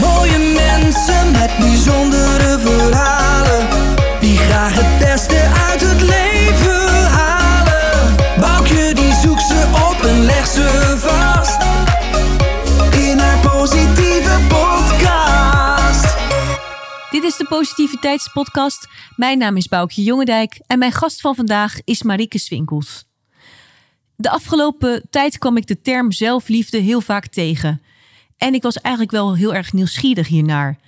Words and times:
Mooie 0.00 0.38
mensen 0.38 1.30
met 1.30 1.50
bijzondere 1.58 2.58
verhalen 2.58 3.68
Die 4.20 4.38
graag 4.38 4.74
het 4.74 4.98
beste 4.98 5.40
uit 5.70 5.80
het 5.80 6.00
leven 6.00 7.10
halen 7.10 8.16
Boukje 8.40 8.94
die 8.94 9.14
zoekt 9.14 9.42
ze 9.42 9.64
op 9.90 10.04
en 10.04 10.24
legt 10.24 10.52
ze 10.52 10.94
vast 10.98 11.62
In 12.96 13.18
haar 13.18 13.38
positieve 13.38 14.38
podcast 14.48 14.94
Dit 17.10 17.22
is 17.22 17.36
de 17.36 17.44
Positiviteitspodcast. 17.44 18.88
Mijn 19.16 19.38
naam 19.38 19.56
is 19.56 19.68
Boukje 19.68 20.02
Jongendijk 20.02 20.60
en 20.66 20.78
mijn 20.78 20.92
gast 20.92 21.20
van 21.20 21.34
vandaag 21.34 21.78
is 21.84 22.02
Marieke 22.02 22.38
Swinkels. 22.38 23.04
De 24.16 24.30
afgelopen 24.30 25.02
tijd 25.10 25.38
kwam 25.38 25.56
ik 25.56 25.66
de 25.66 25.80
term 25.80 26.12
zelfliefde 26.12 26.78
heel 26.78 27.00
vaak 27.00 27.26
tegen. 27.26 27.82
En 28.36 28.54
ik 28.54 28.62
was 28.62 28.80
eigenlijk 28.80 29.14
wel 29.14 29.34
heel 29.34 29.54
erg 29.54 29.72
nieuwsgierig 29.72 30.28
hiernaar. 30.28 30.78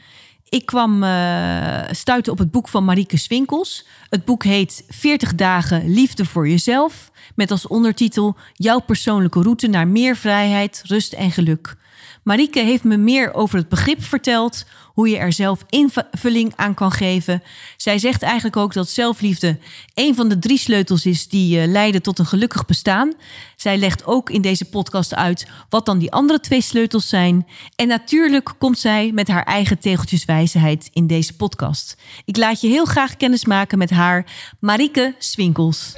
Ik 0.48 0.66
kwam 0.66 1.02
eh 1.02 1.82
stuiten 1.90 2.32
op 2.32 2.38
het 2.38 2.50
boek 2.50 2.68
van 2.68 2.84
Marieke 2.84 3.16
Swinkels. 3.16 3.86
Het 4.08 4.24
boek 4.24 4.44
heet 4.44 4.84
40 4.88 5.34
dagen 5.34 5.88
liefde 5.88 6.24
voor 6.24 6.48
jezelf. 6.48 7.10
Met 7.34 7.50
als 7.50 7.66
ondertitel 7.66 8.36
Jouw 8.52 8.80
persoonlijke 8.80 9.42
route 9.42 9.66
naar 9.66 9.88
meer 9.88 10.16
vrijheid, 10.16 10.82
rust 10.86 11.12
en 11.12 11.30
geluk. 11.30 11.76
Marieke 12.26 12.60
heeft 12.60 12.84
me 12.84 12.96
meer 12.96 13.34
over 13.34 13.58
het 13.58 13.68
begrip 13.68 14.04
verteld, 14.04 14.64
hoe 14.84 15.08
je 15.08 15.16
er 15.16 15.32
zelf 15.32 15.64
invulling 15.68 16.52
aan 16.56 16.74
kan 16.74 16.92
geven. 16.92 17.42
Zij 17.76 17.98
zegt 17.98 18.22
eigenlijk 18.22 18.56
ook 18.56 18.72
dat 18.72 18.88
zelfliefde 18.88 19.58
een 19.94 20.14
van 20.14 20.28
de 20.28 20.38
drie 20.38 20.58
sleutels 20.58 21.06
is 21.06 21.28
die 21.28 21.60
eh, 21.60 21.68
leiden 21.68 22.02
tot 22.02 22.18
een 22.18 22.26
gelukkig 22.26 22.66
bestaan. 22.66 23.12
Zij 23.56 23.78
legt 23.78 24.06
ook 24.06 24.30
in 24.30 24.40
deze 24.40 24.64
podcast 24.64 25.14
uit 25.14 25.46
wat 25.68 25.86
dan 25.86 25.98
die 25.98 26.12
andere 26.12 26.40
twee 26.40 26.60
sleutels 26.60 27.08
zijn. 27.08 27.46
En 27.76 27.88
natuurlijk 27.88 28.54
komt 28.58 28.78
zij 28.78 29.10
met 29.14 29.28
haar 29.28 29.44
eigen 29.44 29.78
tegeltjeswijsheid 29.78 30.88
in 30.92 31.06
deze 31.06 31.36
podcast. 31.36 31.96
Ik 32.24 32.36
laat 32.36 32.60
je 32.60 32.68
heel 32.68 32.84
graag 32.84 33.16
kennis 33.16 33.44
maken 33.44 33.78
met 33.78 33.90
haar, 33.90 34.26
Marieke 34.60 35.14
Swinkels. 35.18 35.94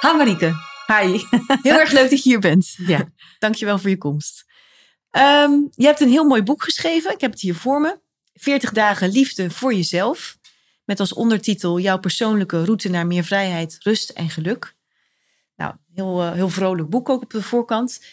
Ha 0.00 0.12
Marieke. 0.12 0.70
Hi. 0.92 1.18
Heel 1.62 1.78
erg 1.78 1.90
leuk 1.90 2.10
dat 2.10 2.22
je 2.22 2.28
hier 2.28 2.38
bent. 2.38 2.74
Ja. 2.86 3.08
Dankjewel 3.38 3.78
voor 3.78 3.90
je 3.90 3.98
komst. 3.98 4.44
Ehm, 5.10 5.52
je 5.70 5.86
hebt 5.86 6.00
een 6.00 6.08
heel 6.08 6.24
mooi 6.24 6.42
boek 6.42 6.62
geschreven. 6.62 7.12
Ik 7.12 7.20
heb 7.20 7.30
het 7.30 7.40
hier 7.40 7.54
voor 7.54 7.80
me. 7.80 7.98
40 8.34 8.72
dagen 8.72 9.10
liefde 9.10 9.50
voor 9.50 9.74
jezelf. 9.74 10.38
Met 10.84 11.00
als 11.00 11.12
ondertitel 11.12 11.78
jouw 11.78 11.98
persoonlijke 11.98 12.64
route 12.64 12.88
naar 12.88 13.06
meer 13.06 13.24
vrijheid, 13.24 13.76
rust 13.80 14.10
en 14.10 14.30
geluk. 14.30 14.76
Nou, 15.56 15.74
heel, 15.94 16.22
eh, 16.22 16.32
heel 16.32 16.48
vrolijk 16.48 16.88
boek 16.88 17.08
ook 17.08 17.22
op 17.22 17.30
de 17.30 17.42
voorkant. 17.42 18.04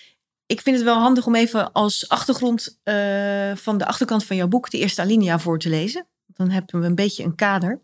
Ik 0.45 0.61
vind 0.61 0.75
het 0.75 0.85
wel 0.85 0.99
handig 0.99 1.25
om 1.25 1.35
even 1.35 1.71
als 1.71 2.09
achtergrond 2.09 2.79
eh, 2.83 3.55
van 3.55 3.77
de 3.77 3.85
achterkant 3.85 4.25
van 4.25 4.35
jouw 4.35 4.47
boek 4.47 4.69
de 4.69 4.77
eerste 4.77 5.01
alinea 5.01 5.39
voor 5.39 5.59
te 5.59 5.69
lezen. 5.69 6.07
Dan 6.25 6.49
hebben 6.49 6.79
we 6.79 6.85
een 6.85 6.95
beetje 6.95 7.23
een 7.23 7.35
kader. 7.35 7.81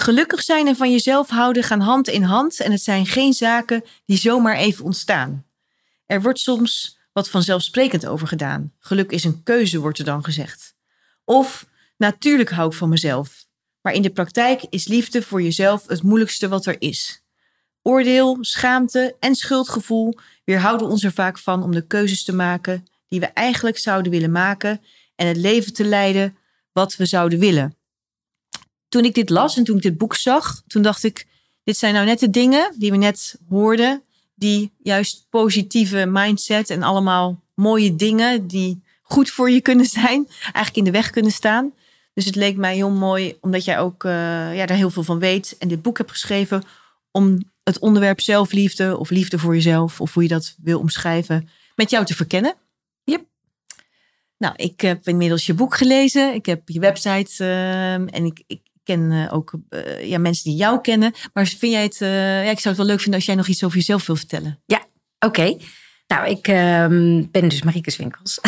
Gelukkig 0.00 0.42
zijn 0.42 0.66
en 0.66 0.76
van 0.76 0.90
jezelf 0.90 1.28
houden 1.28 1.62
gaan 1.62 1.80
hand 1.80 2.08
in 2.08 2.22
hand 2.22 2.60
en 2.60 2.72
het 2.72 2.82
zijn 2.82 3.06
geen 3.06 3.32
zaken 3.32 3.84
die 4.04 4.16
zomaar 4.16 4.56
even 4.56 4.84
ontstaan. 4.84 5.46
Er 6.06 6.22
wordt 6.22 6.38
soms 6.38 6.98
wat 7.12 7.30
vanzelfsprekend 7.30 8.06
over 8.06 8.26
gedaan. 8.26 8.72
Geluk 8.78 9.10
is 9.10 9.24
een 9.24 9.42
keuze, 9.42 9.78
wordt 9.78 9.98
er 9.98 10.04
dan 10.04 10.24
gezegd. 10.24 10.74
Of 11.24 11.68
natuurlijk 11.96 12.50
hou 12.50 12.70
ik 12.70 12.76
van 12.76 12.88
mezelf. 12.88 13.46
Maar 13.80 13.92
in 13.92 14.02
de 14.02 14.10
praktijk 14.10 14.62
is 14.70 14.86
liefde 14.86 15.22
voor 15.22 15.42
jezelf 15.42 15.86
het 15.86 16.02
moeilijkste 16.02 16.48
wat 16.48 16.66
er 16.66 16.76
is. 16.78 17.24
Oordeel, 17.82 18.38
schaamte 18.40 19.16
en 19.20 19.34
schuldgevoel 19.34 20.18
weerhouden 20.44 20.88
ons 20.88 21.04
er 21.04 21.12
vaak 21.12 21.38
van 21.38 21.62
om 21.62 21.72
de 21.72 21.86
keuzes 21.86 22.24
te 22.24 22.34
maken 22.34 22.86
die 23.08 23.20
we 23.20 23.26
eigenlijk 23.26 23.78
zouden 23.78 24.12
willen 24.12 24.32
maken 24.32 24.80
en 25.14 25.26
het 25.26 25.36
leven 25.36 25.72
te 25.72 25.84
leiden 25.84 26.36
wat 26.72 26.96
we 26.96 27.06
zouden 27.06 27.38
willen. 27.38 27.77
Toen 28.88 29.04
ik 29.04 29.14
dit 29.14 29.30
las 29.30 29.56
en 29.56 29.64
toen 29.64 29.76
ik 29.76 29.82
dit 29.82 29.98
boek 29.98 30.14
zag, 30.14 30.62
toen 30.66 30.82
dacht 30.82 31.04
ik, 31.04 31.26
dit 31.64 31.76
zijn 31.76 31.94
nou 31.94 32.06
net 32.06 32.18
de 32.18 32.30
dingen 32.30 32.74
die 32.78 32.90
we 32.90 32.96
net 32.96 33.38
hoorden, 33.48 34.02
die 34.34 34.72
juist 34.82 35.26
positieve 35.30 36.06
mindset 36.06 36.70
en 36.70 36.82
allemaal 36.82 37.42
mooie 37.54 37.96
dingen 37.96 38.46
die 38.46 38.82
goed 39.02 39.30
voor 39.30 39.50
je 39.50 39.60
kunnen 39.60 39.86
zijn, 39.86 40.26
eigenlijk 40.42 40.76
in 40.76 40.84
de 40.84 40.90
weg 40.90 41.10
kunnen 41.10 41.32
staan. 41.32 41.72
Dus 42.14 42.24
het 42.24 42.36
leek 42.36 42.56
mij 42.56 42.74
heel 42.74 42.90
mooi, 42.90 43.36
omdat 43.40 43.64
jij 43.64 43.78
ook 43.78 44.04
eh, 44.04 44.12
ja, 44.56 44.66
daar 44.66 44.76
heel 44.76 44.90
veel 44.90 45.02
van 45.02 45.18
weet 45.18 45.56
en 45.58 45.68
dit 45.68 45.82
boek 45.82 45.98
hebt 45.98 46.10
geschreven, 46.10 46.62
om 47.10 47.38
het 47.62 47.78
onderwerp 47.78 48.20
zelfliefde 48.20 48.98
of 48.98 49.10
liefde 49.10 49.38
voor 49.38 49.54
jezelf, 49.54 50.00
of 50.00 50.14
hoe 50.14 50.22
je 50.22 50.28
dat 50.28 50.56
wil 50.62 50.78
omschrijven, 50.78 51.48
met 51.74 51.90
jou 51.90 52.04
te 52.04 52.14
verkennen. 52.14 52.54
Yep. 53.04 53.24
Nou, 54.38 54.54
ik 54.56 54.80
heb 54.80 55.08
inmiddels 55.08 55.46
je 55.46 55.54
boek 55.54 55.76
gelezen, 55.76 56.34
ik 56.34 56.46
heb 56.46 56.68
je 56.68 56.80
website 56.80 57.44
ehm, 57.44 58.06
en 58.06 58.24
ik, 58.24 58.42
ik 58.46 58.60
ken 58.88 59.30
ook 59.30 59.52
eh, 59.68 60.08
ja, 60.08 60.18
mensen 60.18 60.50
die 60.50 60.58
jou 60.58 60.80
kennen. 60.80 61.12
Maar 61.32 61.46
vind 61.46 61.72
jij 61.72 61.82
het, 61.82 62.00
eh, 62.00 62.44
ja, 62.44 62.50
ik 62.50 62.60
zou 62.60 62.68
het 62.68 62.76
wel 62.76 62.86
leuk 62.86 63.00
vinden 63.00 63.14
als 63.14 63.26
jij 63.26 63.34
nog 63.34 63.46
iets 63.46 63.64
over 63.64 63.76
jezelf 63.76 64.06
wil 64.06 64.16
vertellen. 64.16 64.58
Ja, 64.66 64.84
oké. 65.18 65.56
Nou, 66.06 66.28
ik 66.28 66.48
ehm, 66.48 67.24
ben 67.30 67.48
dus 67.48 67.62
Marieke 67.62 67.90
Swinkels. 67.90 68.40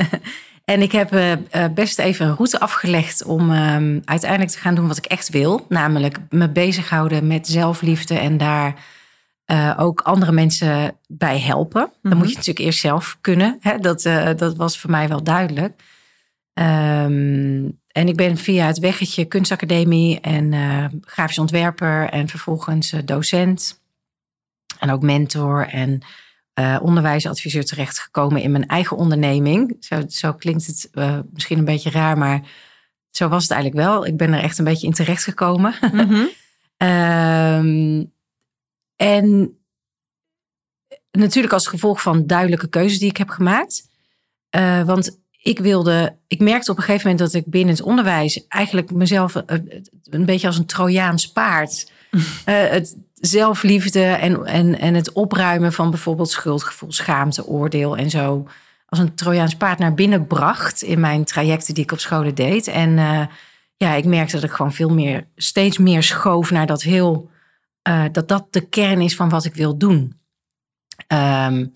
en 0.64 0.82
ik 0.82 0.92
heb 0.92 1.12
eh, 1.12 1.64
best 1.74 1.98
even 1.98 2.26
een 2.26 2.34
route 2.34 2.60
afgelegd 2.60 3.24
om 3.24 3.52
ehm, 3.52 4.00
uiteindelijk 4.04 4.50
te 4.50 4.58
gaan 4.58 4.74
doen 4.74 4.88
wat 4.88 4.96
ik 4.96 5.06
echt 5.06 5.28
wil. 5.28 5.66
Namelijk 5.68 6.18
me 6.30 6.50
bezighouden 6.50 7.26
met 7.26 7.46
zelfliefde 7.46 8.18
en 8.18 8.36
daar 8.36 8.96
ook 9.76 10.00
andere 10.00 10.32
mensen 10.32 10.96
bij 11.06 11.40
helpen. 11.40 11.92
Dan 12.02 12.16
moet 12.16 12.28
je 12.28 12.34
natuurlijk 12.34 12.66
eerst 12.66 12.80
zelf 12.80 13.18
kunnen. 13.20 13.58
Hè? 13.60 13.78
Dat, 13.78 14.02
dat 14.36 14.56
was 14.56 14.78
voor 14.78 14.90
mij 14.90 15.08
wel 15.08 15.22
duidelijk. 15.22 15.82
Ehm, 16.52 17.68
en 17.98 18.08
ik 18.08 18.16
ben 18.16 18.36
via 18.36 18.66
het 18.66 18.78
weggetje 18.78 19.24
kunstacademie 19.24 20.20
en 20.20 20.52
eh, 20.52 20.84
grafisch 21.00 21.38
ontwerper 21.38 22.08
en 22.08 22.28
vervolgens 22.28 22.92
eh, 22.92 23.00
docent 23.04 23.80
en 24.78 24.90
ook 24.90 25.02
mentor 25.02 25.66
en 25.66 26.02
eh, 26.54 26.78
onderwijsadviseur 26.82 27.64
terechtgekomen 27.64 28.42
in 28.42 28.50
mijn 28.50 28.66
eigen 28.66 28.96
onderneming. 28.96 29.76
Zo, 29.80 30.02
zo 30.08 30.32
klinkt 30.32 30.66
het 30.66 30.90
misschien 31.32 31.58
een 31.58 31.64
beetje 31.64 31.90
raar, 31.90 32.18
maar 32.18 32.42
zo 33.10 33.28
was 33.28 33.42
het 33.42 33.52
eigenlijk 33.52 33.82
wel. 33.86 34.06
Ik 34.06 34.16
ben 34.16 34.32
er 34.32 34.42
echt 34.42 34.58
een 34.58 34.64
beetje 34.64 34.86
in 34.86 34.92
terechtgekomen. 34.92 35.74
Ehm, 36.76 38.04
en 38.96 39.56
natuurlijk 41.10 41.52
als 41.52 41.66
gevolg 41.66 42.02
van 42.02 42.26
duidelijke 42.26 42.68
keuzes 42.68 42.98
die 42.98 43.10
ik 43.10 43.16
heb 43.16 43.28
gemaakt. 43.28 43.88
Want 44.84 45.18
ik 45.42 45.58
wilde, 45.58 46.16
ik 46.26 46.40
merkte 46.40 46.70
op 46.70 46.76
een 46.76 46.82
gegeven 46.82 47.10
moment 47.10 47.32
dat 47.32 47.42
ik 47.42 47.50
binnen 47.50 47.74
het 47.74 47.84
onderwijs 47.84 48.46
eigenlijk 48.46 48.92
mezelf 48.92 49.36
eh, 49.36 49.58
een 50.04 50.24
beetje 50.24 50.46
als 50.46 50.58
een 50.58 50.66
Trojaans 50.66 51.32
paard. 51.32 51.92
eh, 52.44 52.68
het 52.68 52.96
zelfliefde 53.14 54.02
en, 54.02 54.44
en, 54.44 54.78
en 54.78 54.94
het 54.94 55.12
opruimen 55.12 55.72
van 55.72 55.90
bijvoorbeeld 55.90 56.30
schuldgevoel, 56.30 56.92
schaamte, 56.92 57.46
oordeel 57.46 57.96
en 57.96 58.10
zo. 58.10 58.48
Als 58.86 58.98
een 58.98 59.14
Trojaans 59.14 59.56
paard 59.56 59.78
naar 59.78 59.94
binnen 59.94 60.26
bracht 60.26 60.82
in 60.82 61.00
mijn 61.00 61.24
trajecten 61.24 61.74
die 61.74 61.84
ik 61.84 61.92
op 61.92 62.00
scholen 62.00 62.34
deed. 62.34 62.66
En 62.66 62.98
eh, 62.98 63.26
ja, 63.76 63.94
ik 63.94 64.04
merkte 64.04 64.34
dat 64.34 64.44
ik 64.44 64.56
gewoon 64.56 64.72
veel 64.72 64.90
meer, 64.90 65.26
steeds 65.36 65.78
meer 65.78 66.02
schoof 66.02 66.50
naar 66.50 66.66
dat 66.66 66.82
heel, 66.82 67.30
dat 68.12 68.28
dat 68.28 68.46
de 68.50 68.68
kern 68.68 69.00
is 69.00 69.16
van 69.16 69.28
wat 69.28 69.44
ik 69.44 69.54
wil 69.54 69.78
doen. 69.78 70.20
Ehm, 71.06 71.66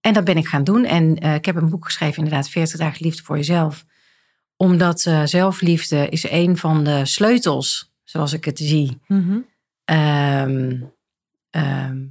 en 0.00 0.12
dat 0.12 0.24
ben 0.24 0.36
ik 0.36 0.46
gaan 0.46 0.64
doen. 0.64 0.84
En 0.84 1.16
eh, 1.18 1.34
ik 1.34 1.44
heb 1.44 1.56
een 1.56 1.70
boek 1.70 1.84
geschreven, 1.84 2.16
inderdaad, 2.22 2.48
40 2.48 2.78
dagen 2.78 3.04
liefde 3.04 3.22
voor 3.22 3.36
jezelf. 3.36 3.84
Omdat 4.56 5.04
eh, 5.06 5.22
zelfliefde 5.24 6.08
is 6.08 6.30
een 6.30 6.56
van 6.56 6.84
de 6.84 7.04
sleutels, 7.06 7.92
zoals 8.04 8.32
ik 8.32 8.44
het 8.44 8.58
zie. 8.58 8.98
Ehm, 9.84 10.82
ehm, 11.50 12.06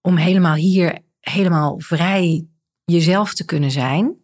om 0.00 0.16
helemaal 0.16 0.54
hier, 0.54 0.98
helemaal 1.20 1.80
vrij 1.80 2.46
jezelf 2.84 3.34
te 3.34 3.44
kunnen 3.44 3.70
zijn. 3.70 4.14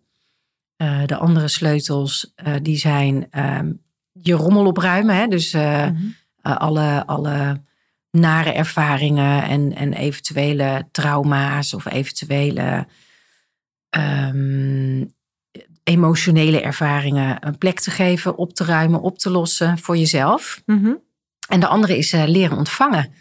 Eh, 0.76 1.04
de 1.04 1.16
andere 1.16 1.48
sleutels, 1.48 2.32
die 2.62 2.76
zijn 2.76 3.30
ehm, 3.30 3.72
je 4.12 4.34
rommel 4.34 4.66
opruimen. 4.66 5.16
Hè? 5.16 5.26
Dus 5.26 5.52
Mhm. 5.52 5.94
alle, 6.42 7.06
alle 7.06 7.62
nare 8.20 8.52
ervaringen 8.52 9.42
en, 9.42 9.74
en 9.74 9.92
eventuele 9.92 10.88
trauma's 10.92 11.74
of 11.74 11.86
eventuele 11.86 12.86
ehm, 13.90 15.04
emotionele 15.82 16.60
ervaringen 16.60 17.46
een 17.46 17.58
plek 17.58 17.80
te 17.80 17.90
geven, 17.90 18.36
op 18.36 18.52
te 18.52 18.64
ruimen, 18.64 19.00
op 19.00 19.18
te 19.18 19.30
lossen 19.30 19.78
voor 19.78 19.96
jezelf. 19.96 20.62
Mhm. 20.66 20.92
En 21.48 21.60
de 21.60 21.66
andere 21.66 21.96
is 21.96 22.12
eh, 22.12 22.24
leren 22.26 22.56
ontvangen. 22.56 23.12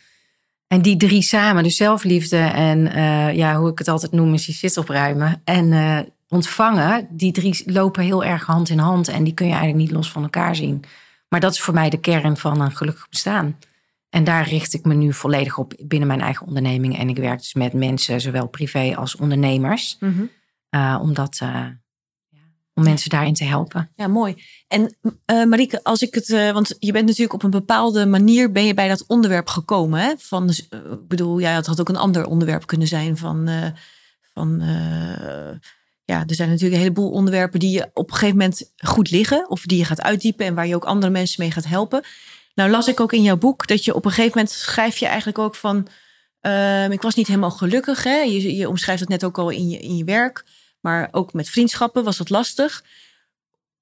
En 0.67 0.81
die 0.81 0.97
drie 0.97 1.21
samen, 1.21 1.63
dus 1.63 1.75
zelfliefde 1.75 2.37
en 2.37 2.91
eh, 2.91 3.35
ja, 3.35 3.55
hoe 3.55 3.71
ik 3.71 3.77
het 3.77 3.87
altijd 3.87 4.11
noem, 4.11 4.33
is 4.33 4.45
je 4.45 4.53
shit 4.53 4.77
opruimen. 4.77 5.41
En 5.43 5.73
eh, 5.73 5.99
ontvangen, 6.27 7.07
die 7.09 7.31
drie 7.31 7.63
lopen 7.65 8.03
heel 8.03 8.23
erg 8.23 8.45
hand 8.45 8.69
in 8.69 8.79
hand. 8.79 9.07
En 9.07 9.23
die 9.23 9.33
kun 9.33 9.45
je 9.45 9.53
eigenlijk 9.53 9.83
niet 9.83 9.95
los 9.95 10.11
van 10.11 10.23
elkaar 10.23 10.55
zien. 10.55 10.83
Maar 11.29 11.39
dat 11.39 11.53
is 11.53 11.61
voor 11.61 11.73
mij 11.73 11.89
de 11.89 11.99
kern 11.99 12.37
van 12.37 12.61
een 12.61 12.75
gelukkig 12.75 13.09
bestaan. 13.09 13.57
En 14.15 14.23
daar 14.23 14.47
richt 14.47 14.73
ik 14.73 14.85
me 14.85 14.93
nu 14.93 15.13
volledig 15.13 15.57
op 15.57 15.73
binnen 15.83 16.07
mijn 16.07 16.21
eigen 16.21 16.47
onderneming. 16.47 16.97
En 16.97 17.09
ik 17.09 17.17
werk 17.17 17.37
dus 17.37 17.53
met 17.53 17.73
mensen, 17.73 18.21
zowel 18.21 18.47
privé 18.47 18.95
als 18.95 19.15
ondernemers. 19.15 19.97
Uh, 20.69 20.99
om, 21.01 21.13
dat, 21.13 21.39
uh, 21.43 21.65
om 22.73 22.83
mensen 22.83 23.09
daarin 23.09 23.33
te 23.33 23.43
helpen. 23.43 23.91
Ja, 23.95 24.07
mooi. 24.07 24.43
En 24.67 24.97
uh, 25.01 25.45
Marieke, 25.45 25.83
als 25.83 26.01
ik 26.01 26.13
het, 26.13 26.27
want 26.27 26.75
je 26.79 26.91
bent 26.91 27.05
natuurlijk 27.05 27.33
op 27.33 27.43
een 27.43 27.49
bepaalde 27.49 28.05
manier 28.05 28.51
ben 28.51 28.65
je 28.65 28.73
bij 28.73 28.87
dat 28.87 29.05
onderwerp 29.07 29.47
gekomen. 29.47 29.99
Hè? 29.99 30.13
Van, 30.17 30.49
ik 30.49 31.07
bedoel, 31.07 31.39
ja, 31.39 31.55
het 31.55 31.65
had 31.65 31.79
ook 31.79 31.89
een 31.89 31.95
ander 31.95 32.25
onderwerp 32.25 32.65
kunnen 32.65 32.87
zijn 32.87 33.17
van, 33.17 33.49
van 34.33 34.61
ja, 36.05 36.23
er 36.27 36.35
zijn 36.35 36.49
natuurlijk 36.49 36.75
een 36.75 36.81
heleboel 36.81 37.11
onderwerpen 37.11 37.59
die 37.59 37.71
je 37.71 37.89
op 37.93 38.07
een 38.09 38.15
gegeven 38.15 38.37
moment 38.37 38.71
goed 38.77 39.11
liggen. 39.11 39.49
Of 39.49 39.61
die 39.61 39.77
je 39.77 39.85
gaat 39.85 40.01
uitdiepen 40.01 40.45
en 40.45 40.55
waar 40.55 40.67
je 40.67 40.75
ook 40.75 40.85
andere 40.85 41.11
mensen 41.11 41.41
mee 41.41 41.51
gaat 41.51 41.67
helpen. 41.67 42.03
Nou 42.55 42.69
las 42.69 42.87
ik 42.87 42.99
ook 42.99 43.13
in 43.13 43.21
jouw 43.21 43.37
boek 43.37 43.67
dat 43.67 43.85
je 43.85 43.93
op 43.93 44.05
een 44.05 44.11
gegeven 44.11 44.37
moment 44.37 44.55
schrijf 44.55 44.97
je 44.97 45.05
eigenlijk 45.05 45.37
ook 45.37 45.55
van... 45.55 45.87
Uh, 46.41 46.89
ik 46.89 47.01
was 47.01 47.15
niet 47.15 47.27
helemaal 47.27 47.51
gelukkig. 47.51 48.03
Hè? 48.03 48.17
Je, 48.17 48.55
je 48.55 48.69
omschrijft 48.69 48.99
het 48.99 49.09
net 49.09 49.23
ook 49.23 49.37
al 49.37 49.49
in 49.49 49.69
je, 49.69 49.79
in 49.79 49.97
je 49.97 50.03
werk. 50.03 50.45
Maar 50.79 51.07
ook 51.11 51.33
met 51.33 51.49
vriendschappen 51.49 52.03
was 52.03 52.17
dat 52.17 52.29
lastig. 52.29 52.83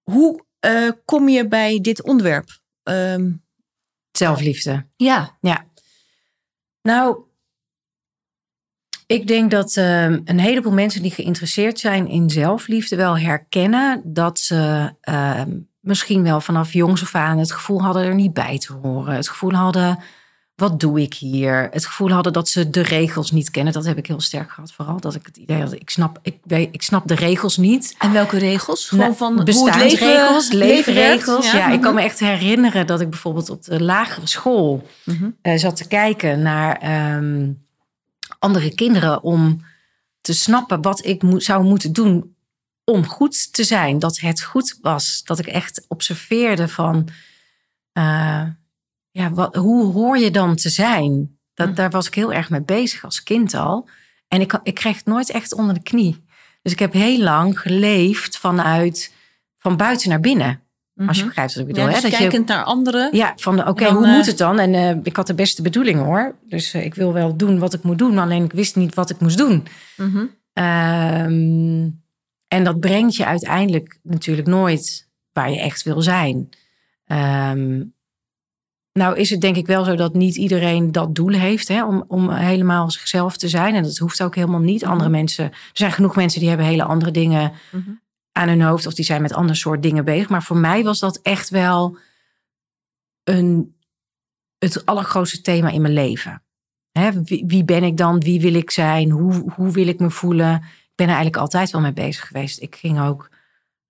Hoe 0.01 0.45
uh, 0.65 0.89
kom 1.05 1.29
je 1.29 1.47
bij 1.47 1.81
dit 1.81 2.03
onderwerp? 2.03 2.59
Um, 2.83 3.43
Zelfliefde. 4.11 4.85
Ja. 4.95 5.37
Ja. 5.41 5.65
Nou, 6.81 7.17
ik 9.05 9.27
denk 9.27 9.51
dat 9.51 9.75
uh, 9.75 10.03
een 10.03 10.39
heleboel 10.39 10.73
mensen 10.73 11.01
die 11.01 11.11
geïnteresseerd 11.11 11.79
zijn 11.79 12.07
in 12.07 12.29
zelfliefde 12.29 12.95
wel 12.95 13.17
herkennen 13.17 14.01
dat 14.13 14.39
ze 14.39 14.93
ehm, 15.01 15.59
misschien 15.83 16.23
wel 16.23 16.41
vanaf 16.41 16.73
jongs 16.73 17.01
af 17.01 17.15
aan 17.15 17.37
het 17.37 17.51
gevoel 17.51 17.81
hadden 17.81 18.03
er 18.03 18.15
niet 18.15 18.33
bij 18.33 18.57
te 18.57 18.73
horen. 18.73 19.15
Het 19.15 19.29
gevoel 19.29 19.53
hadden, 19.53 19.99
wat 20.55 20.79
doe 20.79 21.01
ik 21.01 21.13
hier? 21.13 21.67
Het 21.71 21.85
gevoel 21.85 22.09
hadden 22.09 22.33
dat 22.33 22.49
ze 22.49 22.69
de 22.69 22.81
regels 22.81 23.31
niet 23.31 23.51
kennen. 23.51 23.73
Dat 23.73 23.85
heb 23.85 23.97
ik 23.97 24.07
heel 24.07 24.21
sterk 24.21 24.51
gehad. 24.51 24.71
Vooral 24.71 24.99
dat 24.99 25.15
ik 25.15 25.25
het 25.25 25.37
idee 25.37 25.61
had, 25.61 25.73
ik 25.73 25.89
snap, 25.89 26.19
ik, 26.21 26.37
ik 26.71 26.81
snap 26.81 27.07
de 27.07 27.15
regels 27.15 27.57
niet. 27.57 27.95
En 27.99 28.11
welke 28.11 28.37
regels? 28.37 28.87
Gewoon 28.87 29.05
nou, 29.05 29.17
van 29.17 29.43
bestaansregels, 29.43 30.51
leefregels. 30.51 31.51
Ja, 31.51 31.71
ik 31.71 31.81
kan 31.81 31.93
me 31.93 32.01
echt 32.01 32.19
herinneren 32.19 32.87
dat 32.87 33.01
ik 33.01 33.09
bijvoorbeeld 33.09 33.49
op 33.49 33.63
de 33.63 33.83
lagere 33.83 34.27
school 34.27 34.87
mm 35.03 35.35
zat 35.55 35.75
te 35.75 35.87
kijken 35.87 36.41
naar 36.41 36.77
ehm, 36.77 37.51
andere 38.39 38.75
kinderen 38.75 39.23
om 39.23 39.61
te 40.21 40.33
snappen 40.33 40.81
wat 40.81 41.05
ik 41.05 41.23
zou 41.37 41.63
moeten 41.63 41.93
doen 41.93 42.32
om 42.83 43.05
goed 43.05 43.53
te 43.53 43.63
zijn. 43.63 43.99
Dat 43.99 44.19
het 44.19 44.43
goed 44.43 44.77
was. 44.81 45.21
Dat 45.23 45.39
ik 45.39 45.47
echt 45.47 45.85
observeerde 45.87 46.67
van, 46.67 47.07
uh, 47.97 48.43
ja, 49.11 49.31
wat, 49.31 49.55
hoe 49.55 49.93
hoor 49.93 50.17
je 50.17 50.31
dan 50.31 50.55
te 50.55 50.69
zijn? 50.69 51.37
Dat, 51.53 51.67
hm. 51.67 51.73
Daar 51.73 51.89
was 51.89 52.07
ik 52.07 52.15
heel 52.15 52.33
erg 52.33 52.49
mee 52.49 52.63
bezig 52.63 53.03
als 53.03 53.23
kind 53.23 53.53
al. 53.53 53.89
En 54.27 54.41
ik, 54.41 54.59
ik 54.63 54.73
kreeg 54.73 54.95
het 54.95 55.05
nooit 55.05 55.29
echt 55.29 55.53
onder 55.53 55.73
de 55.73 55.83
knie. 55.83 56.25
Dus 56.61 56.71
ik 56.71 56.79
heb 56.79 56.93
heel 56.93 57.19
lang 57.19 57.59
geleefd 57.59 58.37
vanuit, 58.37 59.13
van 59.57 59.77
buiten 59.77 60.09
naar 60.09 60.19
binnen. 60.19 60.61
Als 60.95 61.17
je 61.17 61.23
mhm. 61.23 61.27
begrijpt 61.27 61.53
wat 61.53 61.61
ik 61.61 61.67
bedoel. 61.67 61.83
Ja, 61.83 61.93
dus 61.93 62.01
hè? 62.01 62.09
Dat 62.09 62.19
kijkend 62.19 62.47
naar 62.47 62.63
anderen. 62.63 63.15
Ja, 63.15 63.33
van 63.35 63.67
oké, 63.67 63.89
hoe 63.89 64.05
uh, 64.05 64.15
moet 64.15 64.25
het 64.25 64.37
dan? 64.37 64.59
En 64.59 64.73
uh, 64.73 65.03
ik 65.03 65.15
had 65.15 65.27
de 65.27 65.33
beste 65.33 65.61
bedoelingen 65.61 66.03
hoor. 66.03 66.35
Dus 66.47 66.73
uh, 66.73 66.85
ik 66.85 66.95
wil 66.95 67.13
wel 67.13 67.35
doen 67.35 67.59
wat 67.59 67.73
ik 67.73 67.83
moet 67.83 67.97
doen. 67.97 68.17
Alleen 68.17 68.43
ik 68.43 68.51
wist 68.51 68.75
niet 68.75 68.95
wat 68.95 69.09
ik 69.09 69.19
moest 69.19 69.37
doen. 69.37 69.67
Mm 69.97 70.31
-hmm. 70.53 72.01
En 72.53 72.63
dat 72.63 72.79
brengt 72.79 73.15
je 73.15 73.25
uiteindelijk 73.25 73.99
natuurlijk 74.03 74.47
nooit 74.47 75.09
waar 75.31 75.51
je 75.51 75.59
echt 75.59 75.83
wil 75.83 76.01
zijn. 76.01 76.49
Um, 77.07 77.93
nou 78.91 79.17
is 79.17 79.29
het 79.29 79.41
denk 79.41 79.55
ik 79.55 79.67
wel 79.67 79.83
zo 79.83 79.95
dat 79.95 80.13
niet 80.13 80.35
iedereen 80.35 80.91
dat 80.91 81.15
doel 81.15 81.31
heeft 81.31 81.67
hè, 81.67 81.85
om, 81.85 82.03
om 82.07 82.29
helemaal 82.29 82.91
zichzelf 82.91 83.37
te 83.37 83.47
zijn. 83.47 83.75
En 83.75 83.83
dat 83.83 83.97
hoeft 83.97 84.23
ook 84.23 84.35
helemaal 84.35 84.59
niet. 84.59 84.81
Mhm. 84.81 84.91
Andere 84.91 85.09
mensen, 85.09 85.45
er 85.45 85.57
zijn 85.73 85.91
genoeg 85.91 86.15
mensen 86.15 86.39
die 86.39 86.49
hebben 86.49 86.67
hele 86.67 86.83
andere 86.83 87.11
dingen 87.11 87.51
mhm. 87.71 87.89
aan 88.31 88.47
hun 88.47 88.61
hoofd 88.61 88.85
of 88.85 88.93
die 88.93 89.05
zijn 89.05 89.21
met 89.21 89.33
ander 89.33 89.55
soort 89.55 89.83
dingen 89.83 90.05
bezig. 90.05 90.29
Maar 90.29 90.43
voor 90.43 90.57
mij 90.57 90.83
was 90.83 90.99
dat 90.99 91.19
echt 91.21 91.49
wel 91.49 91.97
een, 93.23 93.75
het 94.57 94.85
allergrootste 94.85 95.41
thema 95.41 95.69
in 95.69 95.81
mijn 95.81 95.93
leven. 95.93 96.43
Hè, 96.91 97.23
wie, 97.23 97.43
wie, 97.47 97.63
ben 97.63 97.83
ik 97.83 97.97
dan? 97.97 98.19
Wie 98.19 98.41
wil 98.41 98.53
ik 98.53 98.71
zijn? 98.71 99.09
Hoe, 99.09 99.51
hoe 99.55 99.71
wil 99.71 99.87
ik 99.87 99.99
me 99.99 100.09
voelen? 100.09 100.63
Ben 100.95 101.07
er 101.07 101.13
eigenlijk 101.13 101.37
altijd 101.37 101.71
wel 101.71 101.81
mee 101.81 101.93
bezig 101.93 102.27
geweest. 102.27 102.61
Ik 102.61 102.75
ging 102.75 102.99
ook 102.99 103.29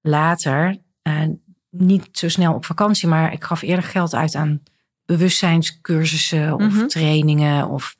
later, 0.02 0.82
uh, 1.04 1.24
niet 1.70 2.08
zo 2.12 2.30
snel 2.30 2.54
op 2.54 2.66
vakantie, 2.66 3.08
maar 3.08 3.34
ik 3.34 3.44
gaf 3.44 3.62
eerder 3.62 3.86
geld 3.86 4.16
uit 4.16 4.36
aan 4.36 4.64
bewustzijnscursussen 5.06 6.54
of 6.54 6.74
mhm. 6.74 6.88
trainingen 6.88 7.68
of 7.68 7.98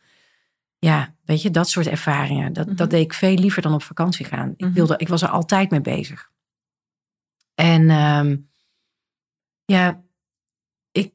ja, 0.80 1.16
weet 1.26 1.42
je, 1.42 1.52
dat 1.52 1.70
soort 1.70 1.88
ervaringen. 1.88 2.54
Dat, 2.54 2.68
dat 2.68 2.78
mhm. 2.78 2.88
deed 2.88 3.04
ik 3.04 3.14
veel 3.14 3.36
liever 3.36 3.62
dan 3.62 3.74
op 3.74 3.84
vakantie 3.84 4.26
gaan. 4.26 4.54
Ik, 4.56 4.66
mhm. 4.66 4.74
wilde, 4.74 4.98
ik 4.98 5.08
was 5.08 5.22
er 5.22 5.30
altijd 5.30 5.70
mee 5.70 5.82
bezig. 5.82 6.32
En 7.56 7.90
um, 7.90 8.50
ja, 9.66 10.04
ik 10.92 11.14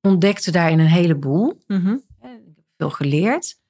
ontdekte 0.00 0.50
daarin 0.50 0.78
een 0.78 0.86
heleboel. 0.86 1.62
Ik 1.66 2.56
heb 2.56 2.64
veel 2.76 2.90
geleerd. 2.90 3.60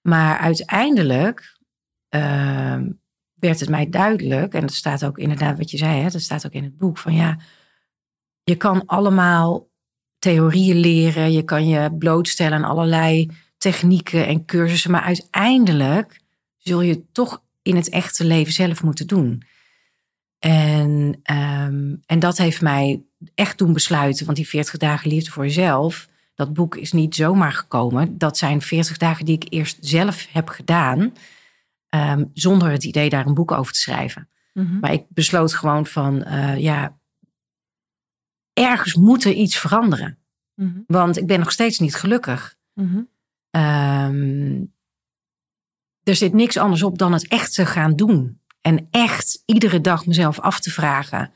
Maar 0.00 0.38
uiteindelijk 0.38 1.55
uh, 2.10 2.76
werd 3.34 3.60
het 3.60 3.68
mij 3.68 3.88
duidelijk, 3.90 4.54
en 4.54 4.60
dat 4.60 4.72
staat 4.72 5.04
ook 5.04 5.18
inderdaad 5.18 5.58
wat 5.58 5.70
je 5.70 5.76
zei, 5.76 6.00
hè, 6.00 6.08
dat 6.10 6.20
staat 6.20 6.46
ook 6.46 6.52
in 6.52 6.64
het 6.64 6.78
boek, 6.78 6.98
van 6.98 7.14
ja, 7.14 7.38
je 8.44 8.56
kan 8.56 8.86
allemaal 8.86 9.68
theorieën 10.18 10.76
leren, 10.76 11.32
je 11.32 11.42
kan 11.42 11.68
je 11.68 11.96
blootstellen 11.98 12.58
aan 12.58 12.70
allerlei 12.70 13.30
technieken 13.58 14.26
en 14.26 14.44
cursussen, 14.44 14.90
maar 14.90 15.02
uiteindelijk 15.02 16.20
zul 16.56 16.80
je 16.80 17.04
toch 17.12 17.42
in 17.62 17.76
het 17.76 17.88
echte 17.88 18.24
leven 18.24 18.52
zelf 18.52 18.82
moeten 18.82 19.06
doen. 19.06 19.42
En, 20.38 21.20
um, 21.30 22.02
en 22.06 22.18
dat 22.18 22.38
heeft 22.38 22.60
mij 22.60 23.02
echt 23.34 23.58
doen 23.58 23.72
besluiten, 23.72 24.24
want 24.24 24.36
die 24.36 24.48
40 24.48 24.76
dagen 24.76 25.10
liefde 25.10 25.30
voor 25.30 25.44
jezelf, 25.44 26.08
dat 26.34 26.52
boek 26.52 26.76
is 26.76 26.92
niet 26.92 27.14
zomaar 27.14 27.52
gekomen. 27.52 28.18
Dat 28.18 28.38
zijn 28.38 28.62
40 28.62 28.96
dagen 28.96 29.24
die 29.24 29.34
ik 29.34 29.52
eerst 29.52 29.76
zelf 29.80 30.26
heb 30.30 30.48
gedaan. 30.48 31.12
Ehm, 31.88 32.24
zonder 32.32 32.70
het 32.70 32.84
idee 32.84 33.08
daar 33.08 33.26
een 33.26 33.34
boek 33.34 33.52
over 33.52 33.72
te 33.72 33.78
schrijven. 33.78 34.28
Mhm. 34.52 34.78
Maar 34.78 34.92
ik 34.92 35.04
besloot 35.08 35.54
gewoon 35.54 35.86
van, 35.86 36.24
uh, 36.26 36.58
ja, 36.58 36.96
ergens 38.52 38.94
moet 38.94 39.24
er 39.24 39.32
iets 39.32 39.58
veranderen. 39.58 40.18
Mhm. 40.54 40.78
Want 40.86 41.16
ik 41.16 41.26
ben 41.26 41.38
nog 41.38 41.52
steeds 41.52 41.78
niet 41.78 41.94
gelukkig. 41.94 42.56
Mhm. 42.72 43.00
Ehm, 43.50 44.64
er 46.02 46.14
zit 46.14 46.32
niks 46.32 46.56
anders 46.56 46.82
op 46.82 46.98
dan 46.98 47.12
het 47.12 47.28
echt 47.28 47.54
te 47.54 47.66
gaan 47.66 47.96
doen. 47.96 48.40
En 48.60 48.88
echt 48.90 49.42
iedere 49.44 49.80
dag 49.80 50.06
mezelf 50.06 50.40
af 50.40 50.60
te 50.60 50.70
vragen. 50.70 51.32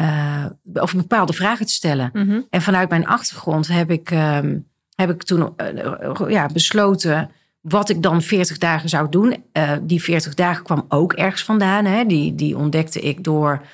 Uh, 0.00 0.46
of 0.72 0.94
bepaalde 0.94 1.32
vragen 1.32 1.66
te 1.66 1.72
stellen. 1.72 2.12
En 2.50 2.62
vanuit 2.62 2.88
mijn 2.88 3.06
achtergrond 3.06 3.66
heb 3.68 3.90
ik, 3.90 4.10
um, 4.10 4.68
heb 4.94 5.10
ik 5.10 5.22
toen 5.22 5.54
uh, 5.56 6.28
ja, 6.28 6.46
besloten 6.46 7.30
wat 7.62 7.88
ik 7.88 8.02
dan 8.02 8.22
40 8.22 8.58
dagen 8.58 8.88
zou 8.88 9.08
doen. 9.08 9.44
Uh, 9.52 9.72
die 9.82 10.02
40 10.02 10.34
dagen 10.34 10.64
kwam 10.64 10.84
ook 10.88 11.12
ergens 11.12 11.44
vandaan. 11.44 11.84
Hè? 11.84 12.04
Die, 12.06 12.34
die 12.34 12.56
ontdekte 12.56 13.00
ik 13.00 13.24
door 13.24 13.66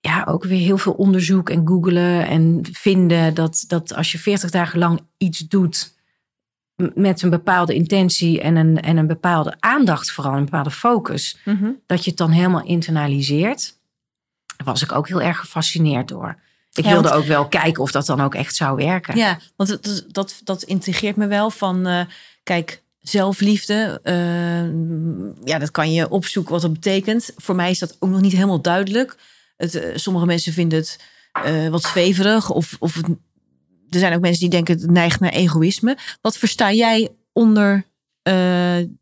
ja, 0.00 0.24
ook 0.28 0.44
weer 0.44 0.60
heel 0.60 0.78
veel 0.78 0.92
onderzoek 0.92 1.50
en 1.50 1.66
googelen 1.66 2.26
en 2.26 2.60
vinden 2.72 3.34
dat, 3.34 3.64
dat 3.66 3.94
als 3.94 4.12
je 4.12 4.18
40 4.18 4.50
dagen 4.50 4.78
lang 4.78 5.00
iets 5.16 5.38
doet 5.38 5.96
met 6.94 7.22
een 7.22 7.30
bepaalde 7.30 7.74
intentie 7.74 8.40
en 8.40 8.56
een, 8.56 8.80
en 8.80 8.96
een 8.96 9.06
bepaalde 9.06 9.56
aandacht, 9.60 10.12
vooral 10.12 10.34
een 10.34 10.44
bepaalde 10.44 10.70
focus, 10.70 11.38
mhm. 11.44 11.70
dat 11.86 12.04
je 12.04 12.10
het 12.10 12.18
dan 12.18 12.30
helemaal 12.30 12.64
internaliseert. 12.64 13.76
Daar 14.56 14.66
was 14.66 14.82
ik 14.82 14.92
ook 14.92 15.08
heel 15.08 15.22
erg 15.22 15.38
gefascineerd 15.38 16.08
door. 16.08 16.40
Ik 16.72 16.84
wilde 16.84 17.10
ook 17.10 17.24
wel 17.24 17.48
kijken 17.48 17.82
of 17.82 17.90
dat 17.90 18.06
dan 18.06 18.20
ook 18.20 18.34
echt 18.34 18.54
zou 18.54 18.76
werken. 18.76 19.16
Ja, 19.16 19.38
want 19.56 19.68
dat, 19.68 20.04
dat, 20.08 20.40
dat 20.44 20.62
intrigeert 20.62 21.16
me 21.16 21.26
wel 21.26 21.50
van, 21.50 21.88
uh, 21.88 22.00
kijk, 22.42 22.82
zelfliefde. 23.08 24.00
Uh, 24.04 25.44
ja, 25.44 25.58
dat 25.58 25.70
kan 25.70 25.92
je 25.92 26.10
opzoeken 26.10 26.52
wat 26.52 26.62
dat 26.62 26.72
betekent. 26.72 27.30
Voor 27.36 27.54
mij 27.54 27.70
is 27.70 27.78
dat 27.78 27.96
ook 27.98 28.10
nog 28.10 28.20
niet 28.20 28.32
helemaal 28.32 28.62
duidelijk. 28.62 29.16
Het, 29.56 29.74
uh, 29.74 29.96
sommige 29.96 30.26
mensen 30.26 30.52
vinden 30.52 30.78
het 30.78 30.98
uh, 31.46 31.68
wat 31.68 31.82
zweverig. 31.82 32.50
Of, 32.50 32.76
of 32.78 32.94
het, 32.94 33.06
er 33.88 33.98
zijn 33.98 34.14
ook 34.14 34.20
mensen 34.20 34.40
die 34.40 34.50
denken 34.50 34.78
het 34.80 34.90
neigt 34.90 35.20
naar 35.20 35.32
egoïsme. 35.32 35.96
Wat 36.20 36.38
versta 36.38 36.72
jij 36.72 37.08
onder 37.32 37.86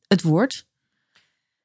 het 0.06 0.22
woord? 0.22 0.66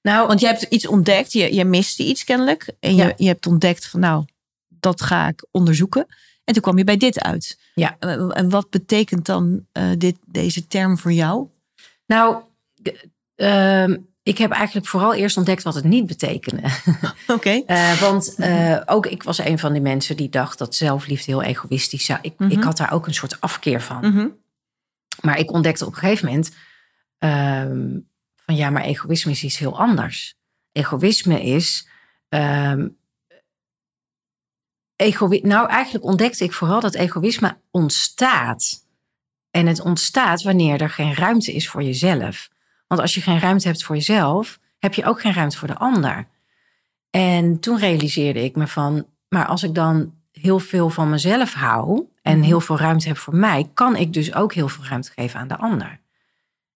Nou, 0.01 0.27
want 0.27 0.39
je 0.39 0.45
hebt 0.45 0.61
iets 0.61 0.87
ontdekt. 0.87 1.31
Je, 1.31 1.53
je 1.53 1.65
miste 1.65 2.03
iets 2.03 2.23
kennelijk. 2.23 2.71
En 2.79 2.95
je, 2.95 3.13
je 3.17 3.27
hebt 3.27 3.47
ontdekt 3.47 3.87
van 3.87 3.99
nou, 3.99 4.25
dat 4.67 5.01
ga 5.01 5.27
ik 5.27 5.45
onderzoeken. 5.51 6.05
En 6.43 6.53
toen 6.53 6.61
kwam 6.61 6.77
je 6.77 6.83
bij 6.83 6.97
dit 6.97 7.19
uit. 7.19 7.59
Ja. 7.75 7.99
En 7.99 8.49
wat 8.49 8.69
betekent 8.69 9.25
dan 9.25 9.65
dit, 9.97 10.15
deze 10.25 10.67
term 10.67 10.97
voor 10.97 11.13
jou? 11.13 11.47
Nou, 12.11 12.43
ehm, 13.35 13.97
ik 14.23 14.37
heb 14.37 14.51
eigenlijk 14.51 14.87
vooral 14.87 15.13
eerst 15.13 15.37
ontdekt 15.37 15.63
wat 15.63 15.75
het 15.75 15.83
niet 15.83 16.05
betekende. 16.05 16.69
Oké. 17.27 17.63
Eh, 17.65 18.01
want 18.01 18.35
uh, 18.37 18.81
ook 18.85 19.05
ik 19.05 19.23
was 19.23 19.37
een 19.37 19.59
van 19.59 19.73
die 19.73 19.81
mensen 19.81 20.17
die 20.17 20.29
dacht 20.29 20.57
dat 20.57 20.75
zelfliefde 20.75 21.31
heel 21.31 21.43
egoïstisch 21.43 22.05
zou. 22.05 22.19
Ik, 22.21 22.33
ik 22.49 22.63
had 22.63 22.77
daar 22.77 22.91
ook 22.91 23.07
een 23.07 23.13
soort 23.13 23.41
afkeer 23.41 23.81
van. 23.81 24.09
Mhm. 24.09 24.27
Maar 25.21 25.39
ik 25.39 25.51
ontdekte 25.51 25.85
op 25.85 25.91
een 25.91 25.97
gegeven 25.97 26.25
moment 26.25 26.55
ehm, 27.17 27.99
van 28.45 28.55
ja, 28.55 28.69
maar 28.69 28.83
egoïsme 28.83 29.31
is 29.31 29.43
iets 29.43 29.57
heel 29.57 29.79
anders. 29.79 30.35
Egoïsme 30.71 31.43
is. 31.43 31.87
ehm 32.29 32.87
egoï 34.95 35.39
nou, 35.43 35.69
eigenlijk 35.69 36.05
ontdekte 36.05 36.43
ik 36.43 36.53
vooral 36.53 36.79
dat 36.79 36.93
egoïsme 36.95 37.57
ontstaat. 37.71 38.89
En 39.51 39.67
het 39.67 39.81
ontstaat 39.81 40.43
wanneer 40.43 40.81
er 40.81 40.89
geen 40.89 41.13
ruimte 41.13 41.53
is 41.53 41.69
voor 41.69 41.83
jezelf. 41.83 42.49
Want 42.87 43.01
als 43.01 43.13
je 43.13 43.21
geen 43.21 43.39
ruimte 43.39 43.67
hebt 43.67 43.83
voor 43.83 43.95
jezelf, 43.95 44.59
heb 44.79 44.93
je 44.93 45.05
ook 45.05 45.21
geen 45.21 45.33
ruimte 45.33 45.57
voor 45.57 45.67
de 45.67 45.77
ander. 45.77 46.27
En 47.09 47.59
toen 47.59 47.77
realiseerde 47.77 48.43
ik 48.43 48.55
me 48.55 48.67
van, 48.67 49.05
maar 49.29 49.45
als 49.45 49.63
ik 49.63 49.75
dan 49.75 50.13
heel 50.31 50.59
veel 50.59 50.89
van 50.89 51.09
mezelf 51.09 51.53
hou 51.53 52.07
en 52.21 52.41
heel 52.41 52.59
veel 52.59 52.77
ruimte 52.77 53.07
heb 53.07 53.17
voor 53.17 53.35
mij, 53.35 53.69
kan 53.73 53.95
ik 53.95 54.13
dus 54.13 54.33
ook 54.33 54.53
heel 54.53 54.67
veel 54.67 54.85
ruimte 54.85 55.11
geven 55.11 55.39
aan 55.39 55.47
de 55.47 55.57
ander. 55.57 55.99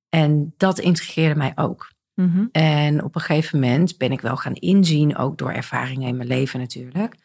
En 0.09 0.53
dat 0.57 0.79
intrigeerde 0.79 1.35
mij 1.35 1.51
ook. 1.55 1.91
Mhm. 2.13 2.45
En 2.51 3.03
op 3.03 3.15
een 3.15 3.21
gegeven 3.21 3.59
moment 3.59 3.97
ben 3.97 4.11
ik 4.11 4.21
wel 4.21 4.37
gaan 4.37 4.53
inzien, 4.53 5.17
ook 5.17 5.37
door 5.37 5.51
ervaringen 5.51 6.07
in 6.07 6.15
mijn 6.15 6.27
leven 6.27 6.59
natuurlijk, 6.59 7.15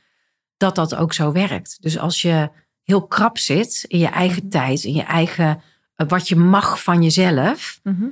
dat 0.56 0.74
dat 0.74 0.94
ook 0.94 1.12
zo 1.12 1.32
werkt. 1.32 1.76
Dus 1.80 1.98
als 1.98 2.22
je 2.22 2.50
heel 2.90 3.06
krap 3.06 3.38
zit 3.38 3.84
in 3.88 3.98
je 3.98 4.08
eigen 4.08 4.48
tijd, 4.48 4.84
in 4.84 4.94
je 4.94 5.02
eigen, 5.02 5.62
eh, 5.94 6.06
wat 6.08 6.28
je 6.28 6.36
mag 6.36 6.82
van 6.82 7.02
jezelf, 7.02 7.80
Mhm. 7.82 8.04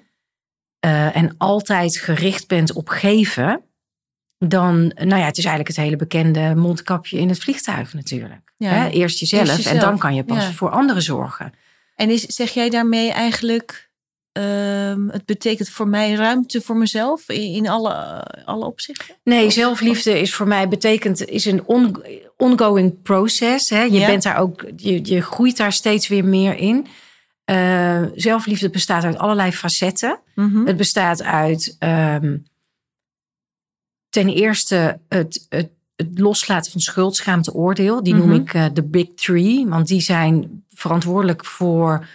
eh, 0.78 1.16
en 1.16 1.34
altijd 1.38 1.96
gericht 1.96 2.46
bent 2.48 2.72
op 2.72 2.88
geven, 2.88 3.62
dan, 4.38 4.92
nou 4.94 5.16
ja, 5.20 5.26
het 5.26 5.38
is 5.38 5.44
eigenlijk 5.44 5.76
het 5.76 5.84
hele 5.84 5.96
bekende 5.96 6.54
mondkapje 6.56 7.18
in 7.18 7.28
het 7.28 7.38
vliegtuig 7.38 7.94
natuurlijk. 7.94 8.52
Ja. 8.56 8.70
Hè? 8.70 8.88
Eerst, 8.88 9.18
jezelf, 9.18 9.48
Eerst 9.48 9.66
en 9.66 9.78
dan 9.78 9.98
kan 9.98 10.14
je 10.14 10.24
pas 10.24 10.44
ja. 10.44 10.52
voor 10.52 10.70
anderen 10.70 11.02
zorgen. 11.02 11.52
En 11.94 12.10
is, 12.10 12.22
zeg 12.22 12.50
jij 12.50 12.70
daarmee 12.70 13.12
eigenlijk, 13.12 13.87
ehm, 14.42 15.08
het 15.08 15.24
betekent 15.24 15.68
voor 15.68 15.88
mij 15.88 16.14
ruimte 16.14 16.60
voor 16.60 16.76
mezelf 16.76 17.28
in, 17.28 17.52
in 17.54 17.68
alle, 17.68 17.92
alle 18.44 18.64
opzichten? 18.64 19.14
Nee, 19.24 19.50
zelfliefde 19.50 20.20
is 20.20 20.34
voor 20.34 20.46
mij 20.48 20.68
betekent 20.68 21.24
is 21.24 21.44
een 21.44 21.64
on- 21.64 22.02
ongoing 22.36 23.02
process. 23.02 23.70
Hè? 23.70 23.82
Je 23.82 23.98
Ja. 23.98 24.06
bent 24.06 24.22
daar 24.22 24.36
ook, 24.38 24.64
je, 24.76 25.00
je 25.14 25.20
groeit 25.22 25.56
daar 25.56 25.72
steeds 25.72 26.08
weer 26.08 26.24
meer 26.24 26.54
in. 26.56 26.86
Eh, 27.44 28.02
zelfliefde 28.14 28.70
bestaat 28.70 29.04
uit 29.04 29.18
allerlei 29.18 29.52
facetten. 29.52 30.20
Mhm. 30.34 30.66
Het 30.66 30.76
bestaat 30.76 31.22
uit 31.22 31.76
ehm, 31.78 32.36
ten 34.08 34.28
eerste 34.28 35.00
het, 35.08 35.46
het, 35.48 35.68
het 35.96 36.18
loslaten 36.18 36.72
van 36.72 36.80
schuld, 36.80 37.16
schaamte, 37.16 37.54
oordeel. 37.54 38.02
Die 38.02 38.14
noem 38.14 38.28
Mhm. 38.28 38.40
ik 38.40 38.54
eh, 38.54 38.66
de 38.72 38.82
big 38.84 39.08
three, 39.14 39.66
want 39.68 39.86
die 39.86 40.00
zijn 40.00 40.64
verantwoordelijk 40.74 41.44
voor. 41.44 42.06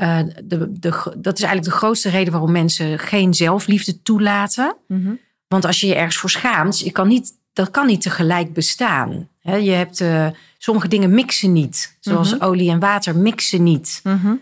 Eh, 0.00 0.18
de, 0.44 0.72
de, 0.72 0.90
dat 1.18 1.38
is 1.38 1.44
eigenlijk 1.44 1.64
de 1.64 1.78
grootste 1.78 2.08
reden 2.08 2.32
waarom 2.32 2.52
mensen 2.52 2.98
geen 2.98 3.34
zelfliefde 3.34 4.02
toelaten. 4.02 4.76
Mhm. 4.88 5.12
Want 5.48 5.64
als 5.64 5.80
je 5.80 5.86
je 5.86 5.94
ergens 5.94 6.16
voor 6.16 6.30
schaamt, 6.30 6.80
je 6.80 6.90
kan 6.90 7.08
niet, 7.08 7.32
dat 7.52 7.70
kan 7.70 7.86
niet 7.86 8.02
tegelijk 8.02 8.52
bestaan. 8.52 9.28
Je 9.42 9.70
hebt, 9.70 10.00
eh, 10.00 10.26
sommige 10.58 10.88
dingen 10.88 11.14
mixen 11.14 11.52
niet. 11.52 11.96
Zoals 12.00 12.34
Mhm. 12.34 12.44
olie 12.44 12.70
en 12.70 12.78
water 12.78 13.16
mixen 13.16 13.62
niet. 13.62 14.00
Mhm. 14.02 14.34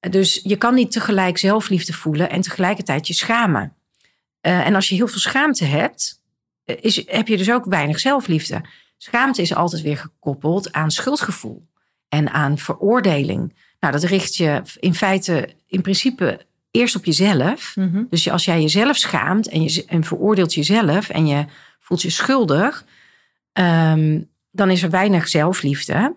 Dus 0.00 0.40
je 0.42 0.56
kan 0.56 0.74
niet 0.74 0.92
tegelijk 0.92 1.38
zelfliefde 1.38 1.92
voelen 1.92 2.30
en 2.30 2.40
tegelijkertijd 2.40 3.06
je 3.06 3.14
schamen. 3.14 3.72
Eh, 4.40 4.66
en 4.66 4.74
als 4.74 4.88
je 4.88 4.94
heel 4.94 5.08
veel 5.08 5.20
schaamte 5.20 5.64
hebt, 5.64 6.22
is, 6.64 7.02
heb 7.06 7.28
je 7.28 7.36
dus 7.36 7.50
ook 7.50 7.64
weinig 7.64 7.98
zelfliefde. 7.98 8.60
Schaamte 8.96 9.42
is 9.42 9.54
altijd 9.54 9.82
weer 9.82 9.96
gekoppeld 9.96 10.72
aan 10.72 10.90
schuldgevoel 10.90 11.66
en 12.08 12.30
aan 12.30 12.58
veroordeling. 12.58 13.54
Nou, 13.86 13.98
dat 13.98 14.10
richt 14.10 14.36
je 14.36 14.62
in 14.80 14.94
feite, 14.94 15.48
in 15.66 15.80
principe, 15.80 16.40
eerst 16.70 16.96
op 16.96 17.04
jezelf. 17.04 17.76
Mhm. 17.76 18.04
Dus 18.10 18.30
als 18.30 18.44
jij 18.44 18.60
jezelf 18.60 18.96
schaamt 18.96 19.48
en, 19.48 19.62
je, 19.62 19.84
en 19.86 20.04
veroordeelt 20.04 20.54
jezelf 20.54 21.08
en 21.08 21.26
je 21.26 21.44
voelt 21.80 22.02
je 22.02 22.10
schuldig, 22.10 22.84
ehm, 23.52 24.20
dan 24.50 24.70
is 24.70 24.82
er 24.82 24.90
weinig 24.90 25.28
zelfliefde. 25.28 26.14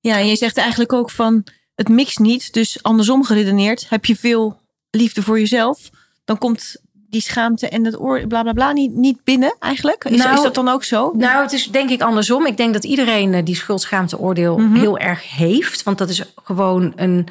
Ja, 0.00 0.16
en 0.16 0.26
je 0.26 0.36
zegt 0.36 0.56
eigenlijk 0.56 0.92
ook 0.92 1.10
van 1.10 1.44
het 1.74 1.88
mixt 1.88 2.18
niet. 2.18 2.52
Dus 2.52 2.82
andersom 2.82 3.24
geredeneerd, 3.24 3.88
heb 3.88 4.04
je 4.04 4.16
veel 4.16 4.60
liefde 4.90 5.22
voor 5.22 5.38
jezelf, 5.38 5.90
dan 6.24 6.38
komt 6.38 6.76
die 7.10 7.20
schaamte 7.20 7.68
en 7.68 7.84
het 7.84 8.00
oor, 8.00 8.26
bla 8.26 8.42
bla 8.42 8.52
bla, 8.52 8.72
niet, 8.72 8.94
niet 8.94 9.24
binnen 9.24 9.56
eigenlijk. 9.58 10.04
Is, 10.04 10.18
Nou, 10.18 10.34
is 10.34 10.42
dat 10.42 10.54
dan 10.54 10.68
ook 10.68 10.84
zo? 10.84 11.12
Nou, 11.16 11.42
het 11.42 11.52
is 11.52 11.66
denk 11.66 11.90
ik 11.90 12.02
andersom. 12.02 12.46
Ik 12.46 12.56
denk 12.56 12.72
dat 12.72 12.84
iedereen 12.84 13.34
eh, 13.34 13.44
die 13.44 13.54
schuldschaamteoordeel 13.56 14.58
Mhm. 14.58 14.74
heel 14.78 14.98
erg 14.98 15.30
heeft. 15.36 15.82
Want 15.82 15.98
dat 15.98 16.08
is 16.08 16.22
gewoon 16.34 16.92
een, 16.96 17.26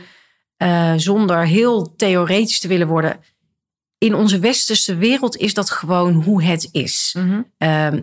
eh, 0.57 0.93
zonder 0.95 1.45
heel 1.45 1.93
theoretisch 1.95 2.59
te 2.59 2.67
willen 2.67 2.87
worden. 2.87 3.19
In 3.97 4.15
onze 4.15 4.39
westerse 4.39 4.95
wereld 4.95 5.37
is 5.37 5.53
dat 5.53 5.69
gewoon 5.69 6.13
hoe 6.13 6.43
het 6.43 6.69
is. 6.71 7.15
Ehm, 7.57 8.01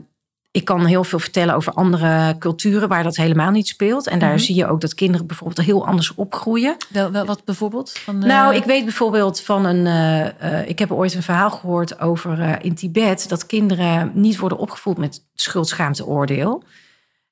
ik 0.55 0.65
kan 0.65 0.85
heel 0.85 1.05
veel 1.05 1.19
vertellen 1.19 1.55
over 1.55 1.73
andere 1.73 2.37
culturen 2.39 2.89
waar 2.89 3.03
dat 3.03 3.17
helemaal 3.17 3.51
niet 3.51 3.69
speelt. 3.69 4.07
En 4.07 4.19
daar 4.19 4.29
Mhm. 4.31 4.39
zie 4.39 4.55
je 4.55 4.67
ook 4.67 4.81
dat 4.81 4.95
kinderen 4.95 5.27
bijvoorbeeld 5.27 5.67
heel 5.67 5.87
anders 5.87 6.15
opgroeien. 6.15 6.77
Wel, 6.89 7.11
wel, 7.11 7.25
wat 7.25 7.45
bijvoorbeeld? 7.45 7.91
Van, 7.99 8.23
eh, 8.23 8.29
Nou, 8.29 8.55
ik 8.55 8.65
weet 8.65 8.85
bijvoorbeeld 8.85 9.41
van 9.41 9.65
een. 9.65 9.87
eh, 9.87 10.61
eh, 10.61 10.69
ik 10.69 10.79
heb 10.79 10.91
ooit 10.93 11.15
een 11.15 11.23
verhaal 11.23 11.51
gehoord 11.51 12.01
over 12.01 12.59
in 12.65 12.75
Tibet 12.75 13.29
dat 13.29 13.47
kinderen 13.47 14.11
niet 14.15 14.39
worden 14.39 14.59
opgevoed 14.59 14.99
met 14.99 15.25
schuldschaamteoordeel. 15.35 16.63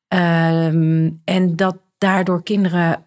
Ehm, 0.09 1.11
en 1.25 1.57
dat 1.57 1.77
daardoor 1.99 2.43
kinderen 2.43 3.05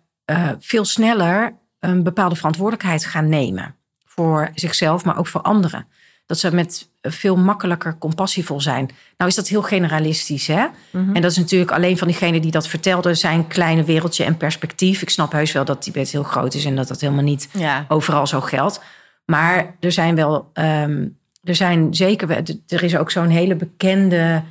veel 0.59 0.85
sneller 0.85 1.53
een 1.79 2.03
bepaalde 2.03 2.35
verantwoordelijkheid 2.35 3.05
gaan 3.05 3.29
nemen. 3.29 3.75
Voor 4.05 4.49
zichzelf, 4.53 5.05
maar 5.05 5.17
ook 5.17 5.27
voor 5.27 5.41
anderen. 5.41 5.87
Dat 6.25 6.39
ze 6.39 6.53
met 6.53 6.89
veel 7.01 7.35
makkelijker 7.35 7.97
compassievol 7.97 8.61
zijn. 8.61 8.89
Nou 9.17 9.29
is 9.29 9.35
dat 9.35 9.47
heel 9.47 9.61
generalistisch, 9.61 10.47
hè? 10.47 10.65
Mhm. 10.91 11.15
En 11.15 11.21
dat 11.21 11.31
is 11.31 11.37
natuurlijk 11.37 11.71
alleen 11.71 11.97
van 11.97 12.07
diegenen 12.07 12.41
die 12.41 12.51
dat 12.51 12.67
vertelden... 12.67 13.17
zijn 13.17 13.47
kleine 13.47 13.83
wereldje 13.83 14.23
en 14.23 14.37
perspectief. 14.37 15.01
Ik 15.01 15.09
snap 15.09 15.31
heus 15.31 15.51
wel 15.51 15.65
dat 15.65 15.81
Tibet 15.81 16.09
heel 16.09 16.23
groot 16.23 16.53
is... 16.53 16.65
en 16.65 16.75
dat 16.75 16.87
dat 16.87 17.01
helemaal 17.01 17.23
niet 17.23 17.49
Ja. 17.51 17.85
overal 17.87 18.27
zo 18.27 18.41
geldt. 18.41 18.81
Maar 19.25 19.75
er 19.79 19.91
zijn 19.91 20.15
wel, 20.15 20.49
ehm, 20.53 21.07
er 21.43 21.55
zijn 21.55 21.93
zeker, 21.93 22.29
er 22.67 22.83
is 22.83 22.97
ook 22.97 23.11
zo'n 23.11 23.29
hele 23.29 23.55
bekende, 23.55 24.43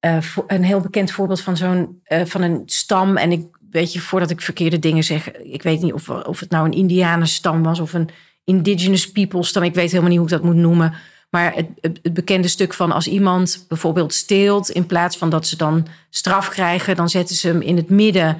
eh, 0.00 0.16
een 0.46 0.64
heel 0.64 0.80
bekend 0.80 1.10
voorbeeld 1.10 1.40
van 1.40 1.56
zo'n, 1.56 2.00
eh, 2.04 2.24
van 2.24 2.42
een 2.42 2.62
stam. 2.66 3.16
En 3.16 3.32
ik 3.32 3.46
weet 3.70 3.92
je, 3.92 4.00
voordat 4.00 4.30
ik 4.30 4.40
verkeerde 4.40 4.78
dingen 4.78 5.04
zeg, 5.04 5.32
ik 5.32 5.62
weet 5.62 5.80
niet 5.82 5.92
of, 5.92 6.08
of 6.08 6.40
het 6.40 6.50
nou 6.50 6.64
een 6.66 6.72
Indianenstam 6.72 7.62
was 7.62 7.80
of 7.80 7.92
een 7.92 8.08
indigenous 8.48 9.10
people 9.10 9.44
stam. 9.44 9.62
Ik 9.62 9.74
weet 9.74 9.90
helemaal 9.90 10.10
niet 10.10 10.18
hoe 10.18 10.26
ik 10.26 10.32
dat 10.32 10.42
moet 10.42 10.54
noemen. 10.54 10.94
Maar 11.30 11.54
het, 11.54 11.66
het, 11.80 12.14
bekende 12.14 12.48
stuk 12.48 12.74
van 12.74 12.92
als 12.92 13.06
iemand 13.06 13.64
bijvoorbeeld 13.68 14.14
steelt, 14.14 14.70
in 14.70 14.86
plaats 14.86 15.16
van 15.16 15.30
dat 15.30 15.46
ze 15.46 15.56
dan 15.56 15.86
straf 16.10 16.48
krijgen, 16.48 16.96
dan 16.96 17.08
zetten 17.08 17.36
ze 17.36 17.48
hem 17.48 17.60
in 17.60 17.76
het 17.76 17.90
midden. 17.90 18.38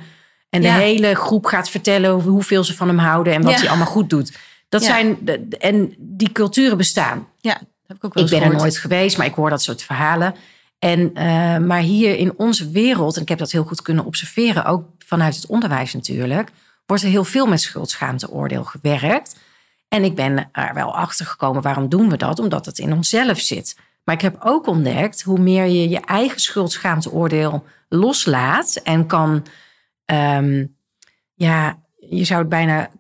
En 0.51 0.61
de 0.61 0.71
hele 0.71 1.15
groep 1.15 1.47
gaat 1.47 1.71
vertellen 1.71 2.11
hoeveel 2.11 2.65
ze 2.65 2.75
van 2.75 2.89
hem 2.89 2.99
houden 2.99 3.33
en 3.35 3.43
wat 3.43 3.53
Ja. 3.53 3.59
hij 3.59 3.69
allemaal 3.69 3.87
goed 3.87 4.11
doet. 4.11 4.37
Dat 4.69 4.83
Ja. 4.83 4.87
zijn 4.87 5.19
en 5.59 5.95
die 5.99 6.33
culturen 6.33 6.77
bestaan. 6.77 7.27
ja, 7.41 7.53
dat 7.53 7.67
heb 7.87 7.97
ik 7.97 8.05
ook 8.05 8.15
wel 8.15 8.25
Ik 8.25 8.31
ben 8.31 8.43
er 8.43 8.57
nooit 8.57 8.77
geweest, 8.79 9.17
maar 9.17 9.27
ik 9.27 9.35
hoor 9.35 9.51
dat 9.51 9.63
soort 9.63 9.83
verhalen. 9.83 10.35
En, 10.79 11.11
eh, 11.15 11.59
maar 11.59 11.81
hier 11.81 12.17
in 12.17 12.33
onze 12.37 12.71
wereld, 12.71 13.17
en 13.17 13.23
ik 13.23 13.29
heb 13.29 13.39
dat 13.39 13.51
heel 13.51 13.65
goed 13.65 13.83
kunnen 13.83 14.05
observeren, 14.05 14.65
ook 14.65 14.85
vanuit 14.99 15.35
het 15.35 15.47
onderwijs 15.47 15.93
natuurlijk, 15.93 16.51
wordt 16.87 17.03
er 17.03 17.09
heel 17.09 17.25
veel 17.25 17.47
met 17.47 17.61
schuldschaamteoordeel 17.61 18.65
gewerkt. 18.65 19.37
En 19.89 20.05
ik 20.05 20.15
ben 20.15 20.49
er 20.53 20.75
wel 20.75 20.97
achter 20.97 21.27
gekomen, 21.27 21.63
waarom 21.63 21.89
doen 21.89 22.11
we 22.11 22.17
dat? 22.17 22.39
Omdat 22.39 22.67
het 22.67 22.79
in 22.79 22.93
onszelf 22.93 23.39
zit. 23.41 23.77
Maar 24.05 24.15
ik 24.15 24.21
heb 24.21 24.37
ook 24.41 24.67
ontdekt, 24.67 25.23
hoe 25.23 25.39
meer 25.39 25.65
je 25.65 25.89
je 25.89 26.01
eigen 26.01 26.41
schuldschaamteoordeel 26.41 27.65
loslaat 27.89 28.81
en 28.85 29.07
kan, 29.07 29.47
ehm, 30.05 30.67
ja, 31.35 31.79
je 32.09 32.25
zou 32.25 32.41
het 32.41 32.49
bijna 32.49 32.91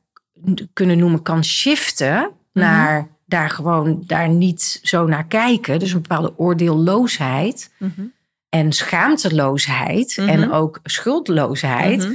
kunnen 0.73 0.99
noemen, 0.99 1.23
kan 1.23 1.45
shiften 1.45 2.31
naar 2.53 3.09
daar 3.27 3.51
gewoon 3.51 4.03
daar 4.07 4.29
niet 4.29 4.81
zo 4.83 5.07
naar 5.07 5.27
kijken. 5.27 5.79
Dus 5.79 5.93
een 5.93 6.01
bepaalde 6.03 6.39
oordeelloosheid 6.39 7.71
Mhm. 7.79 8.03
en 8.49 8.73
schaamteloosheid 8.73 10.17
Mhm. 10.17 10.29
en 10.29 10.53
ook 10.53 10.81
schuldloosheid. 10.83 11.99
Mhm. 12.05 12.13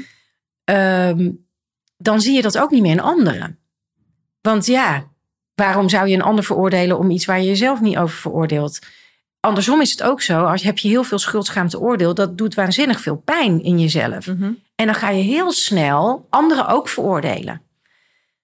ehm, 0.64 1.32
dan 1.98 2.22
zie 2.22 2.34
je 2.36 2.42
dat 2.42 2.58
ook 2.58 2.72
niet 2.72 2.82
meer 2.82 2.92
in 2.92 3.02
anderen. 3.02 3.58
Want 4.44 4.66
ja, 4.66 5.04
waarom 5.56 5.90
zou 5.90 6.08
je 6.08 6.16
een 6.16 6.22
ander 6.22 6.44
veroordelen 6.44 6.98
om 6.98 7.10
iets 7.10 7.26
waar 7.26 7.40
je 7.40 7.48
jezelf 7.48 7.82
niet 7.82 7.98
over 7.98 8.16
veroordeelt? 8.18 8.80
Andersom 9.40 9.82
is 9.82 9.92
het 9.92 10.04
ook 10.04 10.22
zo, 10.22 10.44
als 10.46 10.64
heb 10.64 10.78
je 10.78 10.88
heel 10.88 11.04
veel 11.04 11.20
schuldschaamteoordeel, 11.20 12.14
dat 12.14 12.38
doet 12.38 12.54
waanzinnig 12.56 13.02
veel 13.02 13.16
pijn 13.16 13.64
in 13.64 13.80
jezelf. 13.80 14.28
Mhm. 14.28 14.52
En 14.76 14.86
dan 14.86 14.96
ga 14.96 15.10
je 15.10 15.24
heel 15.24 15.52
snel 15.52 16.28
anderen 16.30 16.68
ook 16.68 16.88
veroordelen. 16.90 17.62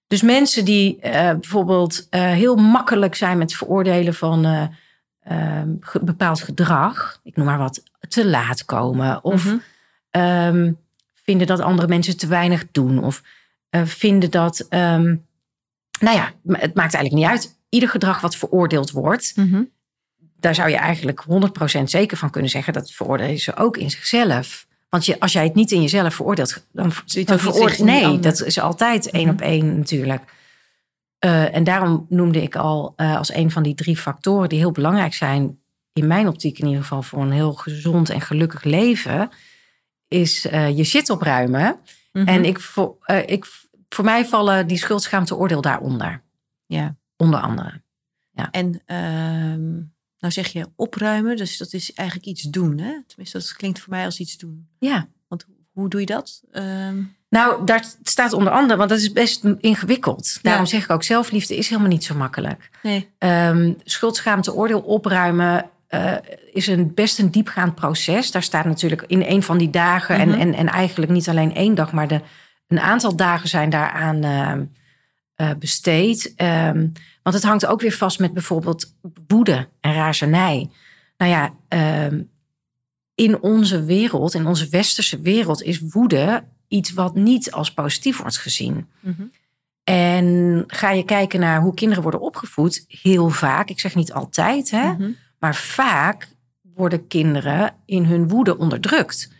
Dus 0.06 0.22
mensen 0.22 0.64
die 0.64 1.00
eh, 1.00 1.12
bijvoorbeeld 1.30 2.06
eh, 2.10 2.20
heel 2.22 2.56
makkelijk 2.56 3.14
zijn 3.14 3.38
met 3.38 3.52
veroordelen 3.54 4.14
van 4.14 4.44
eh, 4.44 4.62
ehm, 5.22 5.68
ge- 5.80 6.04
bepaald 6.04 6.42
gedrag, 6.42 7.20
ik 7.22 7.36
noem 7.36 7.46
maar 7.46 7.58
wat, 7.58 7.82
te 8.08 8.26
laat 8.26 8.64
komen 8.64 9.24
of 9.24 9.44
Mhm. 9.44 9.56
ehm, 10.10 10.72
vinden 11.14 11.46
dat 11.46 11.60
andere 11.60 11.88
mensen 11.88 12.16
te 12.16 12.26
weinig 12.26 12.64
doen 12.72 13.04
of 13.04 13.22
vinden 13.84 14.30
dat, 14.30 14.66
ehm, 14.68 15.16
nou 16.00 16.16
ja, 16.16 16.32
het 16.46 16.74
maakt 16.74 16.94
eigenlijk 16.94 17.12
niet 17.12 17.24
uit. 17.24 17.58
Ieder 17.68 17.88
gedrag 17.88 18.20
wat 18.20 18.36
veroordeeld 18.36 18.90
wordt, 18.90 19.32
Mhm. 19.36 19.62
daar 20.36 20.54
zou 20.54 20.68
je 20.70 20.76
eigenlijk 20.76 21.20
100% 21.20 21.90
zeker 21.90 22.16
van 22.16 22.30
kunnen 22.30 22.50
zeggen 22.50 22.72
dat 22.72 22.90
veroordelen 22.92 23.38
ze 23.38 23.56
ook 23.56 23.76
in 23.76 23.90
zichzelf. 23.90 24.66
Want 24.88 25.06
je, 25.06 25.20
als 25.20 25.32
jij 25.32 25.44
het 25.44 25.54
niet 25.54 25.70
in 25.70 25.82
jezelf 25.82 26.14
veroordeelt, 26.14 26.66
dan, 26.72 26.92
je 27.04 27.18
het 27.18 27.78
Nee, 27.78 28.18
dat 28.18 28.42
is 28.42 28.60
altijd 28.60 29.10
één 29.10 29.24
Mhm. 29.24 29.32
op 29.32 29.40
één 29.40 29.76
natuurlijk. 29.76 30.22
Eh, 31.18 31.54
en 31.54 31.64
daarom 31.64 32.06
noemde 32.08 32.42
ik 32.42 32.56
al 32.56 32.92
eh, 32.96 33.16
als 33.16 33.34
een 33.34 33.50
van 33.50 33.62
die 33.62 33.74
drie 33.74 33.96
factoren 33.96 34.48
die 34.48 34.58
heel 34.58 34.72
belangrijk 34.72 35.14
zijn, 35.14 35.58
in 35.92 36.06
mijn 36.06 36.28
optiek 36.28 36.58
in 36.58 36.66
ieder 36.66 36.82
geval, 36.82 37.02
voor 37.02 37.22
een 37.22 37.32
heel 37.32 37.52
gezond 37.52 38.10
en 38.10 38.20
gelukkig 38.20 38.62
leven, 38.62 39.28
is 40.08 40.46
eh, 40.46 40.76
je 40.76 40.84
shit 40.84 41.10
opruimen. 41.10 41.76
Mhm. 42.12 42.28
En 42.28 42.44
ik, 42.44 42.58
ik, 43.26 43.46
voor 43.94 44.04
mij 44.04 44.24
vallen 44.24 44.66
die 44.66 44.78
schuldschaaamteoordeel 44.78 45.60
daaronder. 45.60 46.22
Ja. 46.66 46.96
Onder 47.16 47.40
andere. 47.40 47.82
En 48.50 48.82
ehm, 48.86 49.70
nou 50.18 50.32
zeg 50.32 50.48
je 50.48 50.66
opruimen, 50.76 51.36
dus 51.36 51.58
dat 51.58 51.72
is 51.72 51.92
eigenlijk 51.92 52.28
iets 52.28 52.42
doen. 52.42 52.78
Hè? 52.78 53.02
Tenminste, 53.06 53.38
dat 53.38 53.52
klinkt 53.52 53.78
voor 53.80 53.90
mij 53.92 54.04
als 54.04 54.18
iets 54.18 54.36
doen. 54.38 54.68
Ja. 54.78 55.08
Want 55.28 55.46
hoe 55.72 55.88
doe 55.88 56.00
je 56.00 56.06
dat? 56.06 56.42
Ehm, 56.50 57.02
Nou, 57.28 57.64
daar 57.64 57.84
staat 58.02 58.32
onder 58.32 58.52
andere, 58.52 58.76
want 58.78 58.90
dat 58.90 58.98
is 58.98 59.12
best 59.12 59.44
ingewikkeld. 59.58 60.38
Daarom 60.42 60.64
Ja. 60.64 60.70
zeg 60.70 60.82
ik 60.84 60.90
ook, 60.90 61.02
zelfliefde 61.02 61.56
is 61.56 61.68
helemaal 61.68 61.90
niet 61.90 62.04
zo 62.04 62.14
makkelijk. 62.14 62.70
nee. 62.82 63.08
Schuldschaaamte, 63.84 64.54
oordeel 64.54 64.80
opruimen 64.80 65.70
eh, 65.86 66.16
is 66.52 66.66
een, 66.66 66.94
best 66.94 67.18
een 67.18 67.30
diepgaand 67.30 67.74
proces. 67.74 68.30
Daar 68.30 68.42
staat 68.42 68.64
natuurlijk 68.64 69.04
in 69.06 69.22
een 69.22 69.42
van 69.42 69.58
die 69.58 69.70
dagen, 69.70 70.20
Mhm. 70.20 70.30
en, 70.30 70.38
en, 70.40 70.54
en 70.54 70.66
eigenlijk 70.68 71.12
niet 71.12 71.28
alleen 71.28 71.54
één 71.54 71.74
dag, 71.74 71.92
maar 71.92 72.08
de, 72.08 72.20
een 72.70 72.80
aantal 72.80 73.16
dagen 73.16 73.48
zijn 73.48 73.70
daaraan 73.70 74.24
eh, 75.34 75.50
besteed. 75.58 76.32
Ehm, 76.36 76.88
want 77.22 77.34
het 77.36 77.44
hangt 77.44 77.66
ook 77.66 77.80
weer 77.80 77.92
vast 77.92 78.18
met 78.18 78.32
bijvoorbeeld 78.32 78.94
woede 79.26 79.68
en 79.80 79.92
razernij. 79.94 80.70
Nou 81.16 81.30
ja, 81.30 81.54
ehm, 81.68 82.22
in 83.14 83.42
onze 83.42 83.84
wereld, 83.84 84.34
in 84.34 84.46
onze 84.46 84.68
westerse 84.68 85.20
wereld, 85.20 85.62
is 85.62 85.80
woede 85.80 86.44
iets 86.68 86.92
wat 86.92 87.14
niet 87.14 87.52
als 87.52 87.72
positief 87.72 88.18
wordt 88.18 88.38
gezien. 88.38 88.86
Mhm. 89.00 89.22
En 89.84 90.64
ga 90.66 90.90
je 90.90 91.04
kijken 91.04 91.40
naar 91.40 91.60
hoe 91.60 91.74
kinderen 91.74 92.02
worden 92.02 92.20
opgevoed, 92.20 92.84
heel 92.88 93.28
vaak, 93.28 93.68
ik 93.68 93.80
zeg 93.80 93.94
niet 93.94 94.12
altijd, 94.12 94.70
hè, 94.70 94.92
Mhm. 94.92 95.10
maar 95.38 95.54
vaak 95.54 96.28
worden 96.74 97.06
kinderen 97.06 97.74
in 97.84 98.04
hun 98.04 98.28
woede 98.28 98.58
onderdrukt. 98.58 99.32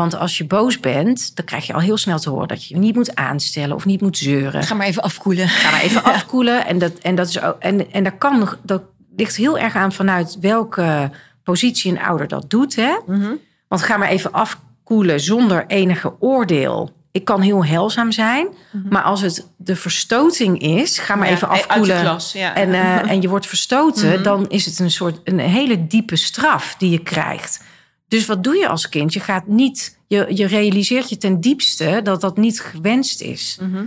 Want 0.00 0.16
als 0.16 0.38
je 0.38 0.46
boos 0.46 0.80
bent, 0.80 1.36
dan 1.36 1.44
krijg 1.44 1.66
je 1.66 1.72
al 1.72 1.80
heel 1.80 1.96
snel 1.96 2.18
te 2.18 2.30
horen 2.30 2.48
dat 2.48 2.64
je 2.66 2.74
je 2.74 2.80
niet 2.80 2.94
moet 2.94 3.14
aanstellen 3.14 3.76
of 3.76 3.84
niet 3.84 4.00
moet 4.00 4.18
zeuren. 4.18 4.62
Ga 4.62 4.74
maar 4.74 4.86
even 4.86 5.02
afkoelen. 5.02 5.48
Ga 5.48 5.70
maar 5.70 5.80
even 5.80 6.04
afkoelen. 6.14 6.66
En 6.66 6.78
dat, 6.78 6.92
en 6.92 7.14
dat, 7.14 7.28
is 7.28 7.40
ook, 7.40 7.56
en, 7.58 7.92
en 7.92 8.04
dat, 8.04 8.12
kan, 8.18 8.48
dat 8.62 8.82
ligt 9.16 9.36
heel 9.36 9.58
erg 9.58 9.74
aan 9.76 9.92
vanuit 9.92 10.36
welke 10.40 11.10
positie 11.42 11.90
een 11.92 12.00
ouder 12.00 12.28
dat 12.28 12.50
doet. 12.50 12.76
Hè? 12.76 12.96
Mhm. 13.06 13.32
Want 13.68 13.82
ga 13.82 13.96
maar 13.96 14.08
even 14.08 14.32
afkoelen 14.32 15.20
zonder 15.20 15.64
enige 15.66 16.14
oordeel. 16.20 16.90
Ik 17.12 17.24
kan 17.24 17.40
heel 17.40 17.64
helzaam 17.64 18.12
zijn, 18.12 18.46
Mhm. 18.72 18.88
maar 18.88 19.02
als 19.02 19.20
het 19.20 19.46
de 19.56 19.76
verstoting 19.76 20.58
is, 20.60 20.98
ga 20.98 21.14
maar 21.14 21.28
Ja, 21.28 21.32
even 21.34 21.48
Uit 21.48 21.62
de 21.62 21.68
afkoelen. 21.68 22.00
klas, 22.00 22.32
ja. 22.32 22.54
En, 22.54 22.72
eh, 22.74 23.10
en 23.10 23.20
je 23.22 23.28
wordt 23.28 23.46
verstoten, 23.46 24.08
Mhm. 24.12 24.22
dan 24.22 24.48
is 24.48 24.66
het 24.66 24.78
een 24.78 24.90
soort 24.90 25.20
een 25.24 25.38
hele 25.38 25.86
diepe 25.86 26.16
straf 26.16 26.74
die 26.78 26.90
je 26.90 26.98
krijgt. 27.02 27.62
Dus 28.08 28.26
wat 28.26 28.44
doe 28.44 28.56
je 28.56 28.68
als 28.68 28.88
kind? 28.88 29.12
Je 29.12 29.20
gaat 29.20 29.46
niet, 29.46 29.98
je, 30.06 30.26
je 30.28 30.46
realiseert 30.46 31.08
je 31.08 31.16
ten 31.16 31.40
diepste 31.40 32.00
dat 32.02 32.20
dat 32.20 32.36
niet 32.36 32.60
gewenst 32.60 33.20
is. 33.20 33.58
Mhm. 33.60 33.84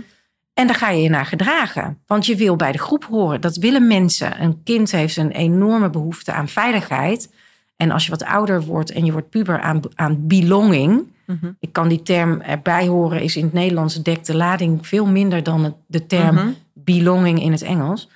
En 0.54 0.66
daar 0.66 0.76
ga 0.76 0.90
je 0.90 1.02
je 1.02 1.08
naar 1.08 1.26
gedragen. 1.26 1.98
Want 2.06 2.26
je 2.26 2.36
wil 2.36 2.56
bij 2.56 2.72
de 2.72 2.78
groep 2.78 3.04
horen. 3.04 3.40
Dat 3.40 3.56
willen 3.56 3.86
mensen. 3.86 4.42
Een 4.42 4.62
kind 4.62 4.90
heeft 4.90 5.16
een 5.16 5.30
enorme 5.30 5.90
behoefte 5.90 6.32
aan 6.32 6.48
veiligheid. 6.48 7.30
En 7.76 7.90
als 7.90 8.04
je 8.04 8.10
wat 8.10 8.24
ouder 8.24 8.62
wordt 8.62 8.90
en 8.90 9.04
je 9.04 9.12
wordt 9.12 9.30
puber 9.30 9.60
aan, 9.60 9.80
aan 9.94 10.26
belonging. 10.26 11.06
Mhm. 11.26 11.50
Ik 11.60 11.72
kan 11.72 11.88
die 11.88 12.02
term 12.02 12.40
erbij 12.40 12.86
horen, 12.86 13.20
is 13.22 13.36
in 13.36 13.44
het 13.44 13.52
Nederlands 13.52 14.02
dekt 14.02 14.26
de 14.26 14.36
lading 14.36 14.86
veel 14.86 15.06
minder 15.06 15.42
dan 15.42 15.76
de 15.86 16.06
term 16.06 16.34
Mhm. 16.34 16.50
belonging 16.74 17.42
in 17.42 17.52
het 17.52 17.62
Engels. 17.62 18.08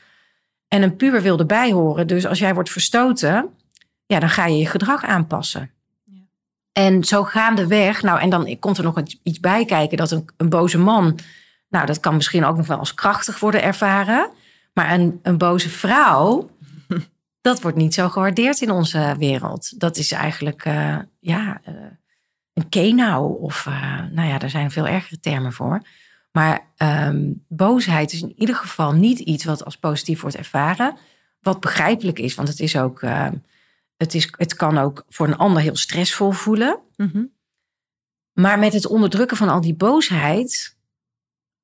En 0.68 0.82
een 0.82 0.96
puber 0.96 1.22
wil 1.22 1.38
erbij 1.38 1.72
horen. 1.72 2.06
Dus 2.06 2.26
als 2.26 2.38
jij 2.38 2.54
wordt 2.54 2.70
verstoten, 2.70 3.46
ja, 4.06 4.18
dan 4.20 4.28
ga 4.28 4.46
je 4.46 4.58
je 4.58 4.66
gedrag 4.66 5.04
aanpassen. 5.04 5.70
En 6.74 7.04
zo 7.04 7.24
gaandeweg, 7.24 8.02
nou, 8.02 8.20
en 8.20 8.30
dan 8.30 8.56
komt 8.58 8.78
er 8.78 8.84
nog 8.84 9.02
iets- 9.22 9.40
bij 9.40 9.64
kijken 9.64 9.96
dat 9.96 10.10
een, 10.10 10.28
een 10.36 10.48
boze 10.48 10.78
man, 10.78 11.18
nou, 11.68 11.86
dat 11.86 12.00
kan 12.00 12.14
misschien 12.14 12.44
ook 12.44 12.56
nog 12.56 12.66
wel 12.66 12.78
als 12.78 12.94
krachtig 12.94 13.40
worden 13.40 13.62
ervaren. 13.62 14.30
Maar 14.72 14.92
een, 14.92 15.20
een 15.22 15.38
boze 15.38 15.68
vrouw, 15.68 16.50
dat 17.40 17.62
wordt 17.62 17.76
niet 17.76 17.94
zo 17.94 18.08
gewaardeerd 18.08 18.60
in 18.60 18.70
onze 18.70 19.14
wereld. 19.18 19.80
Dat 19.80 19.96
is 19.96 20.12
eigenlijk, 20.12 20.64
eh, 20.64 20.98
ja, 21.20 21.60
eh, 21.64 21.74
een 22.52 22.68
kenau. 22.68 23.40
Of, 23.40 23.66
eh, 23.66 24.00
nou 24.10 24.28
ja, 24.28 24.38
daar 24.38 24.50
zijn 24.50 24.70
veel 24.70 24.86
ergere 24.86 25.20
termen 25.20 25.52
voor. 25.52 25.82
Maar 26.32 26.60
ehm, 26.76 27.32
boosheid 27.48 28.12
is 28.12 28.22
in 28.22 28.34
ieder 28.36 28.54
geval 28.54 28.92
niet 28.92 29.18
iets 29.18 29.44
wat 29.44 29.64
als 29.64 29.76
positief 29.76 30.20
wordt 30.20 30.36
ervaren. 30.36 30.96
Wat 31.40 31.60
begrijpelijk 31.60 32.18
is, 32.18 32.34
want 32.34 32.48
het 32.48 32.60
is 32.60 32.76
ook. 32.76 33.02
Het, 33.96 34.14
is, 34.14 34.28
het 34.36 34.54
kan 34.54 34.78
ook 34.78 35.04
voor 35.08 35.26
een 35.26 35.36
ander 35.36 35.62
heel 35.62 35.76
stressvol 35.76 36.30
voelen. 36.30 36.78
Mhm. 36.96 37.24
Maar 38.32 38.58
met 38.58 38.72
het 38.72 38.86
onderdrukken 38.86 39.36
van 39.36 39.48
al 39.48 39.60
die 39.60 39.74
boosheid 39.74 40.76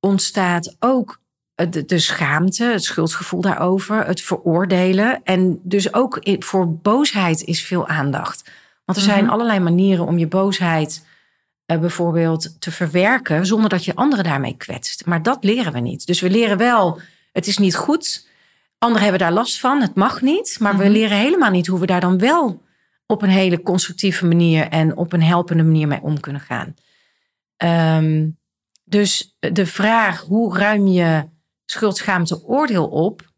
ontstaat 0.00 0.76
ook 0.78 1.20
de, 1.54 1.84
de 1.84 1.98
schaamte, 1.98 2.64
het 2.64 2.84
schuldgevoel 2.84 3.40
daarover, 3.40 4.06
het 4.06 4.20
veroordelen. 4.20 5.20
En 5.24 5.60
dus 5.62 5.94
ook 5.94 6.18
voor 6.38 6.72
boosheid 6.74 7.42
is 7.42 7.62
veel 7.64 7.86
aandacht. 7.88 8.50
Want 8.84 8.98
er 8.98 9.04
zijn 9.04 9.24
Mhm. 9.24 9.32
allerlei 9.32 9.60
manieren 9.60 10.06
om 10.06 10.18
je 10.18 10.26
boosheid 10.26 11.08
eh, 11.66 11.78
bijvoorbeeld 11.78 12.60
te 12.60 12.70
verwerken 12.70 13.46
zonder 13.46 13.70
dat 13.70 13.84
je 13.84 13.94
anderen 13.94 14.24
daarmee 14.24 14.56
kwetst. 14.56 15.06
Maar 15.06 15.22
dat 15.22 15.44
leren 15.44 15.72
we 15.72 15.78
niet. 15.78 16.06
Dus 16.06 16.20
we 16.20 16.30
leren 16.30 16.56
wel, 16.56 17.00
het 17.32 17.46
is 17.46 17.58
niet 17.58 17.76
goed. 17.76 18.26
Anderen 18.80 19.02
hebben 19.08 19.20
daar 19.26 19.32
last 19.36 19.60
van, 19.60 19.80
het 19.80 19.94
mag 19.94 20.20
niet. 20.20 20.56
Maar 20.60 20.76
we 20.76 20.82
Mhm. 20.84 20.92
leren 20.92 21.16
helemaal 21.16 21.50
niet 21.50 21.66
hoe 21.66 21.80
we 21.80 21.86
daar 21.86 22.00
dan 22.00 22.18
wel 22.18 22.62
op 23.06 23.22
een 23.22 23.28
hele 23.28 23.62
constructieve 23.62 24.26
manier 24.26 24.68
en 24.68 24.96
op 24.96 25.12
een 25.12 25.22
helpende 25.22 25.62
manier 25.62 25.88
mee 25.88 26.00
om 26.02 26.20
kunnen 26.20 26.40
gaan. 26.40 26.74
Ehm, 27.56 28.28
dus 28.84 29.36
de 29.38 29.66
vraag, 29.66 30.20
hoe 30.20 30.56
ruim 30.58 30.86
je 30.86 31.24
schuldschaamte 31.66 32.44
oordeel 32.44 32.86
op? 32.86 33.28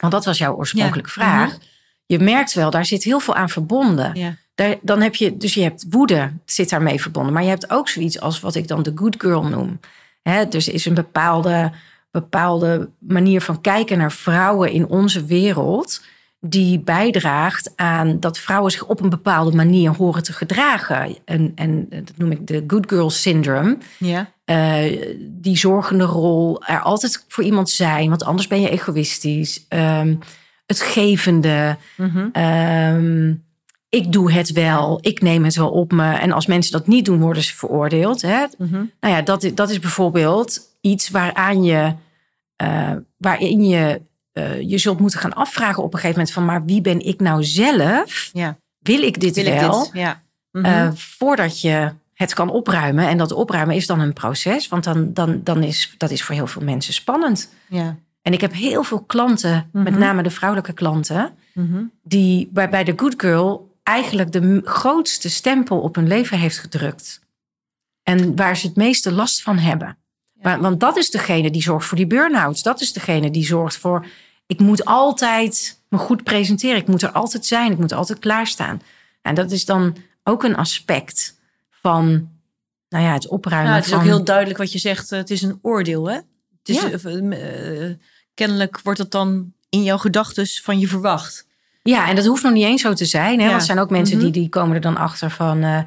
Want 0.00 0.12
dat 0.12 0.24
was 0.24 0.38
jouw 0.38 0.54
oorspronkelijke 0.54 1.10
Ja. 1.14 1.14
vraag. 1.26 1.58
Je 2.06 2.18
merkt 2.18 2.52
wel, 2.52 2.70
daar 2.70 2.86
zit 2.86 3.04
heel 3.04 3.20
veel 3.20 3.34
aan 3.34 3.48
verbonden. 3.48 4.14
Ja. 4.14 4.36
Daar, 4.54 4.76
dan 4.82 5.00
heb 5.00 5.14
je, 5.14 5.36
dus 5.36 5.54
je 5.54 5.62
hebt 5.62 5.86
woede, 5.90 6.32
zit 6.44 6.70
daarmee 6.70 7.00
verbonden. 7.00 7.32
Maar 7.32 7.42
je 7.42 7.48
hebt 7.48 7.70
ook 7.70 7.88
zoiets 7.88 8.20
als 8.20 8.40
wat 8.40 8.54
ik 8.54 8.68
dan 8.68 8.82
de 8.82 8.92
good 8.94 9.14
girl 9.18 9.42
noem. 9.42 9.80
Hè, 10.22 10.48
dus 10.48 10.68
is 10.68 10.84
een 10.86 10.94
bepaalde, 10.94 11.72
bepaalde 12.10 12.90
manier 12.98 13.40
van 13.40 13.60
kijken 13.60 13.98
naar 13.98 14.12
vrouwen 14.12 14.70
in 14.70 14.88
onze 14.88 15.24
wereld. 15.24 16.04
Die 16.40 16.80
bijdraagt 16.80 17.72
aan 17.76 18.20
dat 18.20 18.38
vrouwen 18.38 18.70
zich 18.70 18.84
op 18.84 19.00
een 19.00 19.10
bepaalde 19.10 19.56
manier 19.56 19.90
horen 19.90 20.22
te 20.22 20.32
gedragen. 20.32 21.16
En, 21.24 21.52
en 21.54 21.86
dat 21.88 22.16
noem 22.16 22.30
ik 22.30 22.46
de 22.46 22.64
good 22.66 22.84
girl 22.88 23.10
syndrome. 23.10 23.78
Ja. 23.98 24.30
Eh, 24.44 25.02
die 25.20 25.56
zorgende 25.56 26.04
rol, 26.04 26.62
er 26.64 26.80
altijd 26.80 27.24
voor 27.28 27.44
iemand 27.44 27.70
zijn, 27.70 28.08
want 28.08 28.24
anders 28.24 28.46
ben 28.46 28.60
je 28.60 28.70
egoïstisch. 28.70 29.64
Ehm, 29.68 30.14
het 30.66 30.80
gevende, 30.80 31.76
Mhm. 31.96 32.28
Ehm, 32.32 33.34
ik 33.88 34.12
doe 34.12 34.32
het 34.32 34.52
wel, 34.52 34.98
ik 35.02 35.20
neem 35.22 35.44
het 35.44 35.54
wel 35.56 35.70
op 35.70 35.92
me. 35.92 36.12
En 36.14 36.32
als 36.32 36.46
mensen 36.46 36.72
dat 36.72 36.86
niet 36.86 37.04
doen, 37.04 37.20
worden 37.20 37.42
ze 37.42 37.56
veroordeeld. 37.56 38.22
Hè? 38.22 38.44
Mhm. 38.58 38.84
Nou 39.00 39.14
ja, 39.14 39.22
dat, 39.22 39.42
is- 39.42 39.54
dat 39.54 39.70
is 39.70 39.78
bijvoorbeeld 39.78 40.60
iets 40.80 41.10
waaraan 41.10 41.64
je, 41.64 41.94
eh, 42.56 42.92
waarin 43.16 43.64
je 43.66 44.00
eh, 44.32 44.60
je 44.70 44.78
zult 44.78 45.00
moeten 45.00 45.20
gaan 45.20 45.34
afvragen 45.34 45.82
op 45.82 45.92
een 45.92 45.98
gegeven 45.98 46.16
moment 46.18 46.34
van, 46.34 46.44
maar 46.44 46.64
wie 46.64 46.80
ben 46.80 47.06
ik 47.06 47.20
nou 47.20 47.44
zelf? 47.44 48.30
Ja. 48.32 48.56
Wil 48.78 49.02
ik 49.02 49.20
dit 49.20 49.34
Wil 49.36 49.46
ik 49.46 49.60
wel? 49.60 49.82
dit? 49.82 49.90
Ja. 49.92 50.22
Mhm. 50.52 50.64
Eh, 50.64 50.90
voordat 50.94 51.60
je 51.60 51.92
het 52.14 52.34
kan 52.34 52.50
opruimen. 52.50 53.08
En 53.08 53.18
dat 53.18 53.32
opruimen 53.32 53.74
is 53.76 53.86
dan 53.86 54.00
een 54.00 54.12
proces, 54.12 54.68
want 54.68 54.84
dan, 54.84 55.12
dan, 55.12 55.40
dan 55.44 55.62
is 55.62 55.94
dat 55.98 56.10
is 56.10 56.22
voor 56.22 56.34
heel 56.34 56.46
veel 56.46 56.62
mensen 56.62 56.94
spannend. 56.94 57.52
ja. 57.68 57.96
En 58.22 58.32
ik 58.32 58.40
heb 58.40 58.52
heel 58.52 58.82
veel 58.82 59.00
klanten, 59.00 59.68
met 59.72 59.92
Mhm. 59.92 59.98
name 60.00 60.22
de 60.22 60.30
vrouwelijke 60.30 60.72
klanten, 60.72 61.30
die 62.02 62.48
bij, 62.52 62.68
bij 62.68 62.84
de 62.84 62.92
Good 62.96 63.14
Girl 63.16 63.75
eigenlijk 63.86 64.32
de 64.32 64.60
grootste 64.64 65.30
stempel 65.30 65.80
op 65.80 65.94
hun 65.94 66.06
leven 66.06 66.38
heeft 66.38 66.58
gedrukt. 66.58 67.20
En 68.02 68.36
waar 68.36 68.56
ze 68.56 68.66
het 68.66 68.76
meeste 68.76 69.12
last 69.12 69.42
van 69.42 69.58
hebben. 69.58 69.96
Ja. 70.32 70.58
Want 70.60 70.80
dat 70.80 70.96
is 70.96 71.10
degene 71.10 71.50
die 71.50 71.62
zorgt 71.62 71.86
voor 71.86 71.96
die 71.96 72.06
burn-outs. 72.06 72.62
Dat 72.62 72.80
is 72.80 72.92
degene 72.92 73.30
die 73.30 73.44
zorgt 73.44 73.76
voor... 73.76 74.06
ik 74.46 74.60
moet 74.60 74.84
altijd 74.84 75.80
me 75.88 75.98
goed 75.98 76.22
presenteren. 76.22 76.76
Ik 76.76 76.86
moet 76.86 77.02
er 77.02 77.10
altijd 77.12 77.46
zijn. 77.46 77.72
Ik 77.72 77.78
moet 77.78 77.92
altijd 77.92 78.18
klaarstaan. 78.18 78.82
En 79.22 79.34
dat 79.34 79.50
is 79.50 79.64
dan 79.64 79.96
ook 80.24 80.42
een 80.44 80.56
aspect 80.56 81.38
van 81.70 82.28
nou 82.88 83.04
ja, 83.04 83.12
het 83.12 83.28
opruimen 83.28 83.70
Nou, 83.70 83.76
het 83.82 83.86
is 83.86 83.92
van... 83.92 84.00
ook 84.00 84.06
heel 84.06 84.24
duidelijk 84.24 84.58
wat 84.58 84.72
je 84.72 84.78
zegt. 84.78 85.12
eh, 85.12 85.18
Het 85.18 85.30
is 85.30 85.42
een 85.42 85.58
oordeel, 85.62 86.08
hè? 86.08 86.14
Het 86.14 86.68
is, 86.68 86.80
Ja. 86.80 86.90
eh, 86.90 87.88
eh, 87.90 87.96
kennelijk 88.34 88.80
wordt 88.82 88.98
het 88.98 89.10
dan 89.10 89.52
in 89.68 89.82
jouw 89.82 89.98
gedachten 89.98 90.46
van 90.46 90.78
je 90.78 90.88
verwacht. 90.88 91.45
Ja, 91.88 92.08
en 92.08 92.16
dat 92.16 92.24
hoeft 92.26 92.42
nog 92.42 92.52
niet 92.52 92.64
eens 92.64 92.82
zo 92.82 92.92
te 92.92 93.04
zijn. 93.04 93.38
Hè? 93.38 93.44
Ja. 93.44 93.48
Want 93.50 93.60
er 93.60 93.66
zijn 93.66 93.78
ook 93.78 93.90
mensen 93.90 94.16
Mhm. 94.16 94.24
die, 94.24 94.40
die 94.40 94.48
komen 94.48 94.74
er 94.74 94.80
dan 94.80 94.96
achter 94.96 95.30
van... 95.30 95.62
eh, 95.62 95.78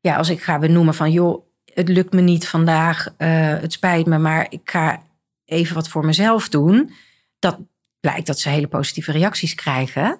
ja, 0.00 0.16
als 0.16 0.28
ik 0.28 0.42
ga 0.42 0.58
benoemen 0.58 0.94
van... 0.94 1.10
joh, 1.12 1.44
het 1.74 1.88
lukt 1.88 2.12
me 2.12 2.20
niet 2.20 2.48
vandaag, 2.48 3.08
eh, 3.16 3.28
het 3.58 3.72
spijt 3.72 4.06
me... 4.06 4.18
maar 4.18 4.46
ik 4.48 4.60
ga 4.64 5.02
even 5.44 5.74
wat 5.74 5.88
voor 5.88 6.04
mezelf 6.04 6.48
doen. 6.48 6.92
Dat 7.38 7.58
blijkt 8.00 8.26
dat 8.26 8.38
ze 8.38 8.48
hele 8.48 8.66
positieve 8.68 9.12
reacties 9.12 9.54
krijgen. 9.54 10.18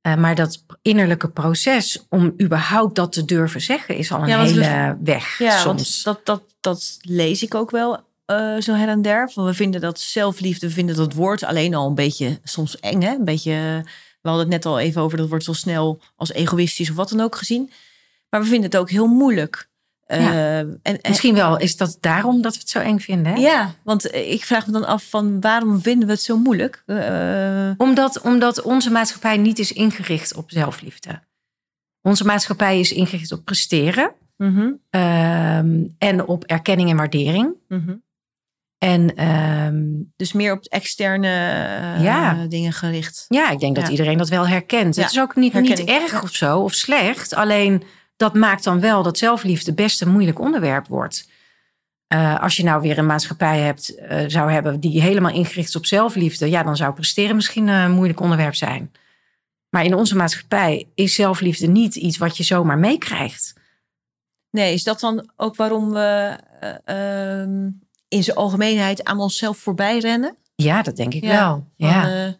Eh, 0.00 0.14
maar 0.14 0.34
dat 0.34 0.64
innerlijke 0.82 1.28
proces 1.28 2.06
om 2.08 2.34
überhaupt 2.42 2.94
dat 2.94 3.12
te 3.12 3.24
durven 3.24 3.60
zeggen... 3.60 3.96
is 3.96 4.12
al 4.12 4.22
een 4.22 4.28
Ja, 4.28 4.42
we- 4.42 4.48
hele 4.48 4.96
weg 5.04 5.38
Ja, 5.38 5.58
soms. 5.58 6.02
want 6.02 6.24
dat, 6.26 6.26
dat, 6.26 6.42
dat 6.60 6.98
lees 7.00 7.42
ik 7.42 7.54
ook 7.54 7.70
wel 7.70 8.06
zo 8.58 8.72
her 8.74 8.88
en 8.88 9.02
der. 9.02 9.30
Van 9.30 9.44
we 9.44 9.54
vinden 9.54 9.80
dat 9.80 10.00
zelfliefde, 10.00 10.66
we 10.66 10.72
vinden 10.72 10.96
dat 10.96 11.12
woord 11.12 11.44
alleen 11.44 11.74
al 11.74 11.88
een 11.88 11.94
beetje 11.94 12.38
soms 12.44 12.80
eng. 12.80 13.02
Hè? 13.02 13.10
Een 13.14 13.24
beetje, 13.24 13.84
we 14.32 14.36
hadden 14.36 14.52
het 14.52 14.64
net 14.64 14.72
al 14.72 14.78
even 14.80 15.02
over, 15.02 15.18
dat 15.18 15.28
wordt 15.28 15.44
zo 15.44 15.52
snel 15.52 16.00
als 16.16 16.32
egoïstisch 16.32 16.90
of 16.90 16.96
wat 16.96 17.08
dan 17.08 17.20
ook 17.20 17.36
gezien. 17.36 17.70
Maar 18.30 18.40
we 18.40 18.46
vinden 18.46 18.70
het 18.70 18.76
ook 18.76 18.90
heel 18.90 19.06
moeilijk. 19.06 19.68
Eh, 20.08 20.58
en, 20.58 20.80
en, 20.82 20.98
Misschien 21.08 21.34
wel 21.34 21.58
is 21.58 21.76
dat 21.76 21.96
daarom 22.00 22.42
dat 22.42 22.52
we 22.52 22.58
het 22.58 22.68
zo 22.68 22.78
eng 22.78 22.98
vinden. 22.98 23.32
Hè? 23.32 23.40
ja, 23.40 23.74
want 23.82 24.14
ik 24.14 24.44
vraag 24.44 24.66
me 24.66 24.72
dan 24.72 24.86
af 24.86 25.08
van 25.10 25.40
waarom 25.40 25.80
vinden 25.80 26.06
we 26.06 26.12
het 26.12 26.22
zo 26.22 26.38
moeilijk? 26.38 26.82
Eh, 26.86 27.70
Omdat, 27.76 28.20
omdat 28.20 28.62
onze 28.62 28.90
maatschappij 28.90 29.36
niet 29.36 29.58
is 29.58 29.72
ingericht 29.72 30.34
op 30.34 30.50
zelfliefde. 30.50 31.20
Onze 32.02 32.24
maatschappij 32.24 32.80
is 32.80 32.92
ingericht 32.92 33.32
op 33.32 33.44
presteren 33.44 34.12
mhm, 34.36 34.70
ehm, 34.90 35.84
en 35.98 36.26
op 36.26 36.44
erkenning 36.44 36.90
en 36.90 36.96
waardering. 36.96 37.54
mhm. 37.68 37.94
En 38.78 39.14
ehm, 39.14 39.84
Dus 40.16 40.32
meer 40.32 40.52
op 40.52 40.64
externe 40.64 41.26
eh, 41.28 42.02
Ja. 42.02 42.46
dingen 42.48 42.72
gericht. 42.72 43.24
ja, 43.28 43.50
ik 43.50 43.58
denk 43.58 43.76
dat 43.76 43.88
iedereen 43.88 44.18
dat 44.18 44.28
wel 44.28 44.48
herkent. 44.48 44.94
Ja, 44.94 45.02
Het 45.02 45.10
is 45.10 45.20
ook 45.20 45.36
niet, 45.36 45.54
niet 45.54 45.84
erg 45.84 46.22
of 46.22 46.34
zo, 46.34 46.58
of 46.58 46.72
slecht. 46.74 47.34
Alleen 47.34 47.82
dat 48.16 48.34
maakt 48.34 48.64
dan 48.64 48.80
wel 48.80 49.02
dat 49.02 49.18
zelfliefde 49.18 49.74
best 49.74 50.00
een 50.00 50.10
moeilijk 50.10 50.38
onderwerp 50.38 50.86
wordt. 50.86 51.28
Eh, 52.06 52.40
als 52.40 52.56
je 52.56 52.64
nou 52.64 52.80
weer 52.80 52.98
een 52.98 53.06
maatschappij 53.06 53.58
hebt, 53.58 53.94
eh, 53.98 54.24
zou 54.26 54.52
hebben 54.52 54.80
die 54.80 55.00
helemaal 55.00 55.32
ingericht 55.32 55.68
is 55.68 55.76
op 55.76 55.86
zelfliefde, 55.86 56.50
ja, 56.50 56.62
dan 56.62 56.76
zou 56.76 56.94
presteren 56.94 57.36
misschien 57.36 57.68
een 57.68 57.90
moeilijk 57.92 58.20
onderwerp 58.20 58.54
zijn. 58.54 58.92
Maar 59.70 59.84
in 59.84 59.94
onze 59.94 60.16
maatschappij 60.16 60.88
is 60.94 61.14
zelfliefde 61.14 61.66
niet 61.66 61.94
iets 61.96 62.18
wat 62.18 62.36
je 62.36 62.42
zomaar 62.42 62.78
meekrijgt. 62.78 63.54
Nee, 64.50 64.72
is 64.74 64.82
dat 64.82 65.00
dan 65.00 65.30
ook 65.36 65.56
waarom 65.56 65.90
we 65.92 66.36
eh, 66.60 67.40
ehm, 67.42 67.70
in 68.08 68.22
zijn 68.22 68.36
algemeenheid 68.36 69.04
aan 69.04 69.20
onszelf 69.20 69.58
voorbij 69.58 69.98
rennen? 69.98 70.36
Ja, 70.54 70.82
dat 70.82 70.96
denk 70.96 71.14
ik 71.14 71.22
Ja, 71.24 71.28
wel. 71.30 71.66
Van, 71.78 71.88
Ja. 71.88 72.26
eh, 72.26 72.32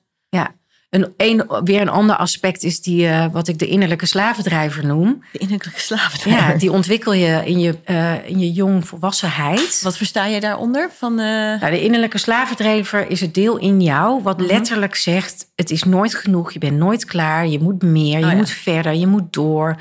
Een, 0.90 1.14
een, 1.16 1.44
weer 1.64 1.80
een 1.80 1.88
ander 1.88 2.16
aspect 2.16 2.62
is 2.62 2.80
die, 2.80 3.08
eh, 3.08 3.26
wat 3.32 3.48
ik 3.48 3.58
de 3.58 3.66
innerlijke 3.66 4.06
slavendrijver 4.06 4.86
noem. 4.86 5.24
de 5.32 5.38
innerlijke 5.38 5.80
slaven. 5.80 6.30
Ja, 6.30 6.54
die 6.54 6.72
ontwikkel 6.72 7.12
je 7.12 7.42
in 7.44 7.58
je, 7.60 7.78
eh, 7.84 8.28
in 8.28 8.38
je 8.38 8.52
jongvolwassenheid. 8.52 9.80
Wat 9.82 9.96
versta 9.96 10.28
jij 10.28 10.40
daaronder? 10.40 10.90
Van, 10.92 11.14
Nou, 11.14 11.70
de 11.70 11.82
innerlijke 11.82 12.18
slavendrijver 12.18 13.10
is 13.10 13.20
het 13.20 13.34
deel 13.34 13.56
in 13.58 13.80
jou 13.80 14.22
wat 14.22 14.38
Mhm. 14.38 14.46
letterlijk 14.46 14.94
zegt: 14.94 15.46
het 15.54 15.70
is 15.70 15.82
nooit 15.82 16.14
genoeg, 16.14 16.52
je 16.52 16.58
bent 16.58 16.76
nooit 16.76 17.04
klaar, 17.04 17.46
je 17.46 17.58
moet 17.60 17.82
meer, 17.82 18.18
je 18.18 18.24
Oh 18.24 18.30
ja. 18.30 18.36
moet 18.36 18.50
verder, 18.50 18.94
je 18.94 19.06
moet 19.06 19.32
door. 19.32 19.76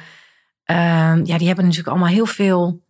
Ehm, 0.63 1.26
ja, 1.26 1.38
die 1.38 1.47
hebben 1.47 1.63
natuurlijk 1.65 1.89
allemaal 1.89 2.13
heel 2.13 2.26
veel 2.26 2.82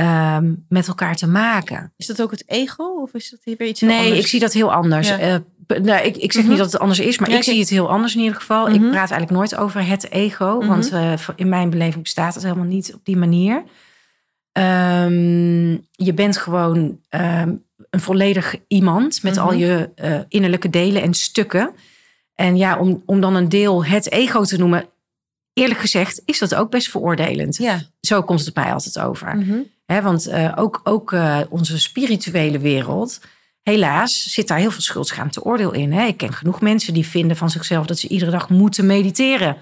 ehm, 0.00 0.54
met 0.68 0.88
elkaar 0.88 1.16
te 1.16 1.26
maken. 1.28 1.92
is 1.96 2.06
dat 2.06 2.22
ook 2.22 2.30
het 2.30 2.42
ego? 2.46 2.84
Of 2.84 3.14
is 3.14 3.30
dat 3.30 3.40
hier 3.44 3.54
weer 3.58 3.68
iets 3.68 3.80
heel 3.80 3.88
Nee, 3.90 3.98
anders? 4.02 4.20
ik 4.20 4.26
zie 4.26 4.40
dat 4.40 4.52
heel 4.52 4.72
anders. 4.72 5.08
Ja. 5.08 5.18
Eh, 5.18 5.34
nou, 5.82 6.04
ik, 6.04 6.16
ik 6.16 6.32
zeg 6.32 6.42
Mhm. 6.42 6.50
niet 6.50 6.60
dat 6.60 6.72
het 6.72 6.80
anders 6.80 7.00
is, 7.00 7.18
maar 7.18 7.30
Ja, 7.30 7.36
ik 7.36 7.42
zie 7.42 7.58
het 7.60 7.68
heel 7.68 7.90
anders 7.90 8.14
in 8.14 8.20
ieder 8.20 8.36
geval. 8.36 8.68
Ik 8.68 8.80
Mhm. 8.80 8.90
praat 8.90 9.10
eigenlijk 9.10 9.30
nooit 9.30 9.56
over 9.56 9.86
het 9.86 10.10
ego, 10.10 10.56
Mhm. 10.58 10.68
want 10.68 10.90
eh, 10.92 11.12
in 11.36 11.48
mijn 11.48 11.70
beleving 11.70 12.02
bestaat 12.02 12.34
het 12.34 12.42
helemaal 12.42 12.64
niet 12.64 12.94
op 12.94 13.00
die 13.04 13.16
manier. 13.16 13.62
Ehm, 14.52 15.70
je 15.90 16.14
bent 16.14 16.36
gewoon 16.36 16.98
ehm, 17.08 17.54
een 17.90 18.00
volledig 18.00 18.56
iemand 18.68 19.22
met 19.22 19.38
al 19.38 19.46
Mhm. 19.50 19.58
je 19.58 19.90
eh, 19.94 20.18
innerlijke 20.28 20.70
delen 20.70 21.02
en 21.02 21.14
stukken. 21.14 21.70
En 22.34 22.56
ja, 22.56 22.78
om, 22.78 23.02
om 23.06 23.20
dan 23.20 23.34
een 23.36 23.48
deel 23.48 23.84
het 23.84 24.12
ego 24.12 24.42
te 24.42 24.58
noemen, 24.58 24.84
eerlijk 25.52 25.80
gezegd, 25.80 26.22
is 26.24 26.38
dat 26.38 26.54
ook 26.54 26.70
best 26.70 26.90
veroordelend. 26.90 27.56
Ja. 27.56 27.80
Zo 28.00 28.22
komt 28.22 28.44
het 28.44 28.54
mij 28.54 28.72
altijd 28.72 28.98
over. 28.98 29.36
Mhm. 29.36 29.58
Hè, 29.86 30.02
want 30.02 30.26
eh, 30.26 30.52
ook, 30.56 30.80
ook 30.84 31.12
eh, 31.12 31.40
onze 31.48 31.78
spirituele 31.78 32.58
wereld, 32.58 33.20
helaas 33.62 34.22
zit 34.32 34.48
daar 34.48 34.58
heel 34.58 34.70
veel 34.70 34.80
schuldschaamte 34.80 35.42
oordeel 35.44 35.72
in. 35.72 35.92
Hè? 35.92 36.04
Ik 36.06 36.16
ken 36.16 36.32
genoeg 36.32 36.60
mensen 36.60 36.94
die 36.94 37.06
vinden 37.06 37.36
van 37.36 37.50
zichzelf 37.50 37.86
dat 37.86 37.98
ze 37.98 38.08
iedere 38.08 38.30
dag 38.30 38.48
moeten 38.48 38.86
mediteren. 38.86 39.56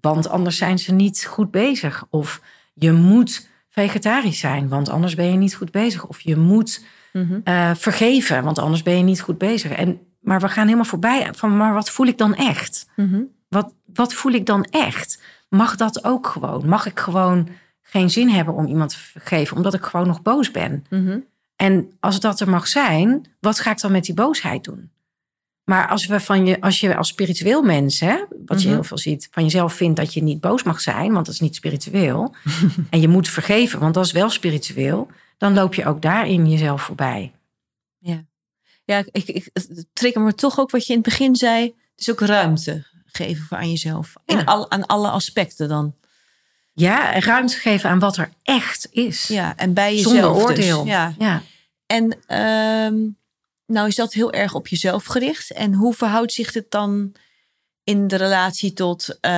Want 0.00 0.28
anders 0.28 0.56
zijn 0.56 0.78
ze 0.78 0.92
niet 0.92 1.24
goed 1.24 1.50
bezig. 1.50 2.04
Of 2.10 2.40
je 2.74 2.92
moet 2.92 3.48
vegetarisch 3.68 4.38
zijn, 4.38 4.68
want 4.68 4.88
anders 4.88 5.14
ben 5.14 5.30
je 5.30 5.36
niet 5.36 5.54
goed 5.54 5.70
bezig. 5.70 6.06
Of 6.06 6.20
je 6.20 6.36
moet 6.36 6.84
Mhm. 7.12 7.40
eh, 7.44 7.70
vergeven, 7.74 8.44
want 8.44 8.58
anders 8.58 8.82
ben 8.82 8.96
je 8.96 9.02
niet 9.02 9.20
goed 9.20 9.38
bezig. 9.38 9.70
En, 9.70 9.98
maar 10.20 10.40
we 10.40 10.48
gaan 10.48 10.64
helemaal 10.64 10.84
voorbij 10.84 11.28
van, 11.32 11.56
maar 11.56 11.74
wat 11.74 11.90
voel 11.90 12.06
ik 12.06 12.18
dan 12.18 12.34
echt? 12.34 12.86
Mhm. 12.96 13.20
Wat, 13.48 13.74
wat 13.94 14.12
voel 14.12 14.32
ik 14.32 14.46
dan 14.46 14.64
echt? 14.64 15.22
Mag 15.48 15.76
dat 15.76 16.04
ook 16.04 16.26
gewoon? 16.26 16.68
Mag 16.68 16.86
ik 16.86 16.98
gewoon 16.98 17.48
geen 17.82 18.10
zin 18.10 18.28
hebben 18.28 18.54
om 18.54 18.66
iemand 18.66 18.90
te 18.90 18.98
vergeven, 18.98 19.56
omdat 19.56 19.74
ik 19.74 19.84
gewoon 19.84 20.06
nog 20.06 20.22
boos 20.22 20.50
ben? 20.50 20.84
Mhm. 20.90 21.18
En 21.56 21.92
als 22.00 22.20
dat 22.20 22.40
er 22.40 22.48
mag 22.48 22.68
zijn, 22.68 23.26
wat 23.40 23.60
ga 23.60 23.70
ik 23.70 23.80
dan 23.80 23.92
met 23.92 24.04
die 24.04 24.14
boosheid 24.14 24.64
doen? 24.64 24.90
Maar 25.64 25.88
als, 25.88 26.06
we 26.06 26.20
van 26.20 26.46
je, 26.46 26.60
als 26.60 26.80
je 26.80 26.96
als 26.96 27.08
spiritueel 27.08 27.62
mens, 27.62 28.00
hè, 28.00 28.24
wat 28.46 28.60
je 28.60 28.66
Mhm. 28.66 28.74
heel 28.74 28.84
veel 28.84 28.98
ziet, 28.98 29.28
van 29.30 29.42
jezelf 29.42 29.72
vindt 29.74 29.96
dat 29.96 30.14
je 30.14 30.22
niet 30.22 30.40
boos 30.40 30.62
mag 30.62 30.80
zijn, 30.80 31.12
want 31.12 31.26
dat 31.26 31.34
is 31.34 31.40
niet 31.40 31.54
spiritueel. 31.54 32.34
en 32.90 33.00
je 33.00 33.08
moet 33.08 33.28
vergeven, 33.28 33.80
want 33.80 33.94
dat 33.94 34.04
is 34.04 34.12
wel 34.12 34.30
spiritueel. 34.30 35.08
Dan 35.38 35.54
loop 35.54 35.74
je 35.74 35.86
ook 35.86 36.02
daarin 36.02 36.50
jezelf 36.50 36.82
voorbij. 36.82 37.32
Ja, 38.84 39.04
ik, 39.10 39.24
ik, 39.24 39.50
het 39.52 39.86
triggert 39.92 40.24
me 40.24 40.34
toch 40.34 40.58
ook 40.58 40.70
wat 40.70 40.86
je 40.86 40.92
in 40.92 40.98
het 40.98 41.08
begin 41.08 41.36
zei. 41.36 41.64
Het 41.64 41.74
is 41.96 42.10
ook 42.10 42.20
ruimte 42.20 42.86
geven 43.16 43.44
voor 43.44 43.56
aan 43.56 43.70
jezelf. 43.70 44.12
In 44.24 44.36
Ja. 44.36 44.44
al, 44.44 44.70
aan 44.70 44.86
alle 44.86 45.08
aspecten 45.08 45.68
dan. 45.68 45.94
Ja, 46.72 47.20
ruimte 47.20 47.56
geven 47.56 47.90
aan 47.90 47.98
wat 47.98 48.16
er 48.16 48.30
echt 48.42 48.88
is. 48.90 49.26
Ja, 49.26 49.56
en 49.56 49.74
bij 49.74 49.94
jezelf 49.94 50.14
Zonder 50.14 50.32
dus. 50.34 50.42
oordeel. 50.42 50.84
Ja. 50.86 51.14
ja. 51.18 51.42
En 51.86 52.18
ehm, 52.26 52.94
nou 53.66 53.88
is 53.88 53.94
dat 53.94 54.12
heel 54.12 54.32
erg 54.32 54.54
op 54.54 54.68
jezelf 54.68 55.04
gericht. 55.04 55.52
En 55.52 55.74
hoe 55.74 55.94
verhoudt 55.94 56.32
zich 56.32 56.52
dit 56.52 56.70
dan 56.70 57.12
in 57.86 58.08
de 58.08 58.16
relatie 58.16 58.72
tot 58.72 59.18
eh, 59.20 59.30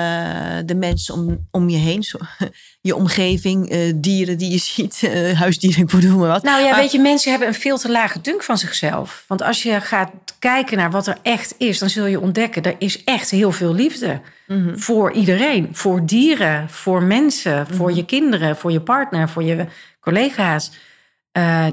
de 0.65 0.75
mensen 0.75 1.15
om, 1.15 1.49
om 1.51 1.69
je 1.69 1.77
heen? 1.77 2.03
Zo, 2.03 2.19
je 2.81 2.95
omgeving, 2.97 3.69
eh, 3.71 3.93
dieren 3.97 4.39
die 4.39 4.51
je 4.51 4.59
ziet, 4.75 5.03
eh, 5.03 5.39
huisdieren, 5.39 5.81
ik 5.83 5.91
bedoel 5.91 6.19
maar 6.19 6.29
wat. 6.29 6.43
Nou 6.43 6.63
ja, 6.63 6.71
Maar- 6.71 6.81
weet 6.81 6.93
je, 6.93 6.99
mensen 6.99 7.31
hebben 7.31 7.49
een 7.49 7.55
veel 7.55 7.79
te 7.79 7.91
lage 7.91 8.21
dunk 8.21 8.43
van 8.43 8.59
zichzelf. 8.59 9.25
Want 9.27 9.43
als 9.43 9.63
je 9.63 9.81
gaat 9.81 10.11
kijken 10.39 10.77
naar 10.77 10.91
wat 10.91 11.07
er 11.07 11.19
echt 11.23 11.55
is, 11.59 11.79
dan 11.79 11.91
zul 11.91 12.07
je 12.07 12.21
ontdekken, 12.21 12.63
er 12.63 12.75
is 12.79 13.05
echt 13.05 13.31
heel 13.31 13.53
veel 13.53 13.75
liefde. 13.75 14.21
Mhm. 14.47 14.77
Voor 14.79 15.13
iedereen. 15.13 15.69
Voor 15.73 16.07
dieren, 16.07 16.71
voor 16.71 17.03
mensen, 17.03 17.67
voor 17.67 17.93
je 17.95 18.05
kinderen, 18.05 18.57
voor 18.57 18.73
je 18.73 18.81
partner, 18.81 19.29
voor 19.29 19.43
je 19.43 19.67
collega's. 20.01 20.71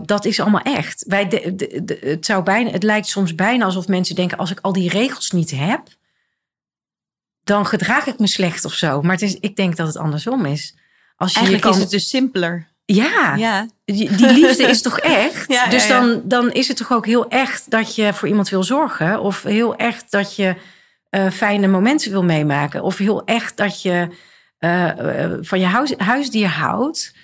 Dat 0.06 0.26
is 0.26 0.40
allemaal 0.40 0.62
echt. 0.62 1.04
Wij 1.08 1.28
de, 1.28 1.56
de- 1.56 1.82
de- 1.86 2.00
het, 2.02 2.26
zou 2.26 2.44
bijna, 2.44 2.70
het 2.72 2.84
lijkt 2.84 3.08
soms 3.08 3.36
bijna 3.36 3.66
alsof 3.66 3.88
mensen 3.88 4.16
denken: 4.16 4.38
als 4.38 4.52
ik 4.52 4.60
al 4.62 4.74
die 4.74 4.90
regels 4.90 5.32
niet 5.32 5.52
heb, 5.52 5.82
dan 7.46 7.66
gedraag 7.66 8.06
ik 8.06 8.20
me 8.20 8.28
slecht 8.28 8.66
of 8.66 8.74
zo. 8.74 9.02
Maar 9.02 9.12
het 9.12 9.22
is, 9.22 9.40
ik 9.40 9.56
denk 9.56 9.76
dat 9.76 9.88
het 9.88 9.98
andersom 9.98 10.46
is. 10.46 10.76
Als 11.16 11.34
je 11.34 11.40
je 11.40 11.46
Eigenlijk 11.46 11.62
kan, 11.62 11.74
is 11.74 11.80
het 11.80 11.90
dus 11.90 12.10
simpeler. 12.10 12.68
Ja, 12.86 13.36
Ja, 13.36 13.68
die, 13.86 14.16
die 14.16 14.32
liefde 14.32 14.64
is 14.64 14.82
toch 14.82 15.00
echt? 15.28 15.52
Ja, 15.52 15.68
dus 15.68 15.88
ja. 15.88 16.00
Dan, 16.00 16.22
dan 16.24 16.52
is 16.52 16.68
het 16.68 16.78
toch 16.78 16.92
ook 16.92 17.06
heel 17.06 17.28
echt 17.28 17.72
dat 17.72 17.96
je 17.96 18.14
voor 18.14 18.28
iemand 18.28 18.50
wil 18.50 18.64
zorgen. 18.64 19.22
Of 19.22 19.44
heel 19.44 19.76
echt 19.76 20.12
dat 20.12 20.36
je 20.36 20.56
eh, 21.10 21.30
fijne 21.30 21.68
momenten 21.68 22.12
wil 22.12 22.24
meemaken. 22.24 22.84
Of 22.84 22.98
heel 22.98 23.26
echt 23.26 23.58
dat 23.58 23.82
je 23.82 24.18
eh, 24.58 25.24
eh, 25.24 25.38
van 25.42 25.60
je 25.60 25.66
huis, 25.66 25.94
huisdier 25.98 26.48
houdt. 26.48 27.16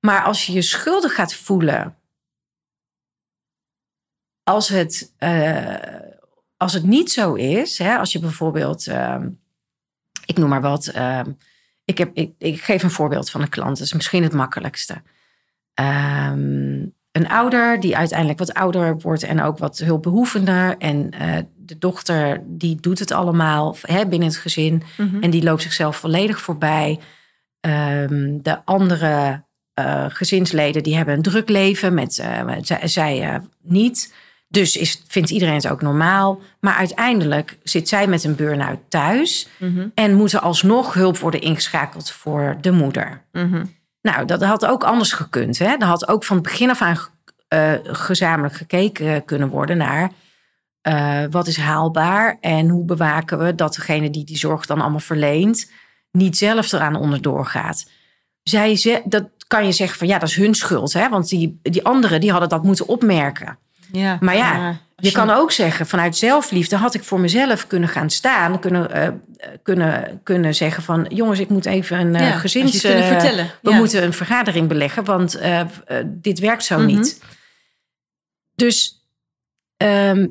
Maar 0.00 0.22
als 0.22 0.46
je 0.46 0.52
je 0.52 0.62
schuldig 0.62 1.14
gaat 1.14 1.34
voelen. 1.34 1.94
Als 4.42 4.68
het, 4.68 5.12
als 6.56 6.72
het 6.72 6.84
niet 6.84 7.12
zo 7.12 7.34
is. 7.34 7.78
Hè, 7.78 7.96
als 7.98 8.12
je 8.12 8.18
bijvoorbeeld. 8.18 8.86
ehm, 8.86 9.28
ik 10.30 10.38
noem 10.38 10.48
maar 10.48 10.60
wat. 10.60 10.86
ehm, 10.86 11.30
ik, 11.84 11.98
heb, 11.98 12.10
ik, 12.14 12.32
ik 12.38 12.62
geef 12.62 12.82
een 12.82 12.90
voorbeeld 12.90 13.30
van 13.30 13.42
een 13.42 13.48
klant. 13.48 13.76
Dat 13.78 13.86
is 13.86 13.92
misschien 13.92 14.22
het 14.22 14.32
makkelijkste. 14.32 15.02
Ehm, 15.74 16.86
een 17.12 17.28
ouder 17.28 17.80
die 17.80 17.96
uiteindelijk 17.96 18.38
wat 18.38 18.54
ouder 18.54 18.98
wordt 18.98 19.22
en 19.22 19.42
ook 19.42 19.58
wat 19.58 19.78
hulpbehoevender. 19.78 20.76
En 20.78 21.10
eh, 21.10 21.36
de 21.56 21.78
dochter 21.78 22.42
die 22.46 22.76
doet 22.80 22.98
het 22.98 23.10
allemaal 23.10 23.76
hè, 23.82 24.06
binnen 24.06 24.28
het 24.28 24.36
gezin 24.36 24.82
Mhm. 24.96 25.22
en 25.22 25.30
die 25.30 25.42
loopt 25.42 25.62
zichzelf 25.62 25.96
volledig 25.96 26.40
voorbij. 26.40 26.98
Ehm, 27.60 28.38
de 28.42 28.64
andere 28.64 29.44
eh, 29.74 30.04
gezinsleden 30.08 30.82
die 30.82 30.96
hebben 30.96 31.14
een 31.14 31.22
druk 31.22 31.48
leven, 31.48 31.94
met, 31.94 32.24
met- 32.44 32.66
zij, 32.66 32.88
zij 32.88 33.40
niet. 33.62 34.14
Dus 34.52 34.76
is, 34.76 35.02
vindt 35.06 35.30
iedereen 35.30 35.54
het 35.54 35.68
ook 35.68 35.82
normaal. 35.82 36.40
Maar 36.60 36.74
uiteindelijk 36.74 37.58
zit 37.62 37.88
zij 37.88 38.06
met 38.06 38.24
een 38.24 38.34
burn-out 38.34 38.78
thuis 38.88 39.48
Mhm. 39.58 39.88
en 39.94 40.14
moet 40.14 40.32
er 40.32 40.40
alsnog 40.40 40.94
hulp 40.94 41.18
worden 41.18 41.40
ingeschakeld 41.40 42.10
voor 42.10 42.56
de 42.60 42.70
moeder. 42.70 43.22
Mhm. 43.32 43.64
Nou, 44.02 44.24
dat 44.24 44.42
had 44.42 44.66
ook 44.66 44.84
anders 44.84 45.12
gekund. 45.12 45.58
Hè? 45.58 45.74
Er 45.78 45.86
had 45.86 46.08
ook 46.08 46.24
van 46.24 46.36
het 46.36 46.44
begin 46.44 46.70
af 46.70 46.82
aan 46.82 46.96
eh, 47.48 47.72
gezamenlijk 47.82 48.54
gekeken 48.54 49.24
kunnen 49.24 49.48
worden 49.48 49.76
naar 49.76 50.10
eh, 50.80 51.22
wat 51.30 51.46
is 51.46 51.56
haalbaar 51.56 52.36
en 52.40 52.68
hoe 52.68 52.84
bewaken 52.84 53.38
we 53.38 53.54
dat 53.54 53.74
degene 53.74 54.10
die 54.10 54.24
die 54.24 54.36
zorg 54.36 54.66
dan 54.66 54.80
allemaal 54.80 55.00
verleent 55.00 55.70
niet 56.10 56.36
zelf 56.36 56.72
eraan 56.72 56.96
onderdoor 56.96 57.46
gaat. 57.46 57.90
Zij 58.42 58.76
ze, 58.76 59.02
dat 59.04 59.28
kan 59.46 59.66
je 59.66 59.72
zeggen 59.72 59.98
van 59.98 60.06
ja, 60.08 60.18
dat 60.18 60.28
is 60.28 60.34
hun 60.36 60.54
schuld, 60.54 60.92
hè? 60.92 61.08
want 61.08 61.28
die, 61.28 61.58
die 61.62 61.84
anderen 61.84 62.20
die 62.20 62.30
hadden 62.30 62.48
dat 62.48 62.62
moeten 62.62 62.88
opmerken. 62.88 63.58
Ja. 63.92 64.18
Maar 64.20 64.36
ja, 64.36 64.78
Je 64.96 65.12
kan 65.12 65.30
ook 65.30 65.52
zeggen, 65.52 65.86
vanuit 65.86 66.16
zelfliefde 66.16 66.76
had 66.76 66.94
ik 66.94 67.04
voor 67.04 67.20
mezelf 67.20 67.66
kunnen 67.66 67.88
gaan 67.88 68.10
staan. 68.10 68.58
Kunnen, 68.60 68.90
eh, 68.92 69.08
kunnen, 69.62 70.20
kunnen 70.22 70.54
zeggen 70.54 70.82
van, 70.82 71.06
jongens, 71.08 71.38
ik 71.38 71.48
moet 71.48 71.66
even 71.66 71.98
een 72.00 72.14
eh, 72.14 72.28
Ja, 72.28 72.38
gezins... 72.38 72.84
eh, 72.84 73.06
vertellen. 73.06 73.50
we 73.62 73.70
Ja. 73.70 73.76
moeten 73.76 74.02
een 74.02 74.12
vergadering 74.12 74.68
beleggen, 74.68 75.04
want 75.04 75.40
dit 76.04 76.38
werkt 76.38 76.64
zo 76.64 76.76
Mhm. 76.78 76.86
niet. 76.86 77.22
Dus, 78.54 79.04
ehm, 79.76 80.26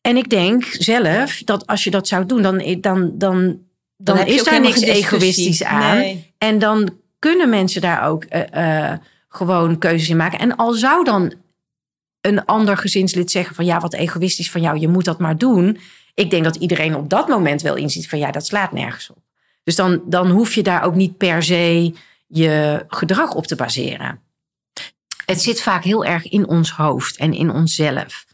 en 0.00 0.16
ik 0.16 0.30
denk 0.30 0.64
zelf 0.64 1.42
dat 1.44 1.66
als 1.66 1.84
je 1.84 1.90
dat 1.90 2.08
zou 2.08 2.26
doen, 2.26 2.42
dan, 2.42 2.58
dan, 2.80 3.18
dan, 3.18 3.58
dan, 3.96 4.26
is 4.26 4.44
daar 4.44 4.60
niks 4.60 4.80
egoïstisch 4.80 5.64
aan. 5.64 5.96
Nee. 5.96 6.34
En 6.38 6.58
dan 6.58 6.90
kunnen 7.18 7.48
mensen 7.48 7.80
daar 7.80 8.02
ook 8.08 8.24
gewoon 9.28 9.78
keuzes 9.78 10.08
in 10.08 10.16
maken. 10.16 10.38
En 10.38 10.56
al 10.56 10.72
zou 10.72 11.04
dan 11.04 11.32
een 12.22 12.44
ander 12.44 12.76
gezinslid 12.76 13.30
zeggen 13.30 13.54
van 13.54 13.64
ja, 13.64 13.80
wat 13.80 13.94
egoïstisch 13.94 14.50
van 14.50 14.60
jou, 14.60 14.78
je 14.78 14.88
moet 14.88 15.04
dat 15.04 15.18
maar 15.18 15.38
doen. 15.38 15.78
Ik 16.14 16.30
denk 16.30 16.44
dat 16.44 16.56
iedereen 16.56 16.94
op 16.94 17.08
dat 17.08 17.28
moment 17.28 17.62
wel 17.62 17.76
inziet 17.76 18.08
van 18.08 18.18
ja, 18.18 18.30
dat 18.30 18.46
slaat 18.46 18.72
nergens 18.72 19.10
op. 19.10 19.18
Dus 19.64 19.76
dan, 19.76 20.02
dan 20.04 20.30
hoef 20.30 20.54
je 20.54 20.62
daar 20.62 20.82
ook 20.82 20.94
niet 20.94 21.16
per 21.16 21.42
se 21.42 21.94
je 22.26 22.84
gedrag 22.88 23.34
op 23.34 23.46
te 23.46 23.56
baseren. 23.56 24.20
Het 25.26 25.42
zit 25.42 25.60
vaak 25.62 25.84
heel 25.84 26.04
erg 26.04 26.28
in 26.28 26.48
ons 26.48 26.70
hoofd 26.70 27.16
en 27.16 27.32
in 27.32 27.50
onszelf. 27.50 28.24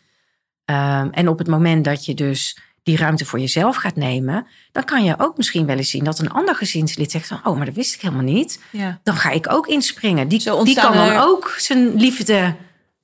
Ehm, 0.65 1.09
en 1.11 1.29
op 1.29 1.39
het 1.39 1.49
moment 1.49 1.85
dat 1.85 2.05
je 2.05 2.15
dus 2.15 2.59
die 2.83 2.97
ruimte 2.97 3.25
voor 3.25 3.39
jezelf 3.41 3.77
gaat 3.77 3.97
nemen, 3.97 4.47
dan 4.73 4.85
kan 4.85 5.05
je 5.05 5.15
ook 5.19 5.37
misschien 5.37 5.67
wel 5.67 5.77
eens 5.77 5.91
zien 5.91 6.05
dat 6.05 6.19
een 6.19 6.31
ander 6.31 6.55
gezinslid 6.55 7.11
zegt 7.11 7.27
van, 7.27 7.41
oh, 7.45 7.57
maar 7.57 7.67
dat 7.67 7.75
wist 7.75 7.95
ik 7.95 8.01
helemaal 8.01 8.23
niet. 8.23 8.61
Ja. 8.71 9.01
Dan 9.03 9.17
ga 9.17 9.31
ik 9.31 9.53
ook 9.53 9.67
inspringen. 9.67 10.29
Die, 10.29 10.39
die 10.65 10.75
kan 10.75 10.93
dan 10.93 11.09
er- 11.09 11.23
ook 11.23 11.55
zijn 11.59 11.95
liefde 11.95 12.55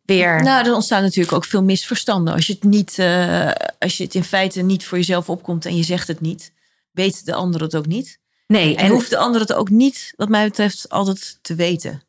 weer. 0.04 0.42
Nou, 0.42 0.66
er 0.66 0.74
ontstaan 0.74 1.02
natuurlijk 1.02 1.34
ook 1.36 1.44
veel 1.44 1.62
misverstanden. 1.62 2.34
Als 2.34 2.46
je 2.46 2.52
het 2.52 2.62
niet, 2.62 2.98
eh, 2.98 3.50
als 3.78 3.96
je 3.96 4.04
het 4.04 4.14
in 4.14 4.24
feite 4.24 4.62
niet 4.62 4.84
voor 4.84 4.98
jezelf 4.98 5.28
opkomt 5.30 5.66
en 5.66 5.76
je 5.76 5.82
zegt 5.82 6.08
het 6.08 6.20
niet, 6.20 6.52
weet 6.90 7.24
de 7.24 7.34
ander 7.34 7.60
het 7.60 7.76
ook 7.76 7.86
niet. 7.86 8.18
nee, 8.46 8.76
En, 8.76 8.90
hoeft 8.90 9.10
de 9.10 9.16
ander 9.18 9.40
het 9.40 9.52
ook 9.52 9.68
niet, 9.70 10.12
wat 10.16 10.28
mij 10.28 10.44
betreft, 10.44 10.88
altijd 10.88 11.38
te 11.42 11.54
weten. 11.54 12.02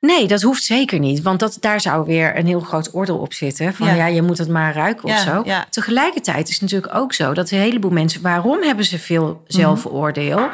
Nee, 0.00 0.26
dat 0.28 0.42
hoeft 0.42 0.62
zeker 0.64 0.98
niet. 0.98 1.22
Want 1.22 1.40
dat, 1.40 1.56
daar 1.60 1.80
zou 1.80 2.06
weer 2.06 2.36
een 2.38 2.46
heel 2.46 2.60
groot 2.60 2.94
oordeel 2.94 3.18
op 3.18 3.32
zitten. 3.32 3.74
Van 3.74 3.86
ja, 3.86 3.94
Ja. 3.94 4.06
je 4.06 4.22
moet 4.22 4.38
het 4.38 4.48
maar 4.48 4.74
ruiken 4.74 5.04
of 5.04 5.10
Ja, 5.10 5.22
zo. 5.24 5.42
ja. 5.44 5.66
Tegelijkertijd 5.70 6.46
is 6.48 6.52
het 6.52 6.62
natuurlijk 6.62 6.94
ook 6.94 7.12
zo 7.12 7.32
dat 7.34 7.50
een 7.50 7.58
heleboel 7.58 7.90
mensen... 7.90 8.22
waarom 8.22 8.62
hebben 8.62 8.84
ze 8.84 8.98
veel 8.98 9.42
zelfoordeel? 9.46 10.48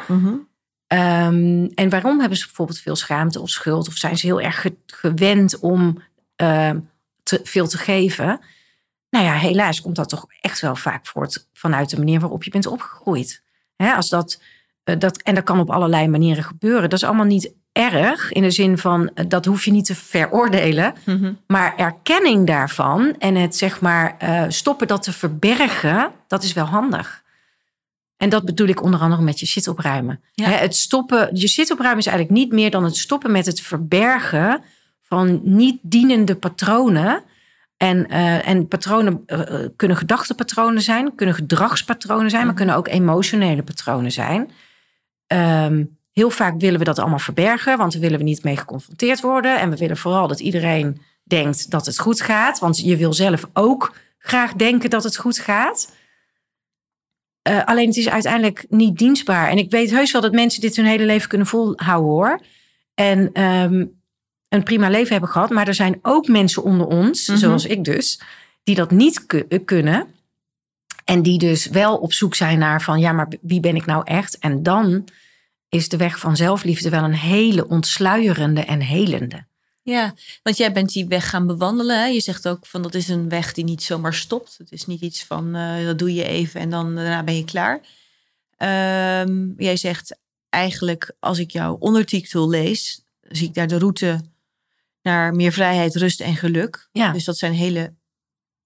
Ehm, 0.87 1.65
en 1.75 1.89
waarom 1.89 2.19
hebben 2.19 2.37
ze 2.37 2.45
bijvoorbeeld 2.45 2.79
veel 2.79 2.95
schaamte 2.95 3.41
of 3.41 3.49
schuld? 3.49 3.87
Of 3.87 3.93
zijn 3.95 4.17
ze 4.17 4.25
heel 4.25 4.41
erg 4.41 4.61
ge- 4.61 4.75
gewend 4.85 5.59
om 5.59 6.01
ehm, 6.37 6.79
te, 7.23 7.39
veel 7.43 7.67
te 7.67 7.77
geven? 7.77 8.39
Nou 9.09 9.25
ja, 9.25 9.33
helaas 9.33 9.81
komt 9.81 9.95
dat 9.95 10.09
toch 10.09 10.25
echt 10.41 10.59
wel 10.61 10.75
vaak 10.75 11.05
voort 11.05 11.47
vanuit 11.53 11.89
de 11.89 11.97
manier 11.97 12.19
waarop 12.19 12.43
je 12.43 12.51
bent 12.51 12.65
opgegroeid. 12.65 13.43
Hè, 13.75 13.93
als 13.93 14.09
dat, 14.09 14.41
eh, 14.83 14.99
dat, 14.99 15.21
en 15.21 15.35
dat 15.35 15.43
kan 15.43 15.59
op 15.59 15.69
allerlei 15.69 16.07
manieren 16.07 16.43
gebeuren. 16.43 16.89
Dat 16.89 16.99
is 16.99 17.05
allemaal 17.05 17.25
niet 17.25 17.53
erg 17.71 18.31
in 18.31 18.41
de 18.41 18.51
zin 18.51 18.77
van 18.77 19.11
eh, 19.13 19.25
dat 19.27 19.45
hoef 19.45 19.65
je 19.65 19.71
niet 19.71 19.85
te 19.85 19.95
veroordelen. 19.95 20.93
Maar 21.47 21.75
erkenning 21.75 22.47
daarvan 22.47 23.15
en 23.19 23.35
het 23.35 23.55
zeg 23.55 23.81
maar 23.81 24.15
eh, 24.17 24.45
stoppen 24.47 24.87
dat 24.87 25.03
te 25.03 25.13
verbergen, 25.13 26.11
dat 26.27 26.43
is 26.43 26.53
wel 26.53 26.65
handig. 26.65 27.25
En 28.17 28.29
dat 28.29 28.45
bedoel 28.45 28.67
ik 28.67 28.81
onder 28.81 28.99
andere 28.99 29.21
met 29.21 29.39
je 29.39 29.45
shit 29.45 29.67
opruimen. 29.67 30.21
Ja. 30.33 30.49
Het 30.49 30.75
stoppen, 30.75 31.29
je 31.35 31.47
shit 31.47 31.71
opruimen 31.71 31.99
is 31.99 32.05
eigenlijk 32.05 32.37
niet 32.37 32.51
meer 32.51 32.71
dan 32.71 32.83
het 32.83 32.97
stoppen 32.97 33.31
met 33.31 33.45
het 33.45 33.61
verbergen 33.61 34.63
van 35.07 35.39
niet 35.43 35.79
dienende 35.81 36.35
patronen. 36.35 37.23
En, 37.77 38.09
eh, 38.09 38.47
en 38.47 38.67
patronen 38.67 39.23
eh, 39.25 39.63
eh, 39.63 39.69
kunnen 39.75 39.97
gedachtepatronen 39.97 40.81
zijn, 40.81 41.15
kunnen 41.15 41.35
gedragspatronen 41.35 42.29
zijn, 42.29 42.45
maar 42.45 42.55
kunnen 42.55 42.75
ook 42.75 42.87
emotionele 42.87 43.63
patronen 43.63 44.11
zijn. 44.11 44.51
Ehm, 45.27 45.83
heel 46.11 46.29
vaak 46.29 46.59
willen 46.59 46.79
we 46.79 46.85
dat 46.85 46.99
allemaal 46.99 47.19
verbergen, 47.19 47.77
want 47.77 47.93
we 47.93 47.99
willen 47.99 48.17
we 48.17 48.23
niet 48.23 48.43
mee 48.43 48.57
geconfronteerd 48.57 49.21
worden. 49.21 49.59
En 49.59 49.69
we 49.69 49.77
willen 49.77 49.97
vooral 49.97 50.27
dat 50.27 50.39
iedereen 50.39 51.01
denkt 51.23 51.69
dat 51.71 51.85
het 51.85 51.99
goed 51.99 52.21
gaat, 52.21 52.59
want 52.59 52.77
je 52.77 52.97
wil 52.97 53.13
zelf 53.13 53.49
ook 53.53 53.95
graag 54.17 54.53
denken 54.53 54.89
dat 54.89 55.03
het 55.03 55.17
goed 55.17 55.39
gaat. 55.39 55.95
Alleen 57.65 57.87
het 57.87 57.97
is 57.97 58.09
uiteindelijk 58.09 58.65
niet 58.69 58.97
dienstbaar. 58.97 59.49
En 59.49 59.57
ik 59.57 59.71
weet 59.71 59.91
heus 59.91 60.11
wel 60.11 60.21
dat 60.21 60.31
mensen 60.31 60.61
dit 60.61 60.75
hun 60.75 60.85
hele 60.85 61.05
leven 61.05 61.29
kunnen 61.29 61.47
volhouden 61.47 62.09
hoor. 62.09 62.41
En 62.93 63.29
ehm, 63.33 63.85
een 64.57 64.63
prima 64.63 64.89
leven 64.89 65.11
hebben 65.11 65.29
gehad. 65.29 65.49
Maar 65.49 65.67
er 65.67 65.73
zijn 65.73 65.99
ook 66.01 66.27
mensen 66.27 66.63
onder 66.63 66.87
ons, 66.87 67.27
Mhm. 67.27 67.37
zoals 67.37 67.65
ik 67.65 67.83
dus, 67.83 68.19
die 68.63 68.75
dat 68.75 68.91
niet 68.91 69.25
eh, 69.27 69.59
kunnen. 69.65 70.07
En 71.05 71.21
die 71.21 71.37
dus 71.39 71.65
wel 71.65 71.97
op 71.97 72.13
zoek 72.13 72.35
zijn 72.35 72.59
naar 72.59 72.81
van 72.81 72.99
ja, 72.99 73.11
maar 73.11 73.27
wie 73.41 73.59
ben 73.59 73.75
ik 73.75 73.85
nou 73.85 74.01
echt? 74.05 74.37
En 74.37 74.63
dan 74.63 75.07
is 75.69 75.89
de 75.89 75.97
weg 75.97 76.19
van 76.19 76.35
zelfliefde 76.35 76.89
wel 76.89 77.03
een 77.03 77.13
hele 77.13 77.67
ontsluierende 77.67 78.61
en 78.61 78.79
helende. 78.79 79.45
Ja, 79.81 80.13
want 80.43 80.57
jij 80.57 80.71
bent 80.71 80.93
die 80.93 81.07
weg 81.07 81.29
gaan 81.29 81.47
bewandelen. 81.47 81.99
Hè? 81.99 82.05
Je 82.05 82.19
zegt 82.19 82.47
ook 82.47 82.65
van 82.65 82.81
dat 82.81 82.93
is 82.93 83.07
een 83.07 83.29
weg 83.29 83.53
die 83.53 83.63
niet 83.63 83.83
zomaar 83.83 84.13
stopt. 84.13 84.55
Het 84.57 84.71
is 84.71 84.85
niet 84.85 85.01
iets 85.01 85.23
van 85.23 85.55
eh, 85.55 85.85
dat 85.85 85.99
doe 85.99 86.13
je 86.13 86.23
even 86.23 86.61
en 86.61 86.69
dan 86.69 86.95
daarna 86.95 87.23
ben 87.23 87.35
je 87.37 87.43
klaar. 87.45 87.81
Ehm, 88.57 89.51
jij 89.57 89.77
zegt 89.77 90.17
eigenlijk 90.49 91.15
als 91.19 91.39
ik 91.39 91.51
jouw 91.51 91.75
ondertitel 91.79 92.49
lees, 92.49 93.01
zie 93.21 93.47
ik 93.47 93.53
daar 93.53 93.67
de 93.67 93.77
route 93.77 94.21
naar 95.07 95.33
meer 95.33 95.51
vrijheid, 95.51 95.95
rust 95.95 96.21
en 96.21 96.35
geluk. 96.35 96.89
Ja. 96.91 97.11
Dus 97.11 97.25
dat 97.25 97.37
zijn 97.37 97.53
hele 97.53 97.95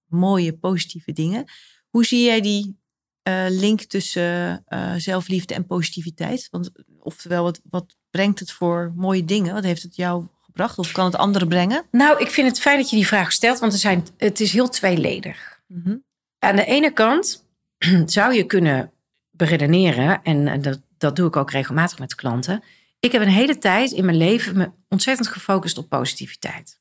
mooie, 0.06 0.52
positieve 0.52 1.12
dingen. 1.12 1.44
Hoe 1.88 2.04
zie 2.04 2.24
jij 2.24 2.40
die 2.40 2.80
eh, 3.22 3.44
link 3.48 3.80
tussen 3.80 4.62
eh, 4.66 4.94
zelfliefde 4.96 5.54
en 5.54 5.66
positiviteit? 5.66 6.48
Want, 6.50 6.70
oftewel, 6.98 7.42
wat, 7.42 7.60
wat 7.64 7.96
brengt 8.10 8.38
het 8.38 8.50
voor 8.50 8.92
mooie 8.96 9.24
dingen? 9.24 9.54
Wat 9.54 9.64
heeft 9.64 9.82
het 9.82 9.96
jou 9.96 10.26
gebracht? 10.40 10.78
Of 10.78 10.92
kan 10.92 11.04
het 11.04 11.16
anderen 11.16 11.48
brengen? 11.48 11.84
Nou, 11.90 12.20
ik 12.20 12.30
vind 12.30 12.48
het 12.48 12.60
fijn 12.60 12.78
dat 12.78 12.90
je 12.90 12.96
die 12.96 13.06
vraag 13.06 13.32
stelt, 13.32 13.58
want 13.58 13.72
er 13.72 13.78
zijn, 13.78 14.06
het 14.16 14.40
is 14.40 14.52
heel 14.52 14.68
tweeledig. 14.68 15.60
Mhm. 15.66 15.96
Aan 16.38 16.56
de 16.56 16.64
ene 16.64 16.92
kant 16.92 17.44
zou 18.06 18.34
je 18.34 18.44
kunnen 18.44 18.92
beredeneren, 19.30 20.22
en 20.22 20.62
dat, 20.62 20.80
dat 20.98 21.16
doe 21.16 21.26
ik 21.26 21.36
ook 21.36 21.50
regelmatig 21.50 21.98
met 21.98 22.14
klanten. 22.14 22.62
Ik 23.04 23.12
heb 23.12 23.22
een 23.22 23.28
hele 23.28 23.58
tijd 23.58 23.90
in 23.90 24.04
mijn 24.04 24.16
leven 24.16 24.56
me 24.56 24.70
ontzettend 24.88 25.28
gefocust 25.28 25.78
op 25.78 25.88
positiviteit. 25.88 26.78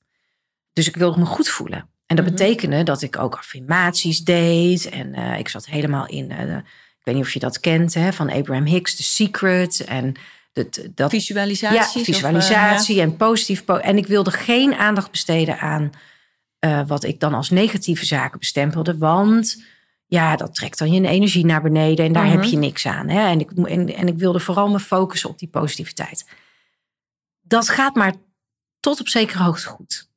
Dus 0.73 0.87
ik 0.87 0.95
wilde 0.95 1.19
me 1.19 1.25
goed 1.25 1.49
voelen. 1.49 1.89
En 2.05 2.15
dat 2.15 2.25
Mhm. 2.25 2.33
betekende 2.35 2.83
dat 2.83 3.01
ik 3.01 3.17
ook 3.19 3.35
affirmaties 3.35 4.19
deed. 4.23 4.89
En 4.89 5.13
eh, 5.13 5.39
ik 5.39 5.47
zat 5.49 5.65
helemaal 5.65 6.07
in, 6.07 6.31
eh, 6.31 6.55
ik 6.57 7.01
weet 7.03 7.15
niet 7.15 7.23
of 7.23 7.31
je 7.33 7.39
dat 7.39 7.59
kent, 7.59 7.93
hè, 7.93 8.13
van 8.13 8.31
Abraham 8.31 8.65
Hicks, 8.65 8.95
The 8.95 9.03
Secret. 9.03 9.83
En 9.85 10.13
dat, 10.53 10.75
ja, 10.95 11.99
of, 11.99 12.05
visualisatie 12.05 13.01
en 13.01 13.15
positief. 13.17 13.65
po- 13.65 13.75
en 13.77 13.97
ik 13.97 14.07
wilde 14.07 14.31
geen 14.31 14.73
aandacht 14.73 15.11
besteden 15.11 15.59
aan 15.59 15.89
eh, 16.59 16.87
wat 16.87 17.03
ik 17.03 17.19
dan 17.19 17.33
als 17.33 17.49
negatieve 17.49 18.05
zaken 18.05 18.39
bestempelde. 18.39 18.97
Want 18.97 19.63
ja, 20.11 20.35
dat 20.35 20.55
trekt 20.55 20.77
dan 20.77 20.91
je 20.93 21.07
energie 21.07 21.45
naar 21.45 21.61
beneden 21.61 22.05
en 22.05 22.13
daar 22.13 22.25
Mhm. 22.25 22.31
heb 22.35 22.43
je 22.43 22.57
niks 22.57 22.85
aan. 22.85 23.09
Hè? 23.09 23.27
En, 23.27 23.39
ik, 23.39 23.51
en, 23.51 23.95
en 23.95 24.07
ik 24.07 24.17
wilde 24.17 24.39
vooral 24.39 24.69
me 24.69 24.79
focussen 24.79 25.29
op 25.29 25.39
die 25.39 25.47
positiviteit. 25.47 26.25
Dat 27.41 27.69
gaat 27.69 27.95
maar 27.95 28.13
tot 28.79 28.99
op 28.99 29.07
zekere 29.07 29.43
hoogte 29.43 29.67
goed. 29.67 30.09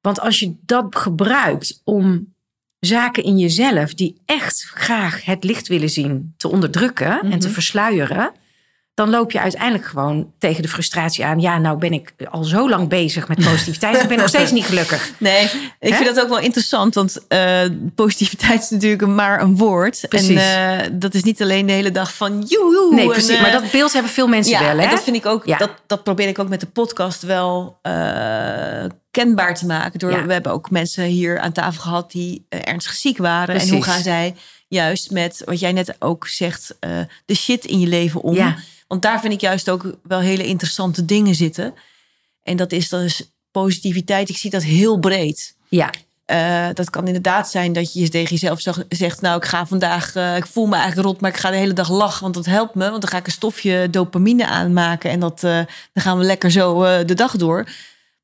Want 0.00 0.20
als 0.20 0.38
je 0.40 0.56
dat 0.60 0.96
gebruikt 0.96 1.80
om 1.84 2.34
zaken 2.80 3.22
in 3.22 3.38
jezelf 3.38 3.94
die 3.94 4.22
echt 4.24 4.62
graag 4.74 5.24
het 5.24 5.44
licht 5.44 5.68
willen 5.68 5.90
zien 5.90 6.34
te 6.36 6.48
onderdrukken 6.48 7.20
en 7.20 7.38
te 7.38 7.46
Mhm. 7.46 7.54
versluieren, 7.54 8.32
dan 8.94 9.10
loop 9.10 9.30
je 9.30 9.40
uiteindelijk 9.40 9.84
gewoon 9.84 10.32
tegen 10.38 10.62
de 10.62 10.68
frustratie 10.68 11.24
aan. 11.24 11.40
Ja, 11.40 11.58
nou 11.58 11.78
ben 11.78 11.92
ik 11.92 12.14
al 12.30 12.44
zo 12.44 12.68
lang 12.68 12.88
bezig 12.88 13.28
met 13.28 13.44
positiviteit. 13.44 14.02
ik 14.02 14.08
ben 14.08 14.18
nog 14.18 14.28
steeds 14.28 14.50
niet 14.52 14.64
gelukkig. 14.64 15.10
Nee, 15.18 15.44
ik 15.80 15.94
vind 15.94 16.04
dat 16.14 16.20
ook 16.20 16.28
wel 16.28 16.38
interessant. 16.38 16.94
Want 16.94 17.26
eh, 17.28 17.60
positiviteit 17.94 18.62
is 18.62 18.70
natuurlijk 18.70 19.06
maar 19.06 19.40
een 19.40 19.56
woord. 19.56 20.06
Precies. 20.08 20.40
En 20.40 20.80
eh, 20.80 20.90
dat 20.92 21.14
is 21.14 21.22
niet 21.22 21.42
alleen 21.42 21.66
de 21.66 21.72
hele 21.72 21.90
dag 21.90 22.14
van 22.14 22.42
joehoe. 22.48 22.94
Nee, 22.94 23.04
en, 23.04 23.10
precies. 23.10 23.28
eh, 23.36 23.40
maar 23.42 23.52
dat 23.52 23.70
beeld 23.70 23.92
hebben 23.92 24.10
veel 24.12 24.26
mensen 24.28 24.52
ja, 24.52 24.60
wel. 24.60 24.76
Hè? 24.76 24.82
en 24.82 24.90
dat 24.90 25.02
vind 25.02 25.16
ik 25.16 25.26
ook, 25.26 25.46
Ja. 25.46 25.56
dat, 25.58 25.70
dat 25.86 26.02
probeer 26.04 26.28
ik 26.28 26.38
ook 26.38 26.48
met 26.48 26.60
de 26.60 26.66
podcast 26.66 27.22
wel 27.22 27.78
eh, 27.82 28.84
kenbaar 29.10 29.54
te 29.54 29.66
maken. 29.66 29.98
Door, 29.98 30.10
Ja. 30.10 30.26
We 30.26 30.32
hebben 30.32 30.52
ook 30.52 30.70
mensen 30.70 31.04
hier 31.04 31.38
aan 31.38 31.52
tafel 31.52 31.82
gehad 31.82 32.10
die 32.10 32.46
eh, 32.48 32.60
ernstig 32.64 32.92
ziek 32.94 33.18
waren. 33.18 33.60
En 33.60 33.68
hoe 33.68 33.82
gaan 33.82 34.02
zij 34.02 34.34
juist 34.68 35.10
met, 35.10 35.42
wat 35.44 35.60
jij 35.60 35.72
net 35.72 35.96
ook 35.98 36.26
zegt, 36.28 36.76
eh, 36.80 36.90
de 37.24 37.34
shit 37.34 37.64
in 37.64 37.80
je 37.80 37.86
leven 37.86 38.20
om. 38.20 38.34
Ja. 38.34 38.56
Want 38.86 39.02
daar 39.02 39.20
vind 39.20 39.32
ik 39.32 39.40
juist 39.40 39.70
ook 39.70 39.96
wel 40.02 40.20
hele 40.20 40.46
interessante 40.46 41.04
dingen 41.04 41.34
zitten. 41.34 41.74
En 42.42 42.56
dat 42.56 42.72
is 42.72 42.88
dus 42.88 43.32
positiviteit. 43.50 44.28
Ik 44.28 44.36
zie 44.36 44.50
dat 44.50 44.62
heel 44.62 44.98
breed. 44.98 45.56
ja, 45.68 45.90
Eh, 46.24 46.68
dat 46.74 46.90
kan 46.90 47.06
inderdaad 47.06 47.50
zijn 47.50 47.72
dat 47.72 47.92
je 47.92 48.08
tegen 48.08 48.36
jezelf 48.36 48.60
zegt: 48.88 49.20
Nou, 49.20 49.36
ik 49.36 49.44
ga 49.44 49.66
vandaag, 49.66 50.14
eh, 50.14 50.36
ik 50.36 50.46
voel 50.46 50.66
me 50.66 50.76
eigenlijk 50.76 51.06
rot, 51.08 51.20
maar 51.20 51.30
ik 51.30 51.36
ga 51.36 51.50
de 51.50 51.56
hele 51.56 51.72
dag 51.72 51.90
lachen, 51.90 52.22
want 52.22 52.34
dat 52.34 52.46
helpt 52.46 52.74
me. 52.74 52.90
Want 52.90 53.00
dan 53.00 53.10
ga 53.10 53.18
ik 53.18 53.26
een 53.26 53.32
stofje 53.32 53.90
dopamine 53.90 54.46
aanmaken 54.46 55.10
en 55.10 55.20
dat, 55.20 55.44
eh, 55.44 55.60
dan 55.92 56.02
gaan 56.02 56.18
we 56.18 56.24
lekker 56.24 56.50
zo 56.50 56.80
de 57.04 57.14
dag 57.14 57.36
door. 57.36 57.64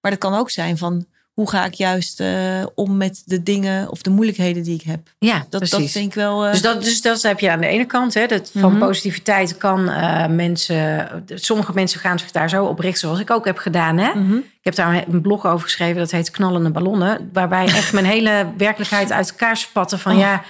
Maar 0.01 0.11
dat 0.11 0.21
kan 0.21 0.35
ook 0.35 0.51
zijn 0.51 0.79
van: 0.79 1.07
hoe 1.33 1.51
ga 1.51 1.65
ik 1.65 1.75
juist 1.75 2.21
eh, 2.21 2.67
om 2.75 2.97
met 2.97 3.23
de 3.25 3.43
dingen 3.43 3.91
of 3.91 4.03
de 4.03 4.11
moeilijkheden 4.11 4.63
die 4.63 4.75
ik 4.75 4.83
heb? 4.83 5.01
ja 5.19 5.39
Dat, 5.39 5.61
dat 5.61 5.69
precies. 5.71 5.93
vind 5.93 6.07
ik 6.07 6.15
wel. 6.15 6.45
eh, 6.45 6.53
Dus 6.53 6.63
dat, 6.63 6.85
dus 6.85 7.03
dat 7.03 7.23
heb 7.23 7.41
je 7.41 7.51
aan 7.51 7.61
de 7.61 7.67
ene 7.67 7.85
kant. 7.85 8.15
Hè, 8.15 8.27
dat 8.27 8.51
van 8.55 8.71
Mhm. 8.73 8.81
positiviteit 8.81 9.57
kan 9.57 9.89
eh, 9.89 10.27
mensen... 10.27 11.09
Sommige 11.35 11.73
mensen 11.75 12.01
gaan 12.01 12.19
zich 12.19 12.31
daar 12.31 12.49
zo 12.49 12.65
op 12.65 12.79
richten, 12.79 13.01
zoals 13.01 13.19
ik 13.21 13.31
ook 13.31 13.45
heb 13.45 13.59
gedaan. 13.59 13.99
Hè? 13.99 14.15
mhm. 14.15 14.37
Ik 14.37 14.45
heb 14.67 14.75
daar 14.75 15.05
een 15.09 15.21
blog 15.21 15.47
over 15.47 15.65
geschreven, 15.65 15.97
dat 15.99 16.11
heet 16.11 16.31
Knallende 16.31 16.71
Ballonnen. 16.71 17.31
Waarbij 17.33 17.65
echt 17.77 17.93
mijn 17.93 18.05
hele 18.07 18.53
werkelijkheid 18.57 19.13
uit 19.13 19.31
elkaar 19.31 19.57
spatte. 19.57 19.99
Van 19.99 20.13
Oh. 20.13 20.19
ja, 20.19 20.43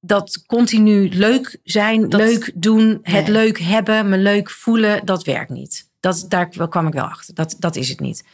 dat 0.00 0.42
continu 0.46 1.08
leuk 1.08 1.58
zijn, 1.62 2.08
Dat- 2.08 2.20
leuk 2.20 2.50
doen, 2.54 2.98
het 3.02 3.12
Nee. 3.26 3.30
leuk 3.32 3.58
hebben, 3.58 4.08
me 4.08 4.18
leuk 4.18 4.50
voelen, 4.50 5.04
dat 5.04 5.24
werkt 5.24 5.50
niet. 5.50 5.90
Dat, 6.00 6.24
daar 6.28 6.48
kwam 6.68 6.86
ik 6.86 6.92
wel 6.92 7.04
achter. 7.04 7.34
Dat, 7.34 7.56
dat 7.58 7.76
is 7.76 7.88
het 7.88 8.00
niet. 8.00 8.24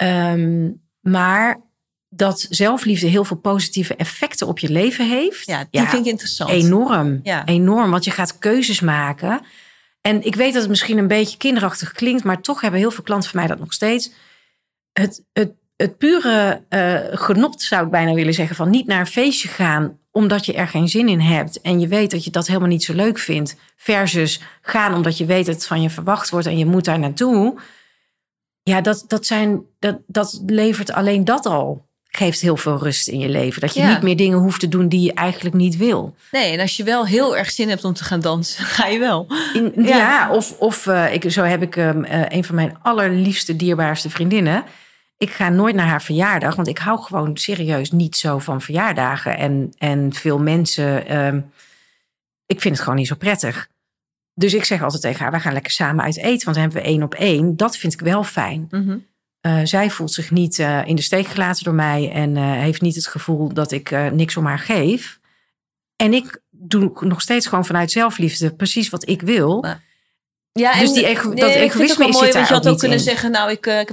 Ehm, 0.00 0.70
maar 1.00 1.60
dat 2.08 2.46
zelfliefde 2.50 3.06
heel 3.06 3.24
veel 3.24 3.36
positieve 3.36 3.96
effecten 3.96 4.46
op 4.46 4.58
je 4.58 4.70
leven 4.70 5.08
heeft. 5.08 5.46
Ja, 5.46 5.66
die 5.70 5.86
vind 5.86 6.06
ik 6.06 6.12
interessant. 6.12 6.50
Enorm. 6.50 7.20
Ja. 7.22 7.46
Enorm. 7.46 7.90
Want 7.90 8.04
je 8.04 8.10
gaat 8.10 8.38
keuzes 8.38 8.80
maken. 8.80 9.40
En 10.00 10.24
ik 10.24 10.34
weet 10.34 10.52
dat 10.52 10.62
het 10.62 10.70
misschien 10.70 10.98
een 10.98 11.06
beetje 11.06 11.36
kinderachtig 11.36 11.92
klinkt, 11.92 12.24
maar 12.24 12.40
toch 12.40 12.60
hebben 12.60 12.80
heel 12.80 12.90
veel 12.90 13.04
klanten 13.04 13.30
van 13.30 13.38
mij 13.38 13.48
dat 13.48 13.58
nog 13.58 13.72
steeds. 13.72 14.10
Het, 14.92 15.24
het, 15.32 15.52
het 15.76 15.98
pure 15.98 16.62
eh, 16.68 16.98
genot, 17.10 17.62
zou 17.62 17.84
ik 17.84 17.90
bijna 17.90 18.14
willen 18.14 18.34
zeggen, 18.34 18.56
van 18.56 18.70
niet 18.70 18.86
naar 18.86 19.00
een 19.00 19.06
feestje 19.06 19.48
gaan 19.48 19.98
omdat 20.12 20.46
je 20.46 20.54
er 20.54 20.68
geen 20.68 20.88
zin 20.88 21.08
in 21.08 21.20
hebt 21.20 21.60
en 21.60 21.80
je 21.80 21.88
weet 21.88 22.10
dat 22.10 22.24
je 22.24 22.30
dat 22.30 22.46
helemaal 22.46 22.68
niet 22.68 22.84
zo 22.84 22.94
leuk 22.94 23.18
vindt, 23.18 23.56
versus 23.76 24.40
gaan 24.62 24.94
omdat 24.94 25.18
je 25.18 25.24
weet 25.24 25.46
dat 25.46 25.54
het 25.54 25.66
van 25.66 25.82
je 25.82 25.90
verwacht 25.90 26.30
wordt 26.30 26.46
en 26.46 26.58
je 26.58 26.66
moet 26.66 26.84
daar 26.84 26.98
naartoe. 26.98 27.60
Ja, 28.62 28.80
dat, 28.80 29.04
dat, 29.06 29.26
zijn, 29.26 29.62
dat, 29.78 29.98
dat 30.06 30.42
levert 30.46 30.92
alleen 30.92 31.24
dat 31.24 31.46
al. 31.46 31.88
Geeft 32.12 32.40
heel 32.40 32.56
veel 32.56 32.78
rust 32.78 33.08
in 33.08 33.18
je 33.18 33.28
leven. 33.28 33.60
Dat 33.60 33.74
je 33.74 33.80
Ja. 33.80 33.92
niet 33.92 34.02
meer 34.02 34.16
dingen 34.16 34.38
hoeft 34.38 34.60
te 34.60 34.68
doen 34.68 34.88
die 34.88 35.00
je 35.00 35.14
eigenlijk 35.14 35.54
niet 35.54 35.76
wil. 35.76 36.14
Nee, 36.30 36.52
en 36.52 36.60
als 36.60 36.76
je 36.76 36.84
wel 36.84 37.06
heel 37.06 37.36
erg 37.36 37.50
zin 37.50 37.68
hebt 37.68 37.84
om 37.84 37.92
te 37.92 38.04
gaan 38.04 38.20
dansen, 38.20 38.64
ga 38.76 38.86
je 38.86 38.98
wel. 38.98 39.26
In- 39.54 39.72
Ja. 39.86 39.96
ja. 39.96 40.30
of, 40.32 40.58
of 40.58 40.86
eh, 40.86 41.14
ik, 41.14 41.30
zo 41.30 41.42
heb 41.42 41.62
ik 41.62 41.76
ehm, 41.76 42.04
eh, 42.04 42.22
een 42.36 42.44
van 42.44 42.54
mijn 42.54 42.76
allerliefste, 42.82 43.56
dierbaarste 43.56 44.10
vriendinnen. 44.10 44.64
Ik 45.18 45.30
ga 45.30 45.48
nooit 45.48 45.74
naar 45.74 45.86
haar 45.86 46.02
verjaardag, 46.02 46.54
want 46.54 46.68
ik 46.68 46.78
hou 46.78 46.98
gewoon 47.02 47.36
serieus 47.36 47.90
niet 47.90 48.16
zo 48.16 48.38
van 48.38 48.60
verjaardagen. 48.60 49.36
En, 49.38 49.72
en 49.78 50.12
veel 50.12 50.38
mensen, 50.38 51.06
ehm, 51.06 51.40
ik 52.46 52.60
vind 52.60 52.74
het 52.74 52.82
gewoon 52.82 52.98
niet 52.98 53.08
zo 53.08 53.14
prettig. 53.14 53.68
Dus 54.40 54.54
ik 54.54 54.64
zeg 54.64 54.82
altijd 54.82 55.02
tegen 55.02 55.20
haar, 55.20 55.30
wij 55.30 55.40
gaan 55.40 55.52
lekker 55.52 55.72
samen 55.72 56.04
uit 56.04 56.16
eten, 56.16 56.44
want 56.44 56.56
dan 56.56 56.64
hebben 56.64 56.82
we 56.82 56.88
één 56.88 57.02
op 57.02 57.14
één. 57.14 57.56
Dat 57.56 57.76
vind 57.76 57.92
ik 57.92 58.00
wel 58.00 58.24
fijn. 58.24 58.66
Mhm. 58.70 58.96
Eh, 59.40 59.60
zij 59.64 59.90
voelt 59.90 60.12
zich 60.12 60.30
niet 60.30 60.58
eh, 60.58 60.86
in 60.86 60.96
de 60.96 61.02
steek 61.02 61.26
gelaten 61.26 61.64
door 61.64 61.74
mij 61.74 62.10
en 62.12 62.36
eh, 62.36 62.42
heeft 62.52 62.80
niet 62.80 62.94
het 62.94 63.06
gevoel 63.06 63.52
dat 63.54 63.72
ik 63.72 63.90
niks 64.12 64.36
om 64.36 64.46
haar 64.46 64.58
geef. 64.58 65.18
En 65.96 66.12
ik 66.14 66.40
doe 66.50 66.92
nog 67.00 67.20
steeds 67.20 67.46
gewoon 67.46 67.64
vanuit 67.66 67.90
zelfliefde 67.90 68.54
precies 68.54 68.88
wat 68.90 69.08
ik 69.08 69.22
wil. 69.22 69.64
Ja, 70.52 70.78
Dus 70.78 70.92
die 70.92 71.06
ego- 71.06 71.34
dat 71.34 71.50
egoïsme 71.50 72.06
is- 72.08 72.14
mooi, 72.14 72.32
want 72.32 72.48
je 72.48 72.54
had 72.54 72.68
ook 72.68 72.78
kunnen 72.78 72.98
in. 72.98 73.04
zeggen, 73.04 73.30
nou, 73.30 73.50
ik, 73.50 73.66
ik, 73.66 73.90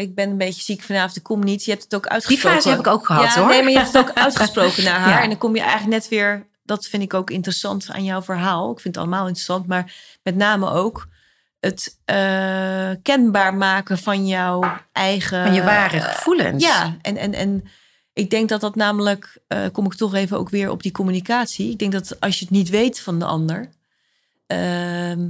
ik 0.00 0.14
ben 0.14 0.30
een 0.30 0.38
beetje 0.38 0.62
ziek 0.62 0.82
vanavond, 0.82 1.16
ik 1.16 1.22
kom 1.22 1.44
niet. 1.44 1.64
Je 1.64 1.70
hebt 1.70 1.82
het 1.82 1.94
ook 1.94 2.02
Die 2.02 2.10
uitgesproken. 2.12 2.56
fase 2.56 2.68
heb 2.68 2.78
ik 2.78 2.86
ook 2.86 3.06
gehad 3.06 3.34
ja, 3.34 3.40
hoor. 3.40 3.48
Nee, 3.48 3.62
maar 3.62 3.70
je 3.72 3.78
hebt 3.78 3.92
het 3.92 4.08
ook 4.08 4.12
uitgesproken 4.14 4.84
naar 4.88 4.98
haar. 5.00 5.08
Ja. 5.10 5.22
En 5.22 5.28
dan 5.28 5.38
kom 5.38 5.54
je 5.54 5.60
eigenlijk 5.60 5.90
net 5.92 6.08
weer, 6.08 6.46
dat 6.76 6.86
vind 6.86 7.02
ik 7.02 7.14
ook 7.14 7.30
interessant 7.30 7.88
aan 7.90 8.04
jouw 8.04 8.22
verhaal. 8.22 8.72
Ik 8.72 8.80
vind 8.80 8.94
het 8.94 9.04
allemaal 9.04 9.26
interessant, 9.26 9.66
maar 9.66 9.94
met 10.22 10.36
name 10.36 10.70
ook 10.70 11.08
het 11.60 11.98
eh, 12.04 12.90
kenbaar 13.02 13.54
maken 13.54 13.98
van 13.98 14.26
jouw 14.26 14.80
eigen... 14.92 15.44
Van 15.44 15.54
je 15.54 15.62
ware 15.62 16.00
gevoelens. 16.00 16.64
Ja, 16.64 16.96
en, 17.02 17.16
en, 17.16 17.34
en 17.34 17.64
ik 18.12 18.30
denk 18.30 18.48
dat 18.48 18.60
dat 18.60 18.74
namelijk, 18.74 19.38
eh, 19.48 19.66
kom 19.72 19.84
ik 19.84 19.94
toch 19.94 20.14
even 20.14 20.38
ook 20.38 20.50
weer 20.50 20.70
op 20.70 20.82
die 20.82 20.92
communicatie. 20.92 21.70
Ik 21.70 21.78
denk 21.78 21.92
dat 21.92 22.20
als 22.20 22.38
je 22.38 22.44
het 22.44 22.54
niet 22.54 22.68
weet 22.68 23.00
van 23.00 23.18
de 23.18 23.24
ander, 23.24 23.68
ehm, 24.46 25.28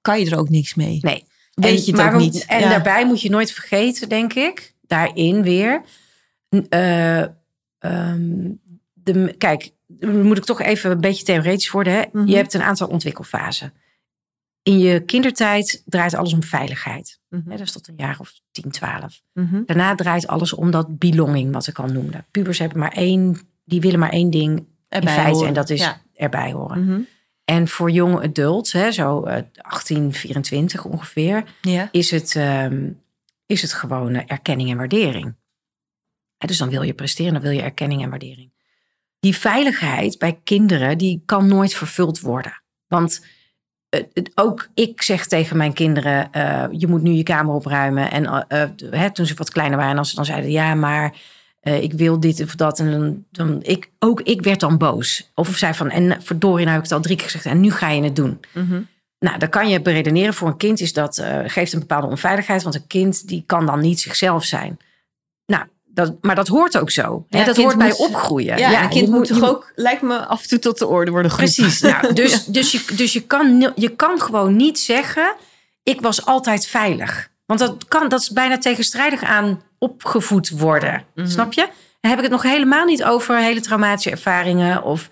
kan 0.00 0.20
je 0.20 0.30
er 0.30 0.38
ook 0.38 0.48
niks 0.48 0.74
mee. 0.74 0.98
Nee. 1.00 1.26
Weet 1.54 1.84
je 1.84 1.92
het 1.92 2.00
maar 2.00 2.14
ook 2.14 2.20
niet. 2.20 2.44
En 2.46 2.60
Ja. 2.60 2.68
daarbij 2.68 3.06
moet 3.06 3.20
je 3.22 3.30
nooit 3.30 3.52
vergeten, 3.52 4.08
denk 4.08 4.32
ik, 4.34 4.74
daarin 4.82 5.42
weer. 5.42 5.82
eh, 6.68 7.20
ehm, 7.78 8.48
de, 8.92 9.34
kijk, 9.38 9.70
moet 10.00 10.36
ik 10.38 10.44
toch 10.44 10.60
even 10.60 10.90
een 10.90 11.00
beetje 11.00 11.24
theoretisch 11.24 11.70
worden. 11.70 11.92
Hè? 11.92 12.02
Mhm. 12.12 12.26
Je 12.26 12.36
hebt 12.36 12.54
een 12.54 12.62
aantal 12.62 12.88
ontwikkelfasen. 12.88 13.72
In 14.62 14.78
je 14.78 15.00
kindertijd 15.00 15.82
draait 15.86 16.14
alles 16.14 16.32
om 16.32 16.42
veiligheid. 16.42 17.20
Mhm. 17.28 17.48
Dat 17.50 17.60
is 17.60 17.72
tot 17.72 17.88
een 17.88 17.94
jaar 17.96 18.16
of 18.20 18.40
10, 18.50 18.70
12. 18.70 19.22
Mhm. 19.32 19.62
Daarna 19.66 19.94
draait 19.94 20.26
alles 20.26 20.52
om 20.52 20.70
dat 20.70 20.98
belonging, 20.98 21.52
wat 21.52 21.66
ik 21.66 21.78
al 21.78 21.86
noemde. 21.86 22.24
Pubers 22.30 22.58
hebben 22.58 22.78
maar 22.78 22.92
één, 22.92 23.38
die 23.64 23.80
willen 23.80 23.98
maar 23.98 24.10
één 24.12 24.30
ding 24.30 24.66
Erbij 24.88 25.12
in 25.14 25.18
feite. 25.18 25.30
horen. 25.32 25.48
En 25.48 25.54
dat 25.54 25.70
is 25.70 25.80
Ja. 25.80 26.00
erbij 26.14 26.52
horen. 26.52 27.08
En 27.44 27.68
voor 27.68 27.90
jonge 27.90 28.22
adults, 28.22 28.72
hè, 28.72 28.92
zo 28.92 29.22
eh, 29.24 29.42
18, 29.56 30.12
24 30.12 30.84
ongeveer, 30.84 31.44
Ja. 31.60 31.88
is 31.92 32.10
het, 32.10 32.36
ehm, 32.36 32.88
is 33.46 33.62
het 33.62 33.72
gewoon 33.72 34.14
eh, 34.14 34.22
erkenning 34.26 34.70
en 34.70 34.76
waardering. 34.76 35.34
Dus 36.38 36.58
dan 36.58 36.68
wil 36.70 36.82
je 36.82 36.94
presteren, 36.94 37.32
dan 37.32 37.42
wil 37.42 37.50
je 37.50 37.62
erkenning 37.62 38.02
en 38.02 38.10
waardering. 38.10 38.50
Die 39.20 39.36
veiligheid 39.36 40.18
bij 40.18 40.40
kinderen, 40.44 40.98
die 40.98 41.22
kan 41.26 41.46
nooit 41.46 41.74
vervuld 41.74 42.20
worden. 42.20 42.62
Want 42.86 43.20
ook 44.34 44.68
ik 44.74 45.02
zeg 45.02 45.26
tegen 45.26 45.56
mijn 45.56 45.72
kinderen, 45.72 46.32
eh, 46.32 46.64
je 46.70 46.86
moet 46.86 47.02
nu 47.02 47.10
je 47.10 47.22
kamer 47.22 47.54
opruimen. 47.54 48.10
En 48.10 48.26
eh, 48.26 48.62
eh, 48.62 48.70
hè, 48.90 49.12
toen 49.12 49.26
ze 49.26 49.34
wat 49.34 49.50
kleiner 49.50 49.76
waren, 49.76 49.92
en 49.92 49.98
als 49.98 50.08
ze 50.08 50.16
dan 50.16 50.24
zeiden, 50.24 50.50
ja, 50.50 50.74
maar 50.74 51.16
ik 51.62 51.92
wil 51.92 52.20
dit 52.20 52.42
of 52.42 52.54
dat. 52.54 52.78
En 52.78 52.90
dan, 52.90 53.24
dan 53.30 53.62
ik, 53.62 53.90
ook 53.98 54.20
ik 54.20 54.42
werd 54.42 54.60
dan 54.60 54.78
boos. 54.78 55.30
Of 55.34 55.56
zei 55.56 55.74
van, 55.74 55.90
en 55.90 56.22
verdorie, 56.22 56.64
nou 56.64 56.68
heb 56.68 56.84
ik 56.84 56.90
het 56.90 56.92
al 56.92 57.00
drie 57.00 57.16
keer 57.16 57.24
gezegd 57.24 57.44
en 57.44 57.60
nu 57.60 57.70
ga 57.70 57.88
je 57.88 58.02
het 58.02 58.16
doen. 58.16 58.40
Mhm. 58.52 58.80
Nou, 59.18 59.38
dan 59.38 59.48
kan 59.48 59.68
je 59.68 59.80
beredeneren 59.80 60.34
voor 60.34 60.48
een 60.48 60.56
kind 60.56 60.80
is 60.80 60.92
dat 60.92 61.24
geeft 61.46 61.72
een 61.72 61.78
bepaalde 61.78 62.06
onveiligheid, 62.06 62.62
want 62.62 62.74
een 62.74 62.86
kind 62.86 63.28
die 63.28 63.42
kan 63.46 63.66
dan 63.66 63.80
niet 63.80 64.00
zichzelf 64.00 64.44
zijn. 64.44 64.78
Dat, 65.92 66.14
maar 66.20 66.34
dat 66.34 66.48
hoort 66.48 66.78
ook 66.78 66.90
zo. 66.90 67.24
Ja, 67.28 67.38
hè? 67.38 67.44
Dat 67.44 67.56
hoort 67.56 67.78
bij 67.78 67.92
opgroeien. 67.96 68.58
Ja, 68.58 68.82
een 68.82 68.88
kind 68.88 69.08
moet 69.08 69.26
toch 69.26 69.48
ook, 69.48 69.72
lijkt 69.74 70.02
me, 70.02 70.18
af 70.26 70.42
en 70.42 70.48
toe 70.48 70.58
tot 70.58 70.78
de 70.78 70.86
orde 70.86 71.10
worden 71.10 71.30
geroepen. 71.30 71.54
Precies. 71.54 71.80
Nou, 71.80 72.12
dus 72.22 72.44
dus, 72.44 72.72
je, 72.72 72.84
dus 72.96 73.12
je, 73.12 73.20
kan, 73.20 73.72
je 73.74 73.88
kan 73.88 74.20
gewoon 74.20 74.56
niet 74.56 74.78
zeggen, 74.78 75.34
ik 75.82 76.00
was 76.00 76.26
altijd 76.26 76.66
veilig. 76.66 77.28
Want 77.46 77.60
dat, 77.60 77.88
kan, 77.88 78.08
dat 78.08 78.20
is 78.20 78.30
bijna 78.30 78.58
tegenstrijdig 78.58 79.22
aan 79.22 79.62
opgevoed 79.78 80.48
worden. 80.50 81.04
Mhm. 81.14 81.26
Snap 81.28 81.52
je? 81.52 81.68
Dan 82.00 82.10
heb 82.10 82.20
ik 82.20 82.24
het 82.24 82.32
nog 82.42 82.42
helemaal 82.42 82.84
niet 82.84 83.04
over 83.04 83.36
hele 83.38 83.60
traumatische 83.60 84.10
ervaringen 84.10 84.82
of 84.82 85.08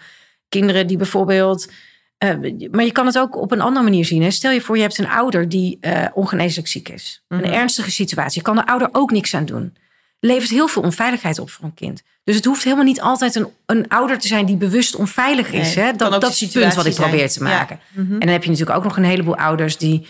kinderen 0.48 0.86
die 0.86 0.96
bijvoorbeeld. 0.96 1.70
eh, 2.18 2.30
maar 2.70 2.84
je 2.84 2.92
kan 2.92 3.06
het 3.06 3.18
ook 3.18 3.36
op 3.36 3.50
een 3.52 3.60
andere 3.60 3.84
manier 3.84 4.04
zien. 4.04 4.22
Hè? 4.22 4.30
Stel 4.30 4.50
je 4.50 4.60
voor, 4.60 4.76
je 4.76 4.82
hebt 4.82 4.98
een 4.98 5.08
ouder 5.08 5.48
die 5.48 5.78
eh, 5.80 6.06
ongeneeslijk 6.14 6.68
ziek 6.68 6.88
is. 6.88 7.24
Mhm. 7.28 7.44
Een 7.44 7.52
ernstige 7.52 7.90
situatie. 7.90 8.38
Je 8.38 8.44
kan 8.44 8.56
de 8.56 8.66
ouder 8.66 8.88
ook 8.92 9.10
niks 9.10 9.34
aan 9.34 9.44
doen. 9.44 9.76
Levert 10.20 10.50
heel 10.50 10.68
veel 10.68 10.82
onveiligheid 10.82 11.38
op 11.38 11.50
voor 11.50 11.64
een 11.64 11.74
kind. 11.74 12.02
Dus 12.24 12.36
het 12.36 12.44
hoeft 12.44 12.64
helemaal 12.64 12.84
niet 12.84 13.00
altijd 13.00 13.34
een, 13.34 13.48
een 13.66 13.88
ouder 13.88 14.18
te 14.18 14.26
zijn 14.28 14.46
die 14.46 14.56
bewust 14.56 14.94
onveilig 14.96 15.52
is. 15.52 15.74
Nee, 15.74 15.84
hè? 15.84 15.92
Dat, 15.92 16.20
dat 16.20 16.30
is 16.32 16.40
het 16.40 16.52
punt 16.52 16.74
wat 16.74 16.86
ik 16.86 16.94
probeer 16.94 17.28
te. 17.30 17.44
Ja. 17.44 17.50
maken. 17.50 17.80
Mhm. 17.92 18.12
En 18.12 18.18
dan 18.18 18.28
heb 18.28 18.44
je 18.44 18.50
natuurlijk 18.50 18.76
ook 18.78 18.84
nog 18.84 18.96
een 18.96 19.04
heleboel 19.04 19.36
ouders 19.36 19.76
die 19.76 20.06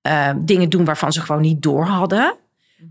eh, 0.00 0.30
dingen 0.36 0.68
doen 0.68 0.84
waarvan 0.84 1.12
ze 1.12 1.20
gewoon 1.20 1.42
niet 1.42 1.62
door 1.62 1.84
hadden. 1.84 2.34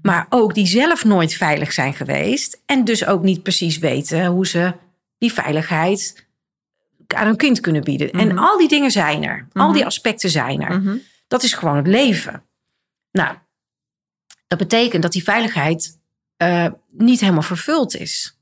Maar 0.01 0.26
ook 0.30 0.53
die 0.53 0.68
zelf 0.68 1.03
nooit 1.05 1.34
veilig 1.34 1.74
zijn 1.74 1.93
geweest. 1.93 2.61
En 2.65 2.84
dus 2.86 3.05
ook 3.05 3.24
niet 3.24 3.43
precies 3.43 3.78
weten 3.78 4.26
hoe 4.26 4.47
ze 4.47 4.74
die 5.18 5.34
veiligheid 5.34 6.26
aan 7.07 7.28
een 7.28 7.36
kind 7.38 7.59
kunnen 7.59 7.84
bieden. 7.84 8.11
En 8.11 8.28
Mhm. 8.28 8.38
al 8.38 8.57
die 8.57 8.68
dingen 8.68 8.91
zijn 8.91 9.24
er. 9.24 9.47
Al 9.53 9.65
Mhm. 9.65 9.74
die 9.74 9.86
aspecten 9.86 10.30
zijn 10.30 10.61
er. 10.61 10.80
Mhm. 10.80 10.95
Dat 11.28 11.43
is 11.43 11.53
gewoon 11.53 11.76
het 11.78 11.88
leven. 11.88 12.43
Nou, 13.11 13.36
dat 14.47 14.57
betekent 14.57 15.01
dat 15.01 15.11
die 15.11 15.24
veiligheid 15.24 15.97
eh, 16.38 16.65
niet 16.91 17.19
helemaal 17.19 17.41
vervuld 17.41 17.95
is. 17.95 18.38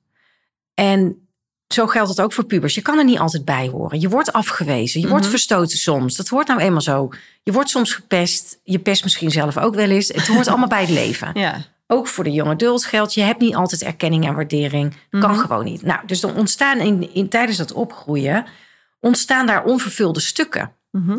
En 0.73 1.27
zo 1.67 1.87
geldt 1.87 2.09
het 2.09 2.21
ook 2.21 2.33
voor 2.33 2.45
pubers. 2.45 2.75
Je 2.75 2.81
kan 2.81 2.97
er 2.97 3.03
niet 3.05 3.19
altijd 3.19 3.45
bij 3.45 3.67
horen. 3.67 3.99
Je 3.99 4.09
wordt 4.09 4.33
afgewezen. 4.33 5.01
Je 5.01 5.07
wordt 5.07 5.21
Mhm. 5.23 5.31
verstoten 5.31 5.77
soms. 5.77 6.15
Dat 6.15 6.27
hoort 6.27 6.47
nou 6.47 6.59
eenmaal 6.59 6.81
zo. 6.81 7.09
Je 7.43 7.51
wordt 7.51 7.69
soms 7.69 7.93
gepest. 7.93 8.59
Je 8.63 8.79
pest 8.79 9.03
misschien 9.03 9.31
zelf 9.31 9.57
ook 9.57 9.75
wel 9.75 9.89
eens. 9.89 10.07
Het 10.07 10.27
hoort 10.27 10.47
allemaal 10.47 10.67
bij 10.67 10.81
het 10.81 10.89
leven. 10.89 11.29
Ja. 11.33 11.57
Ook 11.87 12.07
voor 12.07 12.23
de 12.23 12.31
jonge 12.31 12.49
adult 12.49 12.85
geldt. 12.85 13.13
Je 13.13 13.21
hebt 13.21 13.39
niet 13.41 13.55
altijd 13.55 13.81
erkenning 13.83 14.25
en 14.25 14.35
waardering. 14.35 14.93
Kan 15.09 15.31
Mhm. 15.31 15.39
gewoon 15.39 15.63
niet. 15.63 15.81
Nou, 15.81 15.99
dus 16.05 16.19
dan 16.19 16.35
ontstaan 16.35 16.77
in, 16.79 17.13
in, 17.13 17.29
tijdens 17.29 17.57
dat 17.57 17.71
opgroeien... 17.73 18.45
ontstaan 18.99 19.45
daar 19.45 19.63
onvervulde 19.63 20.19
stukken. 20.19 20.71
Mhm. 20.91 21.17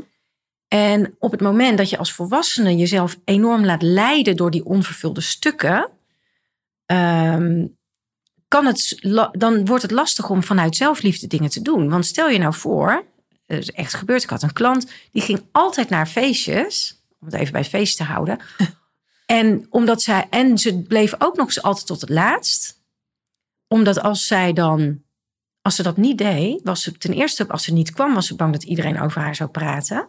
En 0.68 1.14
op 1.18 1.30
het 1.30 1.40
moment 1.40 1.78
dat 1.78 1.90
je 1.90 1.98
als 1.98 2.12
volwassene 2.12 2.76
jezelf 2.76 3.16
enorm 3.24 3.64
laat 3.64 3.82
leiden 3.82 4.36
door 4.36 4.50
die 4.50 4.64
onvervulde 4.64 5.20
stukken, 5.20 5.88
ehm, 6.86 7.66
kan 8.48 8.66
het, 8.66 8.98
dan 9.32 9.66
wordt 9.66 9.82
het 9.82 9.90
lastig 9.90 10.30
om 10.30 10.42
vanuit 10.42 10.76
zelfliefde 10.76 11.26
dingen 11.26 11.50
te 11.50 11.62
doen. 11.62 11.88
Want 11.88 12.06
stel 12.06 12.28
je 12.28 12.38
nou 12.38 12.54
voor, 12.54 13.04
het 13.46 13.58
is 13.58 13.70
echt 13.70 13.94
gebeurd, 13.94 14.22
ik 14.22 14.30
had 14.30 14.42
een 14.42 14.52
klant 14.52 14.90
die 15.12 15.22
ging 15.22 15.42
altijd 15.52 15.88
naar 15.88 16.06
feestjes, 16.06 17.02
om 17.20 17.26
het 17.26 17.36
even 17.36 17.52
bij 17.52 17.64
feest 17.64 17.96
te 17.96 18.04
houden. 18.04 18.38
en, 19.26 19.66
omdat 19.70 20.02
zij, 20.02 20.26
en 20.30 20.58
ze 20.58 20.82
bleef 20.82 21.14
ook 21.18 21.36
nog 21.36 21.46
eens 21.46 21.62
altijd 21.62 21.86
tot 21.86 22.00
het 22.00 22.10
laatst, 22.10 22.84
omdat 23.68 24.00
als 24.00 24.26
zij 24.26 24.52
dan, 24.52 25.02
als 25.62 25.74
ze 25.76 25.82
dat 25.82 25.96
niet 25.96 26.18
deed, 26.18 26.60
was 26.62 26.82
ze 26.82 26.92
ten 26.92 27.12
eerste, 27.12 27.48
als 27.48 27.64
ze 27.64 27.72
niet 27.72 27.92
kwam, 27.92 28.14
was 28.14 28.26
ze 28.26 28.36
bang 28.36 28.52
dat 28.52 28.62
iedereen 28.62 29.00
over 29.00 29.20
haar 29.20 29.34
zou 29.34 29.50
praten 29.50 30.08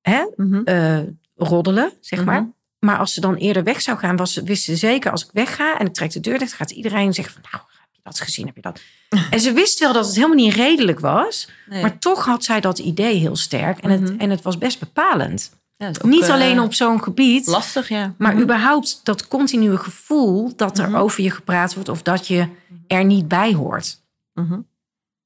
hè, 0.00 0.26
Mhm. 0.36 0.62
eh, 0.64 1.00
roddelen, 1.34 1.92
zeg 2.00 2.24
maar. 2.24 2.40
Mhm. 2.40 2.44
Maar 2.44 2.54
als 2.78 3.14
ze 3.14 3.20
dan 3.20 3.34
eerder 3.34 3.64
weg 3.64 3.80
zou 3.82 3.98
gaan, 3.98 4.16
was, 4.16 4.32
ze- 4.32 4.42
wist 4.42 4.64
ze 4.64 4.76
zeker 4.76 5.10
als 5.10 5.24
ik 5.24 5.30
wegga 5.32 5.78
en 5.78 5.86
ik 5.86 5.92
trek 5.94 6.12
de 6.12 6.20
deur 6.20 6.38
dicht, 6.38 6.52
gaat 6.52 6.70
iedereen 6.70 7.14
zeggen 7.14 7.34
van, 7.34 7.42
nou, 7.52 7.64
heb 7.80 7.88
je 7.92 8.00
dat 8.02 8.20
gezien, 8.20 8.46
heb 8.46 8.54
je 8.56 8.62
dat? 8.62 8.80
en 9.30 9.40
ze 9.40 9.52
wist 9.52 9.78
wel 9.78 9.92
dat 9.92 10.06
het 10.06 10.14
helemaal 10.14 10.36
niet 10.36 10.54
redelijk 10.54 11.00
was, 11.00 11.48
Nee. 11.68 11.82
maar 11.82 11.98
toch 11.98 12.24
had 12.24 12.44
zij 12.44 12.60
dat 12.60 12.78
idee 12.78 13.16
heel 13.16 13.36
sterk 13.36 13.78
en, 13.78 13.90
het, 13.90 14.00
Mhm. 14.00 14.20
en 14.20 14.30
het 14.30 14.42
was 14.42 14.58
best 14.58 14.78
bepalend. 14.78 15.54
Ja, 15.76 15.88
ook, 15.88 16.02
niet 16.02 16.22
eh, 16.22 16.30
alleen 16.32 16.60
op 16.60 16.74
zo'n 16.74 17.02
gebied, 17.02 17.46
Lastig, 17.46 17.88
ja. 17.88 18.14
maar 18.18 18.32
Mhm. 18.32 18.42
überhaupt 18.42 19.00
dat 19.02 19.28
continue 19.28 19.76
gevoel 19.76 20.56
dat 20.56 20.78
er 20.78 20.88
Mhm. 20.90 20.96
over 20.98 21.22
je 21.22 21.30
gepraat 21.30 21.74
wordt 21.74 21.88
of 21.88 22.02
dat 22.02 22.26
je 22.26 22.48
er 22.86 23.04
niet 23.04 23.28
bij 23.28 23.52
hoort. 23.54 24.00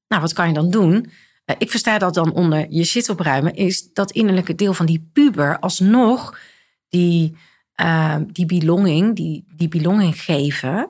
Nou, 0.07 0.21
wat 0.21 0.33
kan 0.33 0.47
je 0.47 0.53
dan 0.53 0.69
doen? 0.71 1.11
Eh, 1.45 1.55
ik 1.59 1.69
versta 1.69 1.97
dat 1.97 2.13
dan 2.13 2.33
onder 2.33 2.65
je 2.69 2.83
shit 2.83 3.09
opruimen, 3.09 3.53
is 3.53 3.93
dat 3.93 4.11
innerlijke 4.11 4.55
deel 4.55 4.73
van 4.73 4.85
die 4.85 5.09
puber 5.13 5.59
alsnog 5.59 6.37
die, 6.91 7.37
eh, 7.75 8.15
die 8.27 8.45
belonging, 8.45 9.15
die, 9.15 9.45
die 9.55 9.67
belonging 9.67 10.21
geven, 10.21 10.89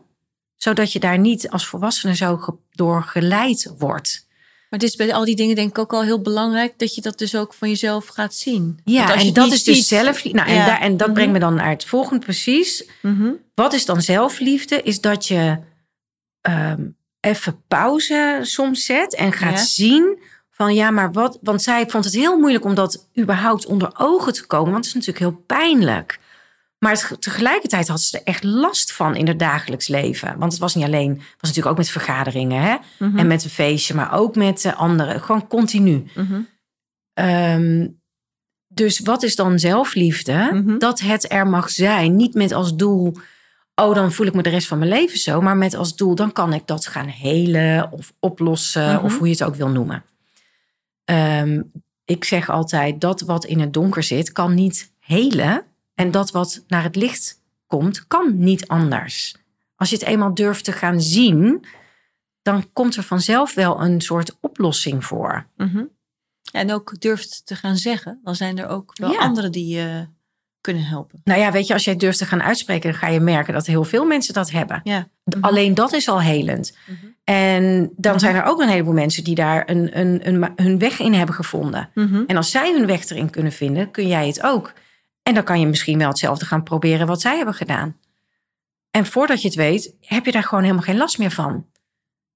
zodat 0.56 0.92
je 0.94 1.00
daar 1.00 1.20
niet 1.20 1.50
als 1.50 1.66
volwassene 1.68 2.16
zo 2.16 2.38
ge- 2.38 2.56
door 2.72 3.04
geleid 3.04 3.74
wordt. 3.78 4.28
Maar 4.70 4.80
het 4.80 4.90
is 4.90 4.96
bij 4.96 5.14
al 5.14 5.26
die 5.26 5.36
dingen 5.36 5.56
denk 5.56 5.70
ik 5.70 5.78
ook 5.78 5.94
al 5.94 6.04
heel 6.04 6.22
belangrijk 6.22 6.80
dat 6.80 6.96
je 6.96 7.02
dat 7.02 7.18
dus 7.18 7.36
ook 7.36 7.54
van 7.54 7.70
jezelf 7.70 8.08
gaat 8.08 8.36
zien. 8.36 8.80
Ja, 8.86 9.16
en 9.16 9.34
dat 9.34 9.52
is 9.52 9.64
dus 9.64 9.88
zelfliefde. 9.88 10.38
Nou, 10.40 10.50
en, 10.50 10.56
Ja. 10.56 10.66
daar, 10.66 10.80
en 10.82 10.98
dat 10.98 11.14
brengt 11.14 11.32
me 11.34 11.40
dan 11.40 11.54
naar 11.54 11.70
het 11.70 11.86
volgende 11.86 12.26
precies. 12.26 12.86
Mhm. 13.02 13.32
Wat 13.56 13.74
is 13.74 13.86
dan 13.86 14.02
zelfliefde? 14.02 14.82
Is 14.82 15.02
dat 15.02 15.28
je 15.28 15.60
ehm, 16.42 16.82
even 17.20 17.62
pauze 17.68 18.40
soms 18.42 18.86
zet 18.86 19.16
en 19.16 19.32
gaat 19.34 19.58
Ja. 19.60 19.66
zien 19.66 20.20
van 20.62 20.74
ja, 20.74 20.92
maar 20.92 21.12
wat? 21.12 21.40
Want 21.42 21.62
zij 21.62 21.90
vond 21.90 22.06
het 22.06 22.14
heel 22.14 22.38
moeilijk 22.38 22.66
om 22.66 22.76
dat 22.76 23.08
überhaupt 23.20 23.66
onder 23.66 23.92
ogen 23.98 24.34
te 24.34 24.48
komen, 24.48 24.72
want 24.72 24.86
het 24.86 24.96
is 24.96 25.06
natuurlijk 25.06 25.20
heel 25.26 25.44
pijnlijk. 25.46 26.20
Maar 26.78 27.12
tegelijkertijd 27.20 27.88
had 27.88 28.02
ze 28.02 28.18
er 28.18 28.24
echt 28.24 28.44
last 28.44 28.94
van 28.94 29.16
in 29.16 29.28
het 29.28 29.40
dagelijks 29.40 29.88
leven. 29.88 30.38
Want 30.38 30.52
het 30.52 30.62
was 30.62 30.76
niet 30.76 30.86
alleen, 30.86 31.10
het 31.10 31.20
was 31.20 31.50
natuurlijk 31.50 31.68
ook 31.68 31.78
met 31.78 31.90
vergaderingen 31.90 32.62
hè? 32.62 32.76
Mhm. 33.00 33.18
en 33.18 33.28
met 33.28 33.44
een 33.44 33.50
feestje, 33.50 33.94
maar 33.94 34.14
ook 34.14 34.36
met 34.36 34.66
eh, 34.66 34.80
anderen. 34.80 35.22
Gewoon 35.22 35.48
continu. 35.48 36.06
Mhm. 36.16 36.42
Ehm, 37.14 37.88
dus 38.68 39.00
wat 39.00 39.24
is 39.24 39.36
dan 39.36 39.60
zelfliefde? 39.60 40.50
Mhm. 40.54 40.78
Dat 40.78 41.00
het 41.00 41.32
er 41.32 41.48
mag 41.48 41.70
zijn. 41.70 42.16
Niet 42.16 42.34
met 42.34 42.52
als 42.52 42.76
doel, 42.76 43.18
oh 43.76 43.96
dan 43.96 44.12
voel 44.12 44.28
ik 44.28 44.34
me 44.34 44.42
de 44.42 44.50
rest 44.50 44.68
van 44.68 44.78
mijn 44.78 44.92
leven 44.92 45.20
zo. 45.20 45.42
Maar 45.42 45.58
met 45.58 45.76
als 45.76 45.96
doel, 45.96 46.16
dan 46.16 46.32
kan 46.32 46.54
ik 46.54 46.68
dat 46.68 46.88
gaan 46.88 47.08
helen 47.08 47.92
of 47.92 48.14
oplossen. 48.20 49.04
Of 49.04 49.18
hoe 49.18 49.28
je 49.28 49.34
het 49.34 49.44
ook 49.44 49.56
wil 49.56 49.70
noemen. 49.70 50.04
Ehm, 51.12 51.62
ik 52.06 52.24
zeg 52.24 52.50
altijd, 52.50 53.02
dat 53.02 53.22
wat 53.22 53.46
in 53.46 53.60
het 53.60 53.74
donker 53.74 54.04
zit, 54.04 54.32
kan 54.32 54.54
niet 54.54 54.92
helen. 55.00 55.64
En 55.94 56.12
dat 56.12 56.32
wat 56.32 56.64
naar 56.68 56.84
het 56.84 56.96
licht 56.96 57.42
komt, 57.68 58.08
kan 58.08 58.38
niet 58.38 58.68
anders. 58.68 59.36
Als 59.76 59.90
je 59.90 59.96
het 59.96 60.06
eenmaal 60.06 60.34
durft 60.34 60.64
te 60.64 60.72
gaan 60.72 61.02
zien, 61.02 61.66
dan 62.42 62.74
komt 62.74 62.96
er 62.96 63.04
vanzelf 63.04 63.54
wel 63.54 63.82
een 63.82 64.02
soort 64.02 64.38
oplossing 64.42 65.06
voor. 65.06 65.48
Mhm. 65.58 65.84
En 66.52 66.74
ook 66.74 67.00
durft 67.00 67.46
te 67.46 67.56
gaan 67.56 67.78
zeggen, 67.78 68.20
dan 68.24 68.36
zijn 68.36 68.58
er 68.58 68.68
ook 68.68 68.92
wel 68.98 69.12
Ja. 69.12 69.20
anderen 69.20 69.52
die 69.52 69.76
je 69.76 70.08
kunnen 70.62 70.84
helpen. 70.84 71.22
Nou 71.24 71.40
ja, 71.40 71.52
weet 71.52 71.68
je, 71.68 71.74
als 71.74 71.84
jij 71.84 71.96
durft 71.96 72.18
te 72.18 72.26
gaan 72.26 72.42
uitspreken, 72.44 72.92
dan 72.92 73.00
ga 73.00 73.08
je 73.08 73.20
merken 73.20 73.54
dat 73.54 73.66
heel 73.66 73.84
veel 73.84 74.06
mensen 74.06 74.34
dat 74.34 74.52
hebben. 74.52 74.82
Ja. 74.84 75.08
Alleen 75.42 75.74
dat 75.74 75.94
is 75.94 76.10
al 76.10 76.22
helend. 76.22 76.78
Mhm. 76.88 76.96
En 77.24 77.92
dan 77.98 78.12
Mhm. 78.12 78.20
zijn 78.22 78.36
er 78.36 78.44
ook 78.44 78.62
een 78.62 78.70
heleboel 78.70 78.94
mensen 78.94 79.24
die 79.24 79.36
daar 79.36 79.70
een, 79.70 80.00
een, 80.00 80.28
een, 80.28 80.52
hun 80.56 80.80
weg 80.80 81.00
in 81.00 81.14
hebben 81.14 81.36
gevonden. 81.36 81.90
Mhm. 81.94 82.24
En 82.28 82.38
als 82.38 82.52
zij 82.52 82.72
hun 82.74 82.86
weg 82.86 83.10
erin 83.10 83.30
kunnen 83.30 83.52
vinden, 83.52 83.92
kun 83.92 84.08
jij 84.08 84.28
het 84.28 84.44
ook. 84.44 84.74
En 85.24 85.34
dan 85.34 85.44
kan 85.44 85.60
je 85.60 85.68
misschien 85.68 85.98
wel 85.98 86.08
hetzelfde 86.08 86.46
gaan 86.46 86.64
proberen 86.64 87.08
wat 87.08 87.22
zij 87.22 87.36
hebben 87.36 87.54
gedaan. 87.54 87.98
En 88.92 89.06
voordat 89.06 89.42
je 89.42 89.48
het 89.48 89.58
weet, 89.58 89.96
heb 90.02 90.26
je 90.26 90.32
daar 90.32 90.44
gewoon 90.44 90.64
helemaal 90.64 90.84
geen 90.84 90.98
last 90.98 91.18
meer 91.18 91.32
van. 91.32 91.66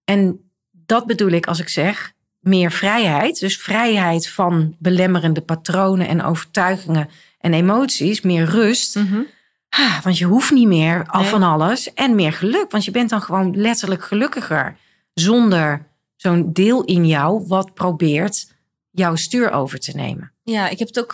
En 0.03 0.49
dat 0.71 1.05
bedoel 1.05 1.29
ik 1.31 1.45
als 1.47 1.59
ik 1.59 1.69
zeg 1.69 2.13
meer 2.39 2.71
vrijheid. 2.71 3.39
Dus 3.39 3.57
vrijheid 3.57 4.29
van 4.29 4.75
belemmerende 4.79 5.41
patronen 5.41 6.07
en 6.07 6.23
overtuigingen 6.23 7.09
en 7.45 7.53
emoties. 7.53 8.21
Meer 8.21 8.45
rust. 8.45 8.95
Mhm. 8.95 9.21
Ah, 9.69 10.01
want 10.03 10.17
je 10.17 10.25
hoeft 10.25 10.51
niet 10.51 10.67
meer 10.67 11.03
af 11.07 11.21
Nee. 11.21 11.29
van 11.29 11.43
alles. 11.43 11.93
En 11.93 12.15
meer 12.15 12.33
geluk. 12.33 12.71
Want 12.71 12.85
je 12.85 12.91
bent 12.91 13.09
dan 13.09 13.21
gewoon 13.21 13.57
letterlijk 13.57 14.03
gelukkiger. 14.03 14.77
Zonder 15.13 15.87
zo'n 16.15 16.53
deel 16.53 16.83
in 16.83 17.07
jou 17.07 17.43
wat 17.47 17.73
probeert 17.73 18.51
jouw 18.91 19.15
stuur 19.15 19.51
over 19.51 19.79
te 19.79 19.91
nemen. 19.91 20.31
Ja, 20.43 20.69
ik 20.69 20.79
heb 20.79 20.87
het 20.87 20.99
ook. 20.99 21.13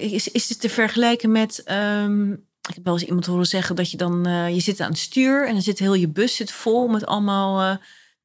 Is, 0.00 0.28
is 0.28 0.48
het 0.48 0.60
te 0.60 0.68
vergelijken 0.68 1.32
met. 1.32 1.62
ehm, 1.64 2.32
ik 2.68 2.74
heb 2.74 2.84
wel 2.84 2.94
eens 2.94 3.04
iemand 3.04 3.26
horen 3.26 3.46
zeggen 3.46 3.76
dat 3.76 3.90
je 3.90 3.96
dan. 3.96 4.26
eh, 4.26 4.54
je 4.54 4.60
zit 4.60 4.80
aan 4.80 4.88
het 4.90 4.98
stuur 4.98 5.46
en 5.46 5.52
dan 5.52 5.62
zit 5.62 5.78
heel 5.78 5.94
je 5.94 6.08
bus 6.08 6.36
zit 6.36 6.52
vol 6.52 6.88
met 6.88 7.06
allemaal. 7.06 7.60
eh 7.70 7.76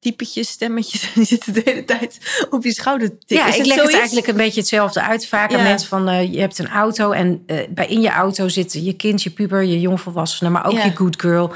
typetjes, 0.02 0.48
stemmetjes. 0.48 1.02
En 1.02 1.10
die 1.20 1.24
zitten 1.24 1.52
de 1.52 1.62
hele 1.64 1.84
tijd 1.84 2.18
op 2.50 2.64
je 2.64 2.72
schouder 2.72 3.08
te 3.08 3.16
tikken. 3.26 3.46
Ja, 3.46 3.52
ik 3.52 3.58
het 3.58 3.66
leg 3.66 3.82
het 3.82 3.94
eigenlijk 3.94 4.26
een 4.26 4.36
beetje 4.36 4.60
hetzelfde 4.60 5.02
uit. 5.02 5.26
Vaak 5.26 5.52
aan 5.52 5.58
Ja. 5.58 5.64
mensen 5.64 5.88
van, 5.88 6.08
eh, 6.08 6.32
je 6.32 6.40
hebt 6.40 6.58
een 6.58 6.68
auto 6.68 7.10
en 7.10 7.42
eh, 7.46 7.56
bij 7.70 7.86
in 7.86 8.00
je 8.00 8.10
auto 8.10 8.48
zitten 8.48 8.84
je 8.84 8.92
kind, 8.92 9.22
je 9.22 9.30
puber, 9.30 9.62
je 9.62 9.80
jongvolwassene, 9.80 10.50
maar 10.50 10.66
ook 10.66 10.72
Ja. 10.72 10.84
je 10.84 10.96
good 10.96 11.20
girl. 11.20 11.52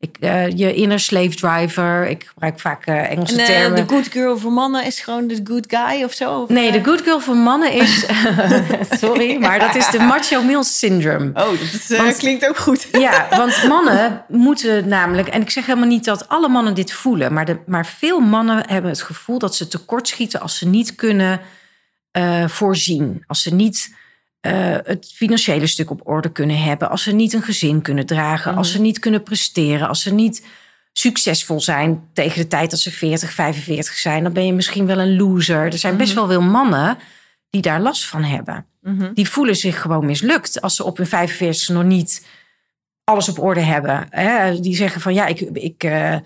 Ik, 0.00 0.16
eh, 0.20 0.48
je 0.48 0.74
inner 0.74 1.00
slave 1.00 1.34
driver. 1.34 2.08
Ik 2.08 2.24
gebruik 2.26 2.60
vaak 2.60 2.86
eh, 2.86 3.10
Engelse 3.10 3.34
En 3.34 3.38
eh, 3.40 3.46
termen. 3.46 3.86
de 3.86 3.94
good 3.94 4.06
girl 4.06 4.38
voor 4.38 4.52
mannen 4.52 4.84
is 4.84 5.00
gewoon 5.00 5.26
de 5.26 5.40
good 5.44 5.66
guy 5.68 6.02
of 6.02 6.12
zo? 6.12 6.40
Of, 6.40 6.48
Nee, 6.48 6.72
de 6.72 6.84
good 6.84 7.00
girl 7.00 7.20
voor 7.20 7.36
mannen 7.36 7.72
is... 7.72 8.06
sorry, 9.00 9.36
maar 9.36 9.58
dat 9.58 9.74
is 9.74 9.90
de 9.90 9.98
macho 9.98 10.42
male 10.42 10.64
syndrome. 10.64 11.28
Oh, 11.28 11.34
dat 11.34 11.98
Want- 11.98 12.16
klinkt 12.16 12.48
ook 12.48 12.56
goed. 12.56 12.88
Ja, 13.00 13.26
want 13.30 13.64
mannen 13.68 14.24
moeten 14.28 14.88
namelijk... 14.88 15.28
En 15.28 15.40
ik 15.40 15.50
zeg 15.50 15.66
helemaal 15.66 15.88
niet 15.88 16.04
dat 16.04 16.28
alle 16.28 16.48
mannen 16.48 16.74
dit 16.74 16.92
voelen... 16.92 17.32
maar, 17.32 17.44
de, 17.44 17.58
maar 17.66 17.86
veel 17.86 18.20
mannen 18.20 18.68
hebben 18.68 18.90
het 18.90 19.02
gevoel 19.02 19.38
dat 19.38 19.54
ze 19.54 19.68
tekortschieten... 19.68 20.40
als 20.40 20.58
ze 20.58 20.66
niet 20.68 20.94
kunnen 20.94 21.40
voorzien. 22.46 23.24
Als 23.26 23.42
ze 23.42 23.54
niet 23.54 23.94
eh, 24.40 24.76
het 24.82 25.12
financiële 25.14 25.66
stuk 25.66 25.90
op 25.90 26.00
orde 26.08 26.32
kunnen 26.32 26.62
hebben. 26.62 26.90
Als 26.90 27.02
ze 27.02 27.12
niet 27.12 27.32
een 27.32 27.42
gezin 27.42 27.82
kunnen 27.82 28.06
dragen. 28.06 28.54
Als 28.54 28.72
ze 28.72 28.80
niet 28.80 28.98
kunnen 28.98 29.22
presteren. 29.22 29.88
Als 29.88 30.02
ze 30.02 30.14
niet 30.14 30.46
succesvol 30.92 31.60
zijn 31.60 32.08
tegen 32.12 32.40
de 32.40 32.48
tijd 32.48 32.70
dat 32.70 32.80
ze 32.80 32.90
40, 32.90 33.32
45 33.32 33.94
zijn... 33.94 34.22
dan 34.22 34.32
ben 34.32 34.46
je 34.46 34.52
misschien 34.52 34.86
wel 34.86 34.98
een 34.98 35.16
loser. 35.16 35.64
Er 35.64 35.78
zijn 35.78 35.96
best 35.96 36.14
wel 36.14 36.26
veel 36.26 36.42
mannen 36.42 36.98
die 37.50 37.62
daar 37.62 37.80
last 37.80 38.06
van 38.06 38.22
hebben 38.24 38.64
Mhm. 38.80 39.12
die 39.14 39.28
voelen 39.28 39.56
zich 39.56 39.80
gewoon 39.80 40.06
mislukt 40.06 40.60
als 40.60 40.76
ze 40.76 40.84
op 40.84 40.96
hun 40.96 41.06
45 41.06 41.68
nog 41.68 41.84
niet 41.84 42.26
alles 43.04 43.28
op 43.28 43.38
orde 43.38 43.60
hebben. 43.60 44.06
Hè? 44.10 44.60
Die 44.60 44.76
zeggen 44.76 45.00
van 45.00 45.14
ja, 45.14 45.26
ik, 45.26 45.40
ik, 45.40 45.84
eh, 45.84 46.16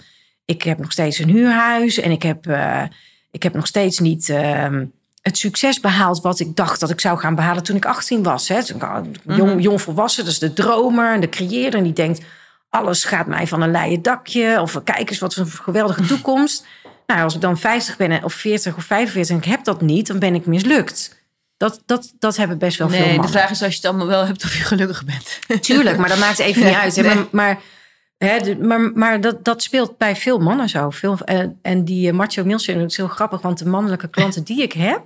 ik 0.45 0.63
heb 0.63 0.79
nog 0.79 0.93
steeds 0.93 1.19
een 1.19 1.29
huurhuis 1.29 1.99
en 1.99 2.11
ik 2.11 2.23
heb, 2.23 2.47
eh, 2.47 2.83
ik 3.31 3.43
heb 3.43 3.55
nog 3.55 3.67
steeds 3.67 3.99
niet 3.99 4.29
ehm, 4.29 4.85
het 5.25 5.39
succes 5.39 5.81
behaald 5.81 6.21
wat 6.23 6.41
ik 6.41 6.57
dacht 6.57 6.81
dat 6.81 6.91
ik 6.91 7.01
zou 7.01 7.19
gaan 7.19 7.35
behalen 7.35 7.63
toen 7.63 7.77
ik 7.77 7.85
18 7.87 8.23
was. 8.23 8.49
Hè? 8.49 8.59
Ik 8.59 8.83
al 8.83 9.07
Jong, 9.27 9.63
jong 9.63 9.83
volwassen, 9.83 10.25
dus 10.25 10.39
de 10.39 10.53
dromer 10.53 11.13
en 11.15 11.21
de 11.21 11.29
creëerder. 11.29 11.79
En 11.79 11.85
die 11.85 11.93
denkt, 11.93 12.21
alles 12.69 13.05
gaat 13.05 13.27
mij 13.27 13.47
van 13.47 13.63
een 13.63 13.71
leien 13.71 14.03
dakje. 14.03 14.59
Of 14.61 14.81
kijk 14.85 15.11
eens 15.11 15.19
wat 15.19 15.37
een 15.37 15.47
geweldige 15.47 16.07
toekomst. 16.15 16.67
Nou, 17.07 17.23
als 17.23 17.35
ik 17.35 17.41
dan 17.41 17.59
50 17.59 17.97
ben 17.97 18.25
of 18.25 18.35
40 18.35 18.77
of 18.77 18.85
45 18.85 19.31
en 19.37 19.43
ik 19.43 19.49
heb 19.49 19.65
dat 19.65 19.81
niet, 19.81 20.07
dan 20.07 20.19
ben 20.19 20.35
ik 20.35 20.47
mislukt. 20.47 21.23
Dat, 21.57 21.83
dat, 21.87 22.13
dat 22.19 22.37
hebben 22.37 22.59
best 22.59 22.79
wel 22.79 22.89
veel 22.89 22.99
Nee, 22.99 23.09
de 23.09 23.15
mannen. 23.15 23.33
vraag 23.35 23.51
is 23.51 23.63
als 23.63 23.71
je 23.71 23.77
het 23.77 23.87
allemaal 23.87 24.07
wel 24.07 24.27
hebt 24.27 24.45
of 24.45 24.57
je 24.57 24.63
gelukkig 24.65 25.05
bent. 25.05 25.39
Tuurlijk, 25.65 25.97
maar 25.99 26.09
dat 26.09 26.19
maakt 26.19 26.39
even 26.39 26.65
niet 26.65 26.75
uit. 26.75 26.97
Hè. 26.97 27.03
nee. 27.03 27.15
Maar, 27.15 27.27
maar, 27.31 27.59
hè, 28.19 28.39
de- 28.39 28.57
maar, 28.57 28.81
maar 28.81 29.21
dat, 29.21 29.45
dat 29.45 29.63
speelt 29.63 29.99
bij 29.99 30.17
veel 30.17 30.39
mannen 30.39 30.69
zo. 30.69 30.91
Veel, 30.91 31.19
eh, 31.25 31.41
en 31.63 31.85
die 31.85 32.09
eh, 32.09 32.15
macho 32.15 32.45
male 32.45 32.59
syndroom 32.59 32.87
is 32.89 32.97
heel 32.97 33.09
grappig, 33.09 33.41
want 33.41 33.59
de 33.59 33.67
mannelijke 33.67 34.09
klanten 34.09 34.43
die 34.45 34.63
ik 34.63 34.73
heb, 34.73 35.03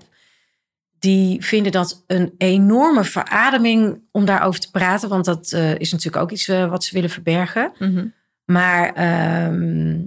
die 0.99 1.45
vinden 1.45 1.73
dat 1.73 2.05
een 2.07 2.35
enorme 2.39 3.05
verademing 3.05 4.01
om 4.11 4.25
daarover 4.25 4.61
te 4.61 4.71
praten. 4.71 5.09
Want 5.09 5.25
dat 5.25 5.53
eh, 5.53 5.79
is 5.79 5.93
natuurlijk 5.93 6.23
ook 6.23 6.31
iets 6.31 6.49
eh, 6.49 6.71
wat 6.71 6.85
ze 6.85 6.95
willen 6.95 7.11
verbergen. 7.11 7.73
Mhm. 7.79 8.07
Maar 8.45 8.93
ehm, 8.93 10.01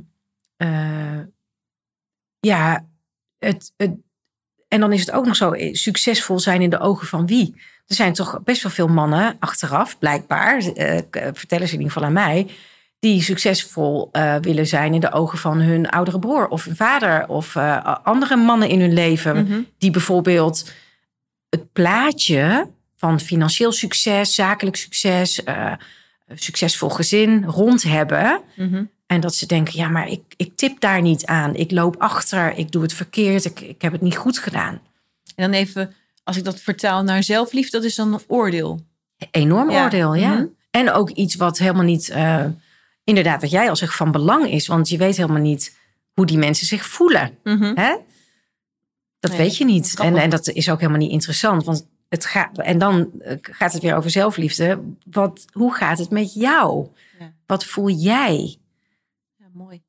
eh, 0.57 1.19
ja, 2.39 2.85
het, 3.39 3.73
het, 3.77 3.91
en 4.67 4.79
dan 4.79 4.93
is 4.93 4.99
het 4.99 5.11
ook 5.11 5.25
nog 5.25 5.35
zo 5.35 5.53
succesvol 5.71 6.39
zijn 6.39 6.61
in 6.61 6.69
de 6.69 6.79
ogen 6.79 7.07
van 7.07 7.27
wie? 7.27 7.55
Er 7.87 7.95
zijn 7.95 8.13
toch 8.13 8.43
best 8.43 8.63
wel 8.63 8.71
veel 8.71 8.87
mannen 8.87 9.35
achteraf, 9.39 9.99
blijkbaar, 9.99 10.61
vertellen 11.33 11.67
ze 11.67 11.73
in 11.73 11.79
ieder 11.79 11.91
geval 11.91 12.03
aan 12.03 12.13
mij, 12.13 12.47
die 13.01 13.21
succesvol 13.21 14.09
eh, 14.11 14.35
willen 14.35 14.67
zijn 14.67 14.93
in 14.93 14.99
de 14.99 15.11
ogen 15.11 15.37
van 15.37 15.61
hun 15.61 15.89
oudere 15.89 16.19
broer 16.19 16.47
of 16.47 16.65
hun 16.65 16.75
vader 16.75 17.27
of 17.27 17.55
eh, 17.55 17.95
andere 18.03 18.35
mannen 18.35 18.69
in 18.69 18.79
hun 18.81 18.93
leven. 18.93 19.43
Mhm. 19.43 19.61
Die 19.77 19.91
bijvoorbeeld 19.91 20.71
het 21.49 21.71
plaatje 21.71 22.67
van 22.97 23.19
financieel 23.19 23.71
succes, 23.71 24.35
zakelijk 24.35 24.75
succes, 24.75 25.43
eh, 25.43 25.73
succesvol 26.33 26.89
gezin 26.89 27.43
rond 27.45 27.83
hebben. 27.83 28.41
Mhm. 28.55 28.83
En 29.07 29.19
dat 29.19 29.35
ze 29.35 29.45
denken, 29.45 29.77
ja, 29.77 29.87
maar 29.87 30.07
ik, 30.07 30.21
ik 30.37 30.55
tip 30.55 30.79
daar 30.79 31.01
niet 31.01 31.25
aan. 31.25 31.55
Ik 31.55 31.71
loop 31.71 31.95
achter, 31.97 32.57
ik 32.57 32.71
doe 32.71 32.81
het 32.81 32.93
verkeerd, 32.93 33.45
ik, 33.45 33.59
ik 33.59 33.81
heb 33.81 33.91
het 33.91 34.01
niet 34.01 34.17
goed 34.17 34.37
gedaan. 34.39 34.73
En 35.35 35.51
dan 35.51 35.53
even, 35.53 35.93
als 36.23 36.37
ik 36.37 36.43
dat 36.43 36.59
vertaal 36.59 37.03
naar 37.03 37.23
zelfliefde, 37.23 37.77
dat 37.77 37.85
is 37.85 37.95
dan 37.95 38.13
een 38.13 38.21
oordeel. 38.27 38.79
Enorm 39.31 39.69
Ja. 39.69 39.83
oordeel, 39.83 40.13
ja. 40.15 40.33
Mhm. 40.33 40.45
En 40.71 40.91
ook 40.91 41.09
iets 41.09 41.35
wat 41.35 41.57
helemaal 41.57 41.83
niet, 41.83 42.13
inderdaad, 43.03 43.41
wat 43.41 43.51
jij 43.51 43.69
al 43.69 43.75
zegt, 43.75 43.95
van 43.95 44.11
belang 44.11 44.51
is. 44.51 44.67
Want 44.67 44.89
je 44.89 44.97
weet 44.97 45.17
helemaal 45.17 45.41
niet 45.41 45.79
hoe 46.13 46.25
die 46.25 46.37
mensen 46.37 46.67
zich 46.67 46.85
voelen. 46.85 47.37
Mhm. 47.43 47.75
Hè? 47.75 47.95
Dat 49.19 49.31
Nee, 49.31 49.39
weet 49.39 49.57
je 49.57 49.65
niet. 49.65 49.99
En, 49.99 50.15
en 50.15 50.29
dat 50.29 50.47
is 50.47 50.69
ook 50.69 50.79
helemaal 50.79 51.01
niet 51.01 51.11
interessant. 51.11 51.63
Want 51.63 51.87
het 52.09 52.25
gaat, 52.25 52.57
en 52.57 52.77
dan 52.77 53.11
eh, 53.19 53.37
gaat 53.41 53.73
het 53.73 53.81
weer 53.81 53.95
over 53.95 54.09
zelfliefde. 54.09 54.81
Wat, 55.11 55.45
hoe 55.51 55.73
gaat 55.73 55.97
het 55.97 56.09
met 56.09 56.33
jou? 56.33 56.87
Ja. 57.19 57.33
Wat 57.45 57.65
voel 57.65 57.89
jij? 57.89 58.57
Ja, 59.37 59.45
mooi. 59.53 59.81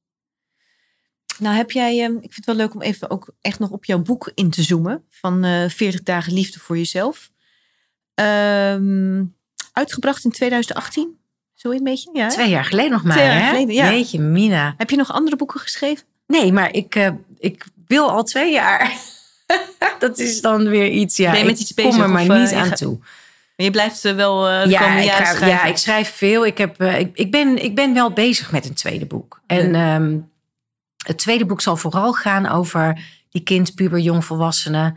Nou, 1.38 1.56
heb 1.56 1.70
jij, 1.70 2.04
ehm, 2.04 2.14
ik 2.14 2.20
vind 2.20 2.36
het 2.36 2.44
wel 2.44 2.54
leuk 2.54 2.74
om 2.74 2.82
even 2.82 3.10
ook 3.10 3.34
echt 3.40 3.58
nog 3.58 3.70
op 3.70 3.84
jouw 3.84 3.98
boek 3.98 4.30
in 4.34 4.50
te 4.50 4.62
zoomen. 4.62 5.04
Van 5.08 5.44
eh 5.44 5.68
40 5.68 6.02
dagen 6.02 6.32
liefde 6.32 6.58
voor 6.58 6.76
jezelf. 6.76 7.30
Ehm, 8.14 9.24
uitgebracht 9.72 10.24
in 10.24 10.30
2018. 10.30 11.21
Een 11.62 11.84
beetje, 11.84 12.10
ja. 12.12 12.28
Twee 12.28 12.48
jaar 12.48 12.64
geleden 12.64 12.90
nog 12.90 13.04
maar, 13.04 13.16
Twee 13.16 13.26
jaar 13.26 13.52
hè? 13.52 13.58
ja. 13.58 13.90
Jeetje, 13.90 14.20
Mina. 14.20 14.74
Heb 14.76 14.90
je 14.90 14.96
nog 14.96 15.12
andere 15.12 15.36
boeken 15.36 15.60
geschreven? 15.60 16.04
Nee, 16.26 16.52
maar 16.52 16.72
ik, 16.72 16.94
eh, 16.94 17.08
ik 17.38 17.64
wil 17.86 18.10
al 18.10 18.22
twee 18.22 18.52
jaar. 18.52 18.92
dat 19.98 20.18
is 20.18 20.40
dan 20.40 20.68
weer 20.68 20.88
iets, 20.88 21.16
ja. 21.16 21.30
Ben 21.30 21.40
je 21.40 21.46
met 21.46 21.72
kom 21.74 22.00
er 22.00 22.10
maar 22.10 22.22
of, 22.22 22.28
eh, 22.28 22.40
niet 22.40 22.50
je 22.50 22.56
aan 22.56 22.72
toe. 22.72 22.98
Maar 23.56 23.66
je 23.66 23.70
blijft 23.70 24.04
eh, 24.04 24.14
wel 24.14 24.48
eh 24.48 24.62
de 24.62 24.70
Ja 24.70 24.80
komende 24.80 25.04
jaren 25.04 25.26
schrijven. 25.26 25.48
ja, 25.48 25.64
ik 25.64 25.76
schrijf 25.76 26.10
veel. 26.10 26.46
Ik, 26.46 26.58
heb, 26.58 26.80
eh, 26.80 26.98
ik, 26.98 27.10
ik, 27.14 27.30
ben, 27.30 27.64
ik 27.64 27.74
ben 27.74 27.94
wel 27.94 28.12
bezig 28.12 28.52
met 28.52 28.68
een 28.68 28.74
tweede 28.74 29.06
boek. 29.06 29.40
En 29.46 29.74
ehm, 29.74 30.18
het 31.06 31.18
tweede 31.18 31.46
boek 31.46 31.60
zal 31.60 31.76
vooral 31.76 32.12
gaan 32.12 32.48
over 32.48 32.98
die 33.30 33.42
kind, 33.42 33.74
puber, 33.74 33.98
jongvolwassenen. 33.98 34.96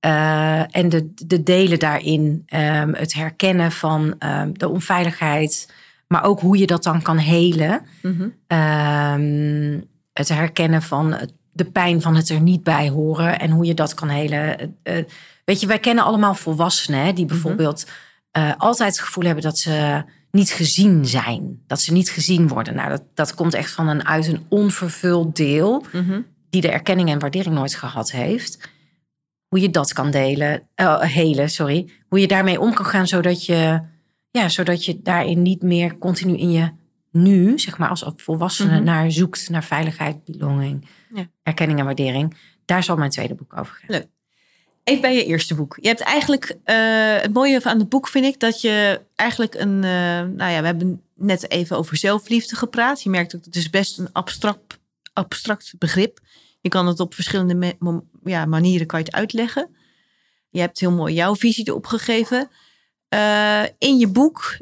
eh 0.00 0.76
en 0.76 0.88
de, 0.88 1.12
de 1.14 1.42
delen 1.42 1.78
daarin. 1.78 2.42
Ehm, 2.46 2.92
het 2.94 3.12
herkennen 3.12 3.72
van 3.72 4.14
ehm, 4.18 4.52
de 4.52 4.68
onveiligheid. 4.68 5.72
Maar 6.12 6.24
ook 6.24 6.40
hoe 6.40 6.58
je 6.58 6.66
dat 6.66 6.82
dan 6.82 7.02
kan 7.02 7.18
helen. 7.18 7.80
Mhm. 8.02 8.28
Ehm, 8.46 9.80
het 10.12 10.28
herkennen 10.28 10.82
van 10.82 11.16
de 11.52 11.64
pijn 11.64 12.02
van 12.02 12.16
het 12.16 12.28
er 12.28 12.40
niet 12.40 12.62
bij 12.62 12.88
horen 12.88 13.38
en 13.40 13.50
hoe 13.50 13.64
je 13.64 13.74
dat 13.74 13.94
kan 13.94 14.08
helen. 14.08 14.58
Eh, 14.58 14.98
eh, 14.98 15.04
weet 15.44 15.60
je, 15.60 15.66
wij 15.66 15.78
kennen 15.78 16.04
allemaal 16.04 16.34
volwassenen 16.34 17.04
hè, 17.04 17.12
die 17.12 17.26
bijvoorbeeld 17.26 17.86
eh, 18.30 18.52
altijd 18.58 18.90
het 18.90 19.00
gevoel 19.00 19.24
hebben 19.24 19.42
dat 19.44 19.58
ze 19.58 20.02
niet 20.30 20.50
gezien 20.50 21.06
zijn. 21.06 21.62
Dat 21.66 21.80
ze 21.80 21.92
niet 21.92 22.10
gezien 22.10 22.48
worden. 22.48 22.74
Nou, 22.74 22.88
dat, 22.88 23.02
dat 23.14 23.34
komt 23.34 23.54
echt 23.54 23.70
van 23.70 23.88
een, 23.88 24.06
uit 24.06 24.26
een 24.26 24.46
onvervuld 24.48 25.36
deel 25.36 25.84
Mhm. 25.92 26.20
die 26.50 26.60
de 26.60 26.70
erkenning 26.70 27.08
en 27.08 27.18
waardering 27.18 27.54
nooit 27.54 27.74
gehad 27.74 28.10
heeft. 28.10 28.70
Hoe 29.48 29.60
je 29.60 29.70
dat 29.70 29.92
kan 29.92 30.10
delen, 30.10 30.62
eh, 30.74 31.00
helen, 31.00 31.50
sorry. 31.50 31.90
Hoe 32.08 32.20
je 32.20 32.26
daarmee 32.28 32.60
om 32.60 32.74
kan 32.74 32.86
gaan, 32.86 33.06
zodat 33.06 33.44
je, 33.44 33.90
ja, 34.32 34.48
zodat 34.48 34.84
je 34.84 35.02
daarin 35.02 35.42
niet 35.42 35.62
meer 35.62 35.98
continu 35.98 36.36
in 36.36 36.50
je 36.50 36.70
nu, 37.10 37.58
zeg 37.58 37.78
maar, 37.78 37.88
als 37.88 38.04
volwassene 38.16 38.74
Mhm. 38.74 38.84
naar 38.84 39.10
zoekt, 39.12 39.48
naar 39.48 39.64
veiligheid, 39.64 40.24
belonging, 40.24 40.88
Ja. 41.14 41.28
erkenning 41.42 41.78
en 41.78 41.84
waardering. 41.84 42.36
Daar 42.64 42.82
zal 42.82 42.96
mijn 42.96 43.10
tweede 43.10 43.34
boek 43.34 43.56
over 43.56 43.74
gaan. 43.74 43.84
Leuk. 43.88 44.06
Even 44.84 45.00
bij 45.00 45.14
je 45.14 45.24
eerste 45.24 45.54
boek. 45.54 45.78
Je 45.80 45.88
hebt 45.88 46.00
eigenlijk, 46.00 46.56
eh, 46.64 46.76
het 47.20 47.32
mooie 47.32 47.64
aan 47.64 47.78
het 47.78 47.88
boek 47.88 48.08
vind 48.08 48.24
ik 48.24 48.40
dat 48.40 48.60
je 48.60 49.00
eigenlijk 49.14 49.54
een, 49.54 49.84
eh, 49.84 49.90
nou 50.36 50.50
ja, 50.50 50.60
we 50.60 50.66
hebben 50.66 51.02
net 51.14 51.50
even 51.50 51.76
over 51.76 51.96
zelfliefde 51.96 52.56
gepraat. 52.56 53.02
Je 53.02 53.10
merkt 53.10 53.36
ook, 53.36 53.44
het 53.44 53.56
is 53.56 53.70
best 53.70 53.98
een 53.98 54.12
abstract, 54.12 54.78
abstract 55.12 55.74
begrip. 55.78 56.18
Je 56.60 56.68
kan 56.68 56.86
het 56.86 57.00
op 57.00 57.14
verschillende 57.14 57.76
ja, 58.24 58.44
manieren 58.46 58.86
kan 58.86 58.98
je 58.98 59.04
het 59.04 59.14
uitleggen. 59.14 59.76
Je 60.50 60.60
hebt 60.60 60.80
heel 60.80 60.92
mooi 60.92 61.14
jouw 61.14 61.36
visie 61.36 61.68
erop 61.68 61.86
gegeven. 61.86 62.48
Eh, 63.12 63.62
in 63.78 63.98
je 63.98 64.08
boek 64.08 64.56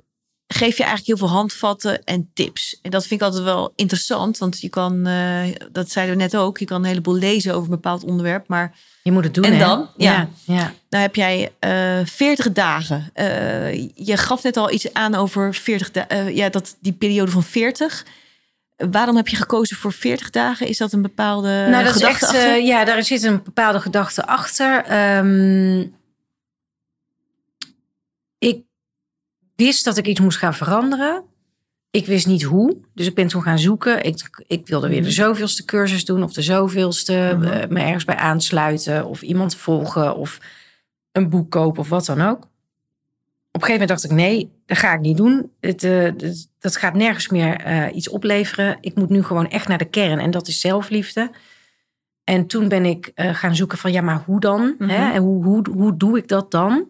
geef 0.47 0.77
je 0.77 0.85
eigenlijk 0.85 1.07
heel 1.07 1.29
veel 1.29 1.37
handvatten 1.37 2.05
en 2.05 2.31
tips. 2.35 2.79
En 2.83 2.91
dat 2.91 3.07
vind 3.07 3.21
ik 3.21 3.27
altijd 3.27 3.45
wel 3.45 3.73
interessant, 3.77 4.39
want 4.39 4.61
je 4.61 4.69
kan, 4.69 5.07
eh, 5.07 5.43
dat 5.73 5.91
zeiden 5.91 6.17
we 6.17 6.23
net 6.23 6.37
ook, 6.37 6.59
je 6.59 6.65
kan 6.65 6.81
een 6.83 6.89
heleboel 6.89 7.15
lezen 7.15 7.53
over 7.55 7.65
een 7.65 7.75
bepaald 7.81 8.05
onderwerp, 8.05 8.49
maar 8.49 8.75
Je 9.03 9.13
moet 9.13 9.25
het 9.25 9.35
doen, 9.35 9.45
En 9.45 9.53
hè? 9.53 9.59
dan? 9.59 9.89
Ja. 9.97 10.13
ja. 10.13 10.29
ja. 10.55 10.73
nou 10.91 11.03
heb 11.03 11.15
jij 11.15 11.53
eh 11.59 11.99
40 12.05 12.53
dagen. 12.53 13.11
Je 13.95 14.17
gaf 14.17 14.43
net 14.43 14.57
al 14.57 14.71
iets 14.73 14.93
aan 14.93 15.15
over 15.15 15.55
40 15.55 15.91
dagen. 15.91 16.35
ja, 16.35 16.49
dat, 16.49 16.77
die 16.81 16.93
periode 16.93 17.31
van 17.31 17.43
40. 17.43 18.05
Waarom 18.91 19.17
heb 19.17 19.29
je 19.29 19.37
gekozen 19.37 19.77
voor 19.77 19.93
40 19.93 20.31
dagen? 20.31 20.67
Is 20.67 20.79
dat 20.79 20.93
een 20.93 21.03
bepaalde 21.03 21.49
nou, 21.71 21.85
dat 21.85 21.95
is 21.95 22.01
gedachte 22.01 22.25
echt, 22.27 22.35
achter? 22.35 22.53
eh, 22.53 22.67
ja, 22.67 22.85
daar 22.85 23.03
zit 23.03 23.23
een 23.23 23.43
bepaalde 23.45 23.81
gedachte 23.81 24.27
achter. 24.27 24.85
Ehm, 24.85 25.85
ik 28.41 28.65
wist 29.57 29.85
dat 29.85 29.97
ik 29.97 30.07
iets 30.07 30.21
moest 30.21 30.39
gaan 30.39 30.55
veranderen. 30.55 31.23
Ik 31.91 32.07
wist 32.07 32.27
niet 32.27 32.43
hoe, 32.43 32.77
dus 32.95 33.07
ik 33.07 33.15
ben 33.15 33.27
toen 33.27 33.43
gaan 33.43 33.59
zoeken. 33.59 34.05
Ik, 34.05 34.45
ik 34.47 34.67
wilde 34.67 34.89
weer 34.89 35.01
de 35.03 35.07
Mhm. 35.07 35.15
zoveelste 35.17 35.65
cursus 35.65 36.05
doen 36.05 36.23
of 36.23 36.33
de 36.33 36.43
zoveelste, 36.43 37.35
Mhm. 37.39 37.45
eh, 37.53 37.69
me 37.69 37.81
ergens 37.81 38.05
bij 38.05 38.17
aansluiten 38.17 39.07
of 39.07 39.23
iemand 39.23 39.57
volgen 39.57 40.17
of 40.17 40.39
een 41.13 41.29
boek 41.29 41.51
kopen 41.51 41.81
of 41.81 41.89
wat 41.89 42.07
dan 42.07 42.21
ook. 42.21 42.43
Op 43.53 43.61
een 43.61 43.67
gegeven 43.67 43.81
moment 43.81 43.89
dacht 43.89 44.05
ik, 44.05 44.11
nee, 44.11 44.51
dat 44.67 44.79
ga 44.79 44.93
ik 44.95 45.01
niet 45.01 45.17
doen. 45.17 45.51
Het, 45.61 45.85
eh, 45.85 46.11
dat- 46.17 46.49
dat 46.59 46.77
gaat 46.77 46.95
nergens 46.95 47.29
meer 47.29 47.57
eh, 47.57 47.97
iets 47.97 48.09
opleveren. 48.09 48.79
Ik 48.81 48.95
moet 48.95 49.09
nu 49.09 49.23
gewoon 49.23 49.49
echt 49.51 49.69
naar 49.69 49.79
de 49.79 49.85
kern 49.91 50.19
en 50.19 50.31
dat 50.31 50.49
is 50.49 50.61
zelfliefde. 50.61 51.31
En 52.25 52.47
toen 52.47 52.69
ben 52.69 52.85
ik 52.85 53.13
gaan 53.15 53.57
zoeken 53.57 53.79
van, 53.79 53.93
ja, 53.93 54.01
maar 54.01 54.23
hoe 54.27 54.41
dan? 54.41 54.75
Mhm. 54.79 54.91
Hè? 54.91 55.13
En 55.13 55.23
hoe, 55.23 55.45
hoe, 55.45 55.67
hoe 55.71 55.97
doe 55.97 56.19
ik 56.19 56.29
dat 56.29 56.51
dan? 56.51 56.89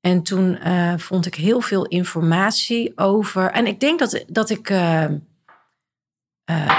En 0.00 0.22
toen 0.22 0.56
eh, 0.58 0.92
vond 0.96 1.26
ik 1.26 1.34
heel 1.34 1.60
veel 1.60 1.86
informatie 1.86 2.92
over. 2.98 3.50
En 3.50 3.66
ik 3.66 3.80
denk 3.80 3.98
dat, 3.98 4.24
dat 4.28 4.50
ik 4.50 4.70
eh, 4.70 5.04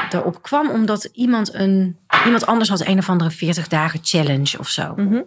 daarop 0.10 0.42
kwam 0.42 0.70
omdat 0.70 1.10
iemand, 1.14 1.54
een, 1.54 1.98
iemand 2.26 2.46
anders 2.46 2.70
had 2.70 2.86
een 2.86 2.98
of 2.98 3.10
andere 3.10 3.32
40 3.32 3.68
dagen 3.68 4.00
challenge 4.04 4.60
of 4.60 4.68
zo. 4.70 4.94
Mhm. 4.96 5.22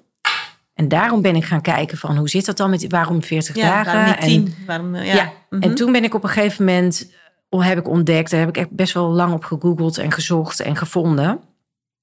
En 0.74 0.88
daarom 0.88 1.22
ben 1.22 1.36
ik 1.36 1.44
gaan 1.44 1.60
kijken 1.60 1.98
van 1.98 2.16
hoe 2.16 2.28
zit 2.28 2.44
dat 2.46 2.56
dan 2.56 2.70
met 2.70 2.86
waarom 2.88 3.22
40 3.22 3.56
Ja, 3.56 3.62
dagen? 3.62 3.92
waarom 3.92 4.04
niet 4.10 4.20
En- 4.20 4.26
10? 4.54 4.54
Waarom, 4.66 4.96
ja. 4.96 5.02
ja, 5.14 5.32
Mhm. 5.50 5.62
en 5.62 5.74
toen 5.74 5.92
ben 5.92 6.04
ik 6.04 6.14
op 6.14 6.22
een 6.22 6.28
gegeven 6.28 6.64
moment, 6.64 7.12
eh, 7.48 7.60
heb 7.66 7.78
ik 7.78 7.88
ontdekt, 7.88 8.30
daar 8.30 8.40
heb 8.40 8.48
ik 8.48 8.56
echt 8.56 8.70
best 8.70 8.92
wel 8.94 9.10
lang 9.10 9.32
op 9.32 9.44
gegoogeld 9.44 9.98
en 9.98 10.12
gezocht 10.12 10.60
en 10.60 10.76
gevonden, 10.76 11.40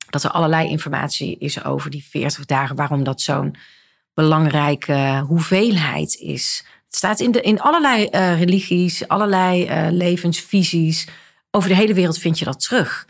dat 0.10 0.24
er 0.24 0.30
allerlei 0.32 0.70
informatie 0.70 1.38
is 1.40 1.64
over 1.64 1.90
die 1.92 2.06
40 2.10 2.46
dagen, 2.46 2.76
waarom 2.76 3.04
dat 3.04 3.22
zo'n 3.22 3.56
belangrijke 4.14 5.24
hoeveelheid 5.28 6.16
is. 6.16 6.66
Het 6.86 6.96
staat 6.96 7.20
in, 7.20 7.32
de, 7.32 7.42
in 7.42 7.60
allerlei 7.62 8.06
eh, 8.06 8.40
religies, 8.40 9.08
allerlei 9.08 9.66
eh, 9.66 9.88
levensvisies. 9.92 11.08
Over 11.52 11.70
de 11.70 11.76
hele 11.76 11.94
wereld 11.94 12.18
vind 12.18 12.40
je 12.40 12.46
dat 12.46 12.60
terug. 12.60 13.08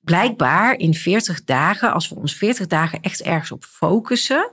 Blijkbaar 0.00 0.78
in 0.78 0.94
40 0.94 1.44
dagen, 1.44 1.92
als 1.92 2.08
we 2.08 2.14
ons 2.14 2.34
40 2.34 2.66
dagen 2.66 3.00
echt 3.00 3.22
ergens 3.22 3.50
op 3.52 3.64
focussen, 3.64 4.50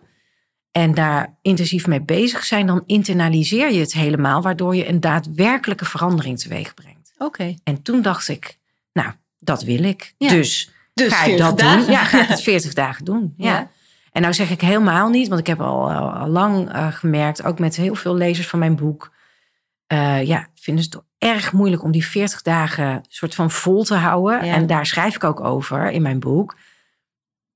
en 0.71 0.93
daar 0.93 1.37
intensief 1.41 1.87
mee 1.87 2.01
bezig 2.01 2.45
zijn, 2.45 2.65
dan 2.67 2.83
internaliseer 2.85 3.71
je 3.71 3.79
het 3.79 3.93
helemaal, 3.93 4.41
waardoor 4.41 4.75
je 4.75 4.87
een 4.87 4.99
daadwerkelijke 4.99 5.85
verandering 5.85 6.39
teweeg 6.39 6.73
brengt. 6.73 7.13
Oké. 7.17 7.55
En 7.63 7.81
toen 7.81 8.01
dacht 8.01 8.27
ik, 8.27 8.57
nou, 8.93 9.11
dat 9.39 9.63
wil 9.63 9.83
ik. 9.83 10.13
Ja. 10.17 10.29
Dus 10.29 10.71
Dus 10.93 11.13
ga 11.13 11.19
ik 11.19 11.25
40 11.25 11.45
dat 11.45 11.59
dagen. 11.59 11.79
doen? 11.79 11.91
Ja, 11.91 12.03
ga 12.03 12.21
ik 12.21 12.27
het 12.27 12.41
40 12.41 12.73
dagen 12.73 13.05
doen. 13.05 13.33
Ja. 13.37 13.47
Ja. 13.53 13.71
En 14.17 14.23
nou 14.23 14.35
zeg 14.35 14.49
ik 14.49 14.61
helemaal 14.61 15.09
niet, 15.09 15.27
want 15.27 15.39
ik 15.39 15.47
heb 15.47 15.61
al, 15.61 15.91
al, 15.91 16.09
al 16.09 16.27
lang 16.27 16.73
eh, 16.73 16.87
gemerkt, 16.91 17.43
ook 17.43 17.59
met 17.59 17.75
heel 17.75 17.95
veel 17.95 18.15
lezers 18.15 18.47
van 18.47 18.59
mijn 18.59 18.75
boek, 18.75 19.11
eh, 19.87 20.23
ja, 20.23 20.47
vinden 20.55 20.83
ze 20.83 20.89
het 20.89 21.03
erg 21.17 21.53
moeilijk 21.53 21.83
om 21.83 21.91
die 21.91 22.05
40 22.05 22.41
dagen 22.41 23.05
soort 23.07 23.35
van 23.35 23.51
vol 23.51 23.83
te 23.83 23.95
houden. 23.95 24.45
Ja. 24.45 24.53
En 24.53 24.67
daar 24.67 24.85
schrijf 24.85 25.15
ik 25.15 25.23
ook 25.23 25.39
over 25.39 25.91
in 25.91 26.01
mijn 26.01 26.19
boek. 26.19 26.55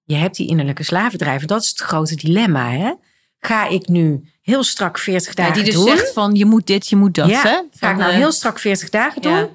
Je 0.04 0.16
hebt 0.16 0.36
die 0.36 0.48
innerlijke 0.48 0.84
slavendrijven. 0.84 1.48
Dat 1.48 1.62
is 1.62 1.70
het 1.70 1.80
grote 1.80 2.16
dilemma. 2.16 2.70
Hè? 2.70 2.94
Ga 3.40 3.68
ik 3.68 3.88
nu 3.88 4.30
heel 4.42 4.64
strak 4.64 4.98
40 4.98 5.28
Ja, 5.28 5.44
dagen 5.44 5.64
die 5.64 5.64
dus 5.64 5.74
doen? 5.74 5.98
zegt 5.98 6.14
van 6.14 6.36
je 6.36 6.46
moet 6.46 6.68
dit, 6.68 6.88
je 6.88 6.96
moet 6.96 7.16
dat. 7.16 7.30
Ja, 7.30 7.42
hè? 7.42 7.62
Ga 7.72 7.92
ik 7.92 7.98
nou 7.98 8.12
eh, 8.12 8.18
heel 8.18 8.32
strak 8.32 8.60
40 8.60 8.90
dagen 8.90 9.22
doen? 9.22 9.50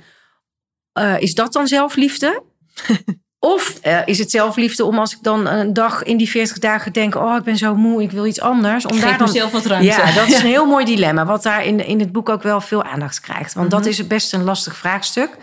is 1.19 1.35
dat 1.35 1.53
dan 1.53 1.67
zelfliefde? 1.67 2.43
of 3.53 3.79
eh, 3.83 3.99
is 4.05 4.19
het 4.19 4.31
zelfliefde 4.31 4.85
om 4.85 4.99
als 4.99 5.13
ik 5.13 5.19
dan 5.23 5.47
een 5.47 5.73
dag 5.73 6.03
in 6.03 6.17
die 6.17 6.29
40 6.29 6.59
dagen 6.59 6.93
denk... 6.93 7.15
oh, 7.15 7.37
ik 7.37 7.43
ben 7.43 7.57
zo 7.57 7.75
moe, 7.75 8.03
ik 8.03 8.11
wil 8.11 8.27
iets 8.27 8.41
anders. 8.41 8.87
Om 8.87 8.93
Geef 8.93 9.03
daar 9.03 9.19
dan... 9.19 9.27
mezelf 9.27 9.53
wat 9.53 9.65
ruimte. 9.67 9.87
Ja, 9.87 10.13
dat 10.13 10.27
is 10.29 10.39
een 10.41 10.47
heel 10.47 10.67
mooi 10.67 10.85
dilemma. 10.85 11.25
Wat 11.25 11.43
daar 11.43 11.65
in, 11.65 11.87
in 11.87 12.01
het 12.01 12.13
boek 12.13 12.29
ook 12.29 12.43
wel 12.43 12.61
veel 12.61 12.83
aandacht 12.83 13.21
krijgt. 13.21 13.55
Want 13.55 13.71
dat 13.71 13.81
Mhm. 13.81 13.89
is 13.89 14.07
best 14.07 14.33
een 14.33 14.43
lastig 14.45 14.77
vraagstuk... 14.77 15.37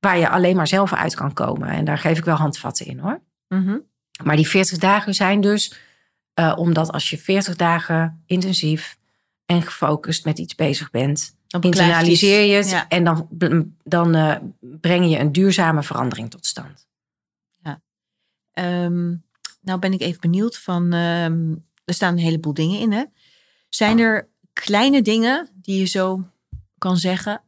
waar 0.00 0.18
je 0.18 0.28
alleen 0.28 0.56
maar 0.56 0.66
zelf 0.68 0.92
uit 0.94 1.14
kan 1.14 1.32
komen. 1.32 1.68
En 1.68 1.84
daar 1.84 1.98
geef 1.98 2.18
ik 2.18 2.24
wel 2.24 2.34
handvatten 2.36 2.86
in 2.86 2.98
hoor. 2.98 3.20
Mhm. 3.48 3.76
Maar 4.24 4.36
die 4.36 4.48
40 4.48 4.78
dagen 4.78 5.14
zijn 5.14 5.40
dus 5.40 5.74
eh, 6.34 6.52
omdat 6.56 6.92
als 6.92 7.10
je 7.10 7.18
40 7.18 7.56
dagen 7.56 8.22
intensief 8.26 8.96
en 9.46 9.62
gefocust 9.62 10.24
met 10.24 10.38
iets 10.38 10.54
bezig 10.54 10.90
bent, 10.90 11.34
Dan 11.46 11.60
internaliseer 11.62 12.44
je 12.44 12.54
het. 12.54 12.70
Ja. 12.70 12.86
en 12.88 13.04
dan, 13.04 13.28
dan 13.84 14.14
eh, 14.14 14.36
breng 14.60 15.10
je 15.10 15.18
een 15.18 15.32
duurzame 15.32 15.82
verandering 15.82 16.30
tot 16.30 16.46
stand. 16.46 16.88
Ehm, 18.60 19.14
nou 19.60 19.78
ben 19.78 19.92
ik 19.92 20.00
even 20.00 20.20
benieuwd 20.20 20.58
van, 20.58 20.92
ehm, 20.92 21.54
er 21.84 21.94
staan 21.94 22.12
een 22.12 22.18
heleboel 22.22 22.54
dingen 22.54 22.80
in 22.80 22.92
hè. 22.92 23.04
Zijn 23.68 23.98
er 23.98 24.28
kleine 24.52 25.02
dingen 25.02 25.48
die 25.54 25.78
je 25.78 25.84
zo 25.86 26.24
kan 26.78 26.96
zeggen 26.96 27.42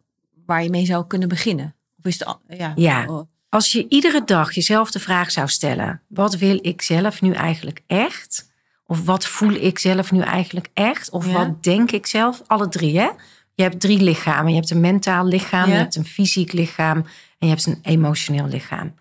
waar 0.46 0.62
je 0.62 0.70
mee 0.70 0.86
zou 0.86 1.06
kunnen 1.06 1.28
beginnen? 1.28 1.74
Of 1.98 2.04
is 2.04 2.18
het, 2.18 2.36
ja. 2.58 2.72
Ja. 2.76 3.26
Als 3.48 3.72
je 3.72 3.86
iedere 3.88 4.24
dag 4.24 4.52
jezelf 4.52 4.90
de 4.90 4.98
vraag 4.98 5.30
zou 5.30 5.48
stellen: 5.48 6.02
wat 6.08 6.34
wil 6.36 6.58
ik 6.62 6.82
zelf 6.82 7.20
nu 7.22 7.32
eigenlijk 7.32 7.82
echt? 7.86 8.50
Of 8.86 9.04
wat 9.04 9.26
voel 9.26 9.52
ik 9.52 9.78
zelf 9.78 10.12
nu 10.12 10.20
eigenlijk 10.20 10.68
echt? 10.74 11.10
Of 11.10 11.26
Ja. 11.26 11.32
wat 11.32 11.62
denk 11.62 11.90
ik 11.90 12.06
zelf? 12.06 12.42
Alle 12.46 12.68
drie, 12.68 12.98
hè? 12.98 13.08
Je 13.54 13.62
hebt 13.62 13.80
drie 13.80 14.00
lichamen. 14.02 14.50
Je 14.50 14.56
hebt 14.56 14.70
een 14.70 14.80
mentaal 14.80 15.26
lichaam, 15.26 15.66
Ja. 15.68 15.72
je 15.72 15.78
hebt 15.78 15.96
een 15.96 16.04
fysiek 16.04 16.52
lichaam 16.52 16.96
en 16.96 17.04
je 17.38 17.48
hebt 17.48 17.66
een 17.66 17.78
emotioneel 17.82 18.46
lichaam. 18.46 18.94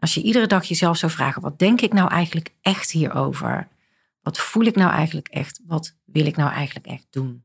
Als 0.00 0.14
je 0.14 0.22
iedere 0.22 0.46
dag 0.46 0.64
jezelf 0.64 0.96
zou 0.96 1.12
vragen: 1.12 1.42
wat 1.42 1.58
denk 1.58 1.80
ik 1.80 1.92
nou 1.92 2.10
eigenlijk 2.10 2.54
echt 2.60 2.90
hierover? 2.90 3.68
Wat 4.20 4.38
voel 4.38 4.64
ik 4.64 4.74
nou 4.74 4.90
eigenlijk 4.92 5.28
echt? 5.28 5.60
Wat 5.66 5.96
wil 6.04 6.26
ik 6.26 6.36
nou 6.36 6.50
eigenlijk 6.52 6.86
echt 6.86 7.06
doen? 7.10 7.44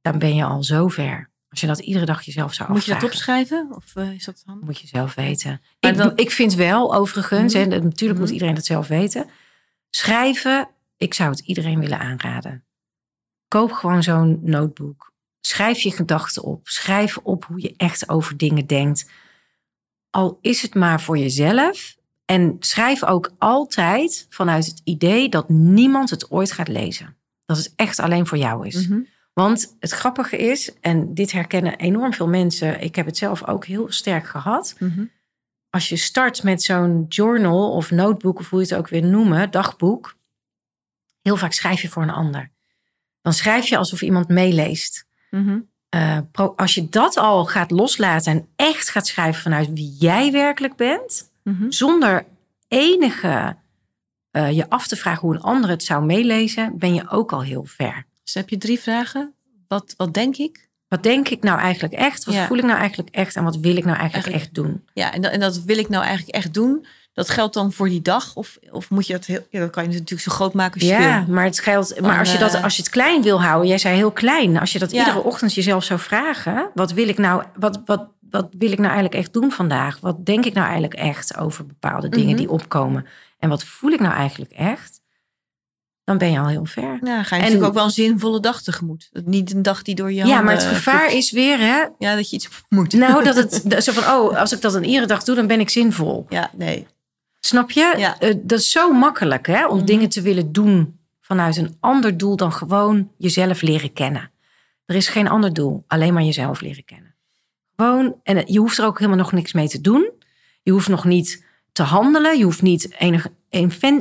Dan 0.00 0.18
ben 0.18 0.34
je 0.34 0.44
al 0.44 0.64
zover. 0.64 1.30
Als 1.48 1.60
je 1.60 1.66
dat 1.66 1.78
iedere 1.78 2.04
dag 2.04 2.22
jezelf 2.22 2.54
zou 2.54 2.72
Moet 2.72 2.84
je 2.84 2.92
dat 2.94 3.02
afvragen. 3.02 3.16
opschrijven? 3.40 3.76
Of 3.76 3.96
eh, 3.96 4.12
is 4.12 4.24
dat 4.24 4.42
handig? 4.46 4.64
Moet 4.64 4.80
je 4.80 4.86
zelf 4.86 5.14
weten. 5.14 5.60
Maar 5.80 5.90
Ik, 5.90 5.96
dan- 5.96 6.12
ik 6.16 6.30
vind 6.30 6.54
wel, 6.54 6.94
overigens, 6.94 7.54
Mhm. 7.54 7.72
en 7.72 7.82
natuurlijk 7.82 8.18
moet 8.18 8.28
Mhm. 8.28 8.32
iedereen 8.32 8.54
dat 8.54 8.64
zelf 8.64 8.88
weten. 8.88 9.28
Schrijven, 9.90 10.68
ik 10.96 11.14
zou 11.14 11.30
het 11.30 11.38
iedereen 11.40 11.80
willen 11.80 11.98
aanraden. 11.98 12.64
Koop 13.48 13.72
gewoon 13.72 14.02
zo'n 14.02 14.40
notebook. 14.42 15.12
Schrijf 15.40 15.78
je 15.80 15.90
gedachten 15.92 16.42
op. 16.42 16.68
Schrijf 16.68 17.18
op 17.18 17.44
hoe 17.44 17.60
je 17.60 17.74
echt 17.76 18.08
over 18.08 18.36
dingen 18.36 18.66
denkt. 18.66 19.10
Al 20.10 20.38
is 20.40 20.62
het 20.62 20.74
maar 20.74 21.00
voor 21.00 21.18
jezelf. 21.18 21.96
En 22.24 22.56
schrijf 22.58 23.04
ook 23.04 23.32
altijd 23.38 24.26
vanuit 24.28 24.66
het 24.66 24.80
idee 24.84 25.28
dat 25.28 25.48
niemand 25.48 26.10
het 26.10 26.30
ooit 26.30 26.52
gaat 26.52 26.68
lezen. 26.68 27.16
Dat 27.46 27.56
het 27.56 27.72
echt 27.76 27.98
alleen 27.98 28.26
voor 28.26 28.38
jou 28.38 28.66
is. 28.66 28.86
Mhm. 28.88 29.00
Want 29.32 29.76
het 29.80 29.90
grappige 29.90 30.36
is, 30.36 30.72
en 30.80 31.14
dit 31.14 31.32
herkennen 31.32 31.76
enorm 31.76 32.12
veel 32.12 32.28
mensen, 32.28 32.80
ik 32.80 32.94
heb 32.94 33.06
het 33.06 33.16
zelf 33.16 33.46
ook 33.46 33.64
heel 33.64 33.92
sterk 33.92 34.26
gehad. 34.26 34.74
Mhm. 34.78 35.04
Als 35.70 35.88
je 35.88 35.96
start 35.96 36.42
met 36.42 36.62
zo'n 36.62 37.04
journal 37.08 37.72
of 37.72 37.90
notebook, 37.90 38.38
of 38.38 38.50
hoe 38.50 38.60
je 38.60 38.66
het 38.66 38.74
ook 38.74 38.88
weer 38.88 39.02
noemen, 39.04 39.50
dagboek, 39.50 40.16
heel 41.22 41.36
vaak 41.36 41.52
schrijf 41.52 41.82
je 41.82 41.88
voor 41.88 42.02
een 42.02 42.10
ander. 42.10 42.50
Dan 43.22 43.32
schrijf 43.32 43.66
je 43.66 43.76
alsof 43.76 44.02
iemand 44.02 44.28
meeleest. 44.28 45.06
Mhm. 45.30 45.58
Pro- 46.32 46.52
als 46.56 46.74
je 46.74 46.88
dat 46.88 47.16
al 47.16 47.44
gaat 47.44 47.70
loslaten 47.70 48.32
en 48.32 48.46
echt 48.56 48.88
gaat 48.90 49.06
schrijven 49.06 49.42
vanuit 49.42 49.68
wie 49.72 49.96
jij 49.98 50.32
werkelijk 50.32 50.76
bent, 50.76 51.30
Mhm. 51.44 51.70
zonder 51.70 52.24
enige 52.68 53.56
eh, 54.30 54.50
je 54.52 54.68
af 54.68 54.86
te 54.86 54.96
vragen 54.96 55.20
hoe 55.20 55.34
een 55.34 55.40
ander 55.42 55.70
het 55.70 55.82
zou 55.84 56.04
meelezen, 56.04 56.78
ben 56.78 56.94
je 56.94 57.08
ook 57.10 57.32
al 57.32 57.42
heel 57.42 57.64
ver. 57.64 58.04
Dus 58.24 58.34
heb 58.34 58.48
je 58.48 58.58
drie 58.58 58.80
vragen. 58.80 59.34
Wat, 59.68 59.94
wat 59.96 60.14
denk 60.14 60.36
ik? 60.36 60.68
Wat 60.88 61.02
denk 61.02 61.28
ik 61.28 61.42
nou 61.42 61.58
eigenlijk 61.58 61.94
echt? 61.94 62.24
Wat 62.24 62.34
Ja. 62.34 62.46
voel 62.46 62.58
ik 62.58 62.64
nou 62.64 62.78
eigenlijk 62.78 63.08
echt? 63.14 63.36
En 63.36 63.44
wat 63.44 63.56
wil 63.56 63.76
ik 63.76 63.84
nou 63.84 63.98
eigenlijk, 63.98 64.26
Eigenlijk- 64.28 64.42
echt 64.44 64.54
doen? 64.54 64.84
Ja, 64.94 65.12
en 65.12 65.20
dat, 65.22 65.32
en 65.32 65.40
dat 65.40 65.62
wil 65.62 65.78
ik 65.78 65.88
nou 65.88 66.04
eigenlijk 66.04 66.36
echt 66.36 66.54
doen. 66.54 66.86
Dat 67.12 67.30
geldt 67.30 67.54
dan 67.54 67.72
voor 67.72 67.88
die 67.88 68.02
dag? 68.02 68.34
Of, 68.34 68.58
of 68.70 68.90
moet 68.90 69.06
je 69.06 69.12
dat 69.12 69.24
heel... 69.24 69.46
Ja, 69.50 69.60
dat 69.60 69.70
kan 69.70 69.82
je 69.82 69.88
natuurlijk 69.88 70.20
zo 70.20 70.32
groot 70.32 70.54
maken 70.54 70.74
als 70.80 70.82
je 70.90 70.94
Ja, 70.96 71.24
wil. 71.24 71.34
maar 71.34 71.44
het 71.44 71.60
geldt. 71.60 72.00
Maar 72.00 72.18
als 72.18 72.32
je, 72.32 72.38
dat, 72.38 72.54
eh, 72.54 72.64
als 72.64 72.76
je 72.76 72.82
het 72.82 72.90
klein 72.90 73.22
wil 73.22 73.42
houden, 73.42 73.68
jij 73.68 73.78
zei 73.78 73.96
heel 73.96 74.10
klein. 74.10 74.58
Als 74.58 74.72
je 74.72 74.78
dat 74.78 74.90
Ja. 74.90 74.98
iedere 74.98 75.22
ochtend 75.24 75.54
jezelf 75.54 75.84
zou 75.84 76.00
vragen: 76.00 76.70
wat 76.74 76.92
wil 76.92 77.08
ik 77.08 77.18
nou, 77.18 77.42
wat, 77.54 77.80
wat, 77.84 78.08
wat 78.30 78.48
wil 78.58 78.68
ik 78.72 78.78
nou 78.78 78.92
eigenlijk 78.92 79.14
echt 79.14 79.32
doen 79.32 79.50
vandaag? 79.52 80.00
Wat 80.00 80.26
denk 80.26 80.44
ik 80.44 80.52
nou 80.54 80.64
eigenlijk 80.64 80.94
echt 80.94 81.36
over 81.36 81.66
bepaalde 81.66 82.08
dingen 82.08 82.28
Mhm. 82.28 82.36
die 82.36 82.50
opkomen? 82.50 83.06
En 83.38 83.48
wat 83.48 83.64
voel 83.64 83.90
ik 83.90 84.00
nou 84.00 84.14
eigenlijk 84.14 84.50
echt? 84.52 84.98
Dan 86.04 86.18
ben 86.18 86.30
je 86.32 86.38
al 86.38 86.48
heel 86.48 86.64
ver. 86.64 86.98
Ja, 87.02 87.22
ga 87.22 87.36
je 87.36 87.42
En- 87.42 87.48
natuurlijk 87.48 87.64
ook 87.66 87.74
wel 87.74 87.84
een 87.84 87.90
zinvolle 87.90 88.40
dag 88.40 88.62
tegemoet. 88.62 89.10
Niet 89.24 89.54
een 89.54 89.62
dag 89.62 89.82
die 89.82 89.94
door 89.94 90.12
je 90.12 90.26
Ja, 90.26 90.40
maar 90.40 90.52
het 90.54 90.62
gevaar 90.64 91.12
is 91.12 91.30
weer, 91.30 91.58
hè? 91.58 91.84
Ja, 91.98 92.14
dat 92.16 92.30
je 92.30 92.36
iets 92.36 92.48
moet. 92.68 92.92
Nou, 92.92 93.24
dat 93.24 93.36
het 93.64 93.84
zo 93.84 93.92
van: 93.92 94.14
oh, 94.14 94.36
als 94.38 94.52
ik 94.52 94.60
dat 94.60 94.74
een 94.74 94.84
iedere 94.84 95.06
dag 95.06 95.22
doe, 95.24 95.34
dan 95.34 95.46
ben 95.46 95.60
ik 95.60 95.68
zinvol. 95.70 96.26
Ja, 96.28 96.50
nee. 96.56 96.86
Snap 97.40 97.70
je? 97.70 97.94
Ja. 97.98 98.18
Eh, 98.18 98.34
dat 98.42 98.58
is 98.58 98.70
zo 98.70 98.92
makkelijk 98.92 99.46
hè, 99.46 99.66
om 99.66 99.76
Mhm. 99.76 99.86
dingen 99.86 100.08
te 100.08 100.20
willen 100.22 100.52
doen 100.52 100.98
vanuit 101.20 101.56
een 101.56 101.76
ander 101.80 102.16
doel 102.16 102.36
dan 102.36 102.52
gewoon 102.52 103.12
jezelf 103.18 103.62
leren 103.62 103.92
kennen. 103.92 104.30
Er 104.86 104.94
is 104.96 105.08
geen 105.08 105.28
ander 105.28 105.52
doel, 105.52 105.84
alleen 105.86 106.12
maar 106.12 106.22
jezelf 106.22 106.60
leren 106.60 106.84
kennen. 106.84 107.14
Gewoon, 107.76 108.20
en 108.22 108.52
je 108.52 108.58
hoeft 108.58 108.78
er 108.78 108.84
ook 108.84 108.98
helemaal 108.98 109.18
nog 109.20 109.32
niks 109.32 109.52
mee 109.52 109.68
te 109.68 109.80
doen. 109.80 110.10
Je 110.62 110.72
hoeft 110.72 110.88
nog 110.88 111.04
niet 111.04 111.44
te 111.72 111.82
handelen. 111.82 112.38
Je 112.38 112.44
hoeft 112.44 112.62
niet 112.62 112.94
enige 112.98 113.30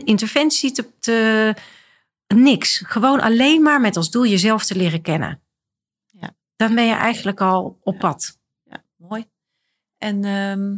interventie 0.03 0.71
te, 0.71 0.85
te. 0.99 1.53
Niks. 2.35 2.81
Gewoon 2.85 3.19
alleen 3.21 3.61
maar 3.61 3.81
met 3.81 3.97
als 3.97 4.09
doel 4.11 4.25
jezelf 4.25 4.65
te 4.65 4.75
leren 4.75 5.01
kennen. 5.01 5.41
Ja. 6.05 6.35
Dan 6.55 6.75
ben 6.75 6.85
je 6.85 6.93
eigenlijk 6.93 7.41
al 7.41 7.77
op 7.83 7.99
pad. 7.99 8.37
Ja, 8.63 8.83
mooi. 8.95 9.25
En 9.97 10.23
ehm, 10.23 10.75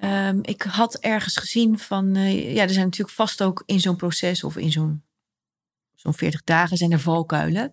ehm, 0.00 0.38
ik 0.42 0.62
had 0.62 0.94
ergens 0.94 1.36
gezien 1.36 1.78
van... 1.78 2.16
eh, 2.16 2.54
ja, 2.54 2.62
er 2.62 2.70
zijn 2.70 2.84
natuurlijk 2.84 3.16
vast 3.16 3.42
ook 3.42 3.62
in 3.66 3.80
zo'n 3.80 3.96
proces... 3.96 4.44
of 4.44 4.56
in 4.56 4.72
zo'n 4.72 5.02
zo'n 5.94 6.14
40 6.14 6.44
dagen 6.44 6.76
zijn 6.76 6.92
er 6.92 7.00
valkuilen. 7.00 7.72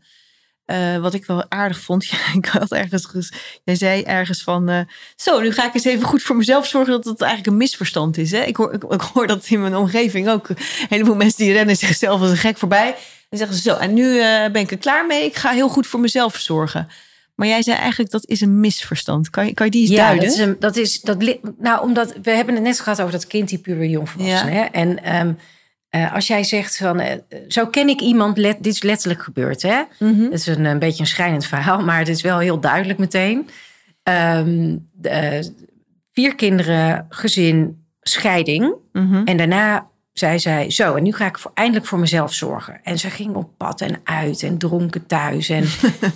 Eh, 0.66 0.98
wat 0.98 1.14
ik 1.14 1.26
wel 1.26 1.46
aardig 1.50 1.80
vond, 1.80 2.04
ik 2.36 2.46
had 2.46 2.72
ergens, 2.72 3.32
jij 3.64 3.76
zei 3.76 4.02
ergens 4.02 4.44
van, 4.44 4.70
eh, 4.70 4.82
zo, 5.16 5.40
nu 5.40 5.52
ga 5.52 5.66
ik 5.66 5.74
eens 5.74 5.86
even 5.86 6.06
goed 6.06 6.24
voor 6.24 6.36
mezelf 6.36 6.68
zorgen 6.68 6.92
dat 6.92 7.06
het 7.06 7.22
eigenlijk 7.22 7.52
een 7.52 7.58
misverstand 7.58 8.18
is. 8.18 8.32
Hè? 8.32 8.42
Ik, 8.42 8.56
hoor, 8.56 8.74
ik, 8.74 9.02
hoor 9.02 9.28
dat 9.28 9.48
in 9.48 9.62
mijn 9.62 9.76
omgeving 9.76 10.30
ook. 10.30 10.50
Een 10.50 10.58
heleboel 10.90 11.16
mensen 11.16 11.44
die 11.44 11.54
rennen 11.54 11.76
zichzelf 11.76 12.22
als 12.22 12.30
een 12.30 12.38
gek 12.38 12.58
voorbij. 12.58 12.96
En 13.30 13.38
zeggen 13.38 13.58
ze 13.58 13.62
zo, 13.62 13.76
en 13.76 13.94
nu 13.94 14.20
ben 14.52 14.62
ik 14.62 14.72
er 14.72 14.78
klaar 14.78 15.06
mee, 15.06 15.26
ik 15.26 15.36
ga 15.36 15.52
heel 15.52 15.70
goed 15.70 15.88
voor 15.88 16.00
mezelf 16.00 16.36
zorgen. 16.36 16.88
Maar 17.42 17.50
jij 17.50 17.62
zei 17.62 17.78
eigenlijk, 17.78 18.12
dat 18.12 18.28
is 18.28 18.42
een 18.42 18.60
misverstand. 18.60 19.30
Kan 19.30 19.46
je, 19.46 19.54
kan 19.54 19.66
je 19.66 19.72
die 19.72 19.82
eens 19.82 19.90
Ja, 19.90 19.98
duiden? 19.98 20.24
dat 20.24 20.34
is, 20.34 20.40
een, 20.40 20.56
dat 20.60 20.76
is 20.76 21.02
dat. 21.02 21.38
Nou, 21.58 21.82
omdat 21.82 22.14
we 22.22 22.32
hebben 22.32 22.56
het 22.56 22.64
net 22.64 22.80
gehad 22.80 23.00
over 23.00 23.12
dat 23.12 23.28
kind 23.28 23.50
die 23.50 23.58
puber 23.58 23.86
jongvolwassene. 23.86 24.52
Ja. 24.52 24.58
Hè? 24.58 24.64
En 24.64 25.04
ehm, 25.04 25.34
eh, 25.90 26.14
als 26.14 26.28
jij 26.28 26.44
zegt 26.44 26.78
van, 26.78 27.00
eh, 27.00 27.18
zo 27.48 27.68
ken 27.68 27.90
ik 27.90 28.02
iemand, 28.02 28.38
let, 28.38 28.64
dit 28.64 28.74
is 28.74 28.82
letterlijk 28.82 29.24
gebeurd. 29.24 29.62
Hè? 29.62 29.82
Mhm. 30.00 30.24
Het 30.24 30.34
is 30.34 30.48
een, 30.48 30.66
een 30.66 30.80
beetje 30.80 31.02
een 31.02 31.08
schrijnend 31.08 31.46
verhaal, 31.46 31.84
maar 31.86 31.98
het 31.98 32.08
is 32.08 32.22
wel 32.22 32.40
heel 32.40 32.60
duidelijk 32.60 33.00
meteen. 33.00 33.50
Ehm, 34.04 34.78
de, 34.94 35.10
eh, 35.10 35.46
vier 36.12 36.36
kinderen, 36.36 37.06
gezin, 37.10 37.86
scheiding. 38.02 38.74
Mhm. 38.92 39.22
En 39.26 39.38
daarna 39.38 39.90
zei 40.14 40.40
zij, 40.40 40.72
zo, 40.72 40.96
en 40.96 41.04
nu 41.04 41.14
ga 41.14 41.26
ik 41.26 41.38
voor, 41.38 41.52
eindelijk 41.54 41.86
voor 41.86 42.00
mezelf 42.00 42.34
zorgen. 42.34 42.80
En 42.84 43.00
ze 43.00 43.10
ging 43.10 43.36
op 43.36 43.50
pad 43.58 43.82
en 43.82 44.02
uit 44.04 44.44
en 44.44 44.58
dronken 44.58 45.06
thuis. 45.06 45.50
En 45.50 45.64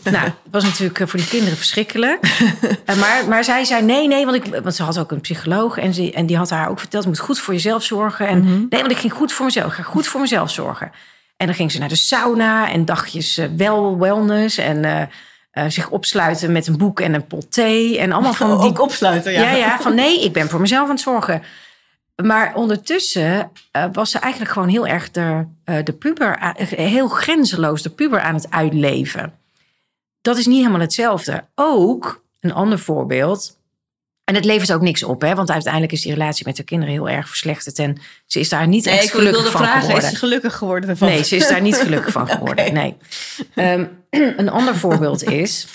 nou, 0.04 0.26
het 0.26 0.34
was 0.52 0.64
natuurlijk 0.64 1.00
eh, 1.00 1.08
voor 1.08 1.20
die 1.20 1.28
kinderen 1.30 1.58
verschrikkelijk. 1.58 2.20
Eh, 2.86 2.96
maar, 2.96 3.28
maar 3.28 3.43
zij 3.43 3.64
zei, 3.64 3.84
nee, 3.84 4.08
nee, 4.08 4.26
want, 4.26 4.46
ik, 4.46 4.56
want 4.64 4.76
ze 4.76 4.84
had 4.84 5.00
ook 5.00 5.12
een 5.12 5.22
psycholoog. 5.22 5.78
En, 5.78 5.93
ze, 5.93 6.12
en 6.12 6.26
die 6.26 6.38
had 6.38 6.50
haar 6.50 6.70
ook 6.70 6.80
verteld, 6.80 7.04
je 7.04 7.10
moet 7.10 7.20
goed 7.20 7.39
voor 7.39 7.54
jezelf 7.54 7.84
zorgen. 7.84 8.28
En 8.28 8.39
Mhm. 8.39 8.66
nee, 8.70 8.80
want 8.80 8.91
ik 8.91 8.98
ging 8.98 9.14
goed 9.14 9.32
voor 9.32 9.46
mezelf, 9.46 9.68
ik 9.68 9.74
ga 9.74 9.84
goed 9.84 10.08
voor 10.08 10.22
mezelf 10.22 10.52
zorgen. 10.52 10.91
En 11.38 11.46
dan 11.46 11.56
ging 11.56 11.72
ze 11.72 11.80
naar 11.80 11.89
de 11.89 11.96
sauna 11.96 12.72
en 12.72 12.86
dagjes 12.86 13.38
eh, 13.38 13.48
wel 13.58 13.98
wellness. 13.98 14.58
En 14.58 15.10
zich 15.68 15.89
opsluiten 15.89 16.52
met 16.52 16.68
een 16.68 16.78
boek 16.78 17.00
en 17.00 17.14
een 17.14 17.28
pot 17.28 17.52
thee. 17.52 18.00
En 18.00 18.12
allemaal 18.12 18.34
van 18.34 18.50
die 18.62 18.70
Ook 18.70 18.82
opsluiten, 18.82 19.32
ja. 19.32 19.41
ja. 19.41 19.52
ja, 19.56 19.80
van 19.80 19.96
nee, 19.96 20.24
ik 20.24 20.34
ben 20.34 20.50
voor 20.50 20.62
mezelf 20.62 20.84
aan 20.84 20.89
het 20.96 21.00
zorgen. 21.00 21.41
Maar 22.24 22.55
ondertussen 22.55 23.51
eh, 23.72 23.86
was 23.93 24.11
ze 24.11 24.20
eigenlijk 24.20 24.51
gewoon 24.53 24.70
heel 24.70 24.88
erg 24.88 25.11
de, 25.11 25.45
eh, 25.63 25.84
de 25.84 25.93
puber, 25.93 26.41
a- 26.43 26.55
heel 26.76 27.07
grenzeloos 27.07 27.82
de 27.82 27.89
puber 27.89 28.20
aan 28.22 28.36
het 28.36 28.51
uitleven. 28.51 29.34
Dat 30.22 30.38
is 30.38 30.45
niet 30.45 30.57
helemaal 30.57 30.80
hetzelfde. 30.80 31.43
Ook 31.55 32.24
een 32.39 32.53
ander 32.53 32.80
voorbeeld. 32.80 33.57
En 34.24 34.36
het 34.36 34.45
levert 34.45 34.74
ook 34.74 34.82
niks 34.82 35.03
op, 35.03 35.22
hè? 35.22 35.36
want 35.36 35.51
uiteindelijk 35.51 35.91
is 35.93 36.01
die 36.01 36.13
relatie 36.13 36.45
met 36.45 36.55
de 36.55 36.63
kinderen 36.63 36.93
heel 36.93 37.09
erg 37.09 37.28
verslechterd. 37.28 37.80
En 37.80 37.97
ze 38.26 38.39
is 38.39 38.49
daar 38.49 38.68
niet 38.68 38.86
Nee, 38.86 38.93
echt 38.93 39.03
ik 39.03 39.09
gelukkig 39.09 39.34
wilde 39.41 39.51
van 39.57 39.61
vragen, 39.61 39.82
geworden. 39.82 40.03
is 40.05 40.09
ze 40.11 40.16
gelukkig 40.20 40.55
geworden 40.55 40.89
ervan? 40.89 41.07
Nee, 41.07 41.24
ze 41.24 41.36
is 41.36 41.47
daar 41.47 41.61
niet 41.61 41.76
gelukkig 41.76 42.11
van 42.11 42.28
geworden. 42.38 42.74
Nee. 42.74 42.97
Ehm, 43.55 43.86
een 44.38 44.49
ander 44.49 44.76
voorbeeld 44.76 45.24
is. 45.24 45.68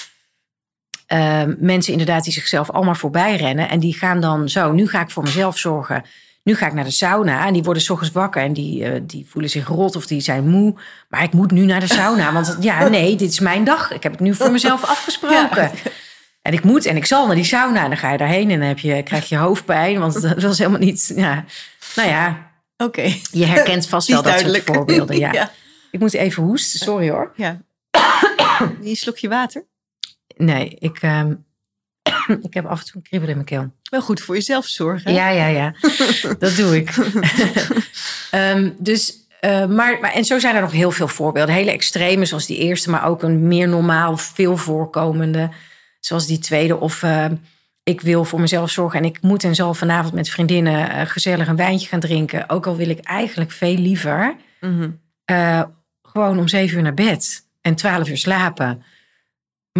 ehm, 1.07 1.55
mensen 1.59 1.93
inderdaad 1.93 2.25
die 2.25 2.33
zichzelf 2.33 2.71
allemaal 2.71 2.95
voorbij 2.95 3.37
rennen. 3.37 3.69
En 3.69 3.81
die 3.81 3.95
gaan 3.95 4.21
dan 4.21 4.49
zo, 4.49 4.73
nu 4.73 4.89
ga 4.89 5.01
ik 5.01 5.11
voor 5.11 5.23
mezelf 5.23 5.59
zorgen. 5.59 6.05
Nu 6.43 6.55
ga 6.55 6.67
ik 6.67 6.73
naar 6.73 6.85
de 6.85 6.91
sauna. 6.91 7.47
En 7.47 7.53
die 7.53 7.63
worden 7.63 7.83
's 7.83 7.91
ochtends 7.91 8.15
wakker 8.15 8.43
en 8.43 8.53
die, 8.53 8.85
eh, 8.85 9.01
die 9.03 9.27
voelen 9.29 9.51
zich 9.51 9.67
rot 9.69 9.97
of 9.97 10.07
die 10.07 10.21
zijn 10.21 10.49
moe. 10.49 10.75
Maar 11.09 11.23
ik 11.23 11.33
moet 11.33 11.51
nu 11.51 11.65
naar 11.65 11.81
de 11.81 11.87
sauna. 11.87 12.33
Want 12.33 12.57
ja, 12.61 12.89
nee, 12.89 13.17
dit 13.17 13.31
is 13.31 13.41
mijn 13.41 13.65
dag. 13.65 13.91
Ik 13.93 14.03
heb 14.03 14.13
het 14.13 14.21
nu 14.21 14.35
voor 14.35 14.51
mezelf 14.51 14.85
afgesproken. 14.95 15.71
En 16.43 16.53
ik 16.53 16.65
moet 16.65 16.87
en 16.87 16.97
ik 16.97 17.07
zal 17.07 17.27
naar 17.27 17.35
die 17.37 17.45
sauna. 17.45 17.83
En 17.83 17.89
dan 17.89 17.99
ga 17.99 18.13
je 18.13 18.19
daarheen 18.19 18.51
en 18.51 18.59
dan 18.59 18.69
heb 18.69 18.79
je, 18.79 19.03
krijg 19.03 19.29
je 19.29 19.37
hoofdpijn. 19.37 19.99
Want 19.99 20.23
dat 20.23 20.43
was 20.43 20.59
helemaal 20.59 20.81
niet... 20.81 21.13
Ja. 21.17 21.45
Nou 21.95 22.09
ja, 22.09 22.51
Oké, 22.85 23.15
je 23.31 23.45
herkent 23.45 23.89
vast 23.89 24.07
die 24.07 24.15
wel 24.15 24.25
dat 24.25 24.33
duidelijk. 24.33 24.65
soort 24.65 24.77
voorbeelden. 24.77 25.19
Ja. 25.19 25.33
ja. 25.33 25.51
Ik 25.91 26.01
moet 26.01 26.15
even 26.15 26.43
hoesten, 26.43 26.79
sorry 26.81 27.11
hoor. 27.11 27.33
ja. 27.37 27.61
Een 28.83 28.97
slokje 28.97 29.29
water. 29.29 29.67
Nee, 30.37 30.77
ik, 30.79 30.99
ehm, 30.99 31.35
ik 32.49 32.55
heb 32.55 32.67
af 32.67 32.79
en 32.81 32.85
toe 32.87 32.95
een 32.97 33.03
kriebel 33.03 33.29
in 33.29 33.35
mijn 33.35 33.47
keel. 33.47 33.71
Wel 33.91 34.01
goed 34.03 34.21
voor 34.21 34.35
jezelf 34.35 34.67
zorgen. 34.67 35.11
hè? 35.11 35.17
Ja, 35.17 35.29
ja, 35.29 35.47
ja. 35.47 35.75
dat 36.39 36.57
doe 36.57 36.77
ik. 36.77 36.95
Ehm, 38.31 38.71
dus, 38.79 39.27
eh, 39.41 39.67
maar, 39.67 39.99
maar, 40.01 40.13
en 40.13 40.25
zo 40.25 40.39
zijn 40.39 40.55
er 40.55 40.61
nog 40.61 40.73
heel 40.73 40.91
veel 40.91 41.09
voorbeelden. 41.09 41.55
Hele 41.55 41.71
extreme, 41.71 42.25
zoals 42.25 42.47
die 42.47 42.59
eerste, 42.59 42.91
maar 42.91 43.07
ook 43.07 43.23
een 43.23 43.47
meer 43.49 43.69
normaal, 43.69 44.17
veel 44.17 44.57
voorkomende. 44.57 45.51
Zoals 46.01 46.27
die 46.27 46.39
tweede. 46.39 46.81
Of 46.81 47.03
eh, 47.03 47.25
ik 47.83 48.01
wil 48.01 48.25
voor 48.25 48.41
mezelf 48.41 48.71
zorgen 48.71 48.99
en 48.99 49.05
ik 49.05 49.23
moet 49.23 49.45
en 49.45 49.55
zal 49.55 49.75
vanavond 49.75 50.15
met 50.15 50.29
vriendinnen 50.29 50.91
eh, 50.91 51.07
gezellig 51.07 51.49
een 51.49 51.57
wijntje 51.57 51.89
gaan 51.89 52.01
drinken. 52.01 52.49
Ook 52.49 52.67
al 52.67 52.77
wil 52.77 52.89
ik 52.89 53.01
eigenlijk 53.01 53.51
veel 53.51 53.77
liever 53.77 54.37
Mhm. 54.61 54.91
eh, 55.25 55.63
gewoon 56.03 56.39
om 56.39 56.49
zeven 56.49 56.77
uur 56.77 56.83
naar 56.83 56.95
bed 56.95 57.47
en 57.61 57.75
twaalf 57.75 58.09
uur 58.09 58.17
slapen. 58.19 58.83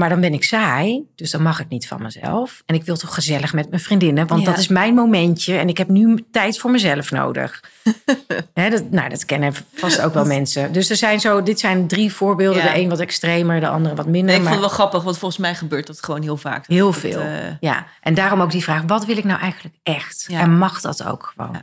Maar 0.01 0.09
dan 0.09 0.21
ben 0.21 0.33
ik 0.33 0.45
saai, 0.45 1.03
dus 1.15 1.31
dan 1.31 1.43
mag 1.43 1.61
ik 1.61 1.69
niet 1.69 1.87
van 1.89 2.03
mezelf. 2.03 2.63
En 2.67 2.75
ik 2.75 2.85
wil 2.85 2.97
toch 2.97 3.15
gezellig 3.15 3.53
met 3.53 3.69
mijn 3.71 3.83
vriendinnen, 3.83 4.27
want 4.27 4.41
Ja. 4.41 4.47
dat 4.51 4.59
is 4.59 4.69
mijn 4.69 4.95
momentje. 4.95 5.57
En 5.57 5.69
ik 5.69 5.79
heb 5.79 5.89
nu 5.89 6.25
tijd 6.31 6.59
voor 6.59 6.71
mezelf 6.71 7.11
nodig. 7.11 7.61
Dat, 8.71 8.91
nou, 8.91 9.09
dat 9.09 9.25
kennen 9.25 9.53
vast 9.75 10.01
ook 10.01 10.15
wel 10.15 10.25
mensen. 10.25 10.73
Dus 10.73 10.91
er 10.91 10.97
zijn 10.97 11.21
zo, 11.21 11.43
dit 11.43 11.61
zijn 11.61 11.87
drie 11.89 12.13
voorbeelden. 12.13 12.63
Ja. 12.63 12.73
De 12.73 12.79
een 12.81 12.89
wat 12.89 12.99
extremer, 13.01 13.61
de 13.61 13.69
andere 13.69 13.95
wat 13.95 14.07
minder. 14.07 14.25
Nee, 14.25 14.35
ik 14.35 14.41
vond 14.41 14.45
maar 14.55 14.59
het 14.63 14.69
wel 14.77 14.79
grappig, 14.79 15.03
want 15.03 15.19
volgens 15.19 15.41
mij 15.41 15.55
gebeurt 15.55 15.87
dat 15.87 16.05
gewoon 16.05 16.23
heel 16.23 16.37
vaak. 16.37 16.67
Heel 16.67 16.87
het, 16.91 16.97
veel. 16.99 17.21
eh, 17.21 17.57
Ja, 17.61 17.87
en 18.01 18.15
daarom 18.15 18.41
ook 18.41 18.51
die 18.51 18.63
vraag, 18.63 18.83
wat 18.87 19.05
wil 19.05 19.17
ik 19.17 19.25
nou 19.25 19.41
eigenlijk 19.41 19.75
echt? 19.83 20.25
Ja. 20.29 20.41
En 20.41 20.59
mag 20.59 20.81
dat 20.81 21.05
ook 21.05 21.33
gewoon? 21.37 21.63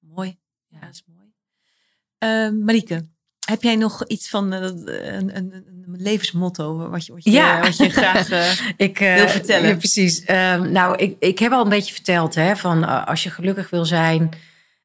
Mooi. 0.00 0.38
Ja, 0.68 0.78
dat 0.80 0.90
is 0.92 1.02
mooi. 1.06 2.50
Marieke, 2.64 3.06
heb 3.50 3.62
jij 3.62 3.76
nog 3.76 4.06
iets 4.06 4.28
van 4.28 4.52
eh, 4.52 4.62
een, 4.62 5.36
een, 5.36 5.52
een 5.54 5.64
levensmotto 5.96 6.88
wat 6.90 7.06
je, 7.06 7.12
wat 7.12 7.24
je, 7.24 7.30
Ja. 7.30 7.60
wat 7.60 7.76
je 7.76 7.88
graag... 7.88 8.30
eh, 8.30 8.52
ik 8.86 9.00
eh, 9.00 9.14
wil 9.14 9.28
vertellen. 9.28 9.68
Ja, 9.68 9.76
precies. 9.76 10.24
Ehm, 10.24 10.72
nou, 10.72 10.96
ik, 10.96 11.16
ik 11.18 11.38
heb 11.38 11.52
al 11.52 11.62
een 11.62 11.68
beetje 11.68 11.94
verteld 11.94 12.34
hè, 12.34 12.56
van 12.56 12.84
eh, 12.84 13.06
als 13.06 13.22
je 13.22 13.30
gelukkig 13.30 13.70
wil 13.70 13.84
zijn, 13.84 14.30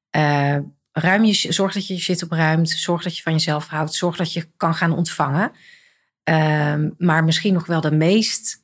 eh, 0.10 0.58
ruim 0.92 1.24
je, 1.24 1.34
zorg 1.54 1.74
dat 1.74 1.88
je 1.88 1.94
je 1.94 2.00
shit 2.00 2.24
opruimt, 2.24 2.70
zorg 2.70 3.04
dat 3.04 3.16
je 3.18 3.22
van 3.24 3.34
jezelf 3.34 3.68
houdt, 3.68 3.94
zorg 3.94 4.16
dat 4.18 4.34
je 4.34 4.48
kan 4.58 4.76
gaan 4.76 4.96
ontvangen. 4.96 5.52
Ehm, 6.24 6.90
maar 6.98 7.24
misschien 7.24 7.54
nog 7.54 7.66
wel 7.66 7.82
de 7.82 7.92
meest 7.92 8.64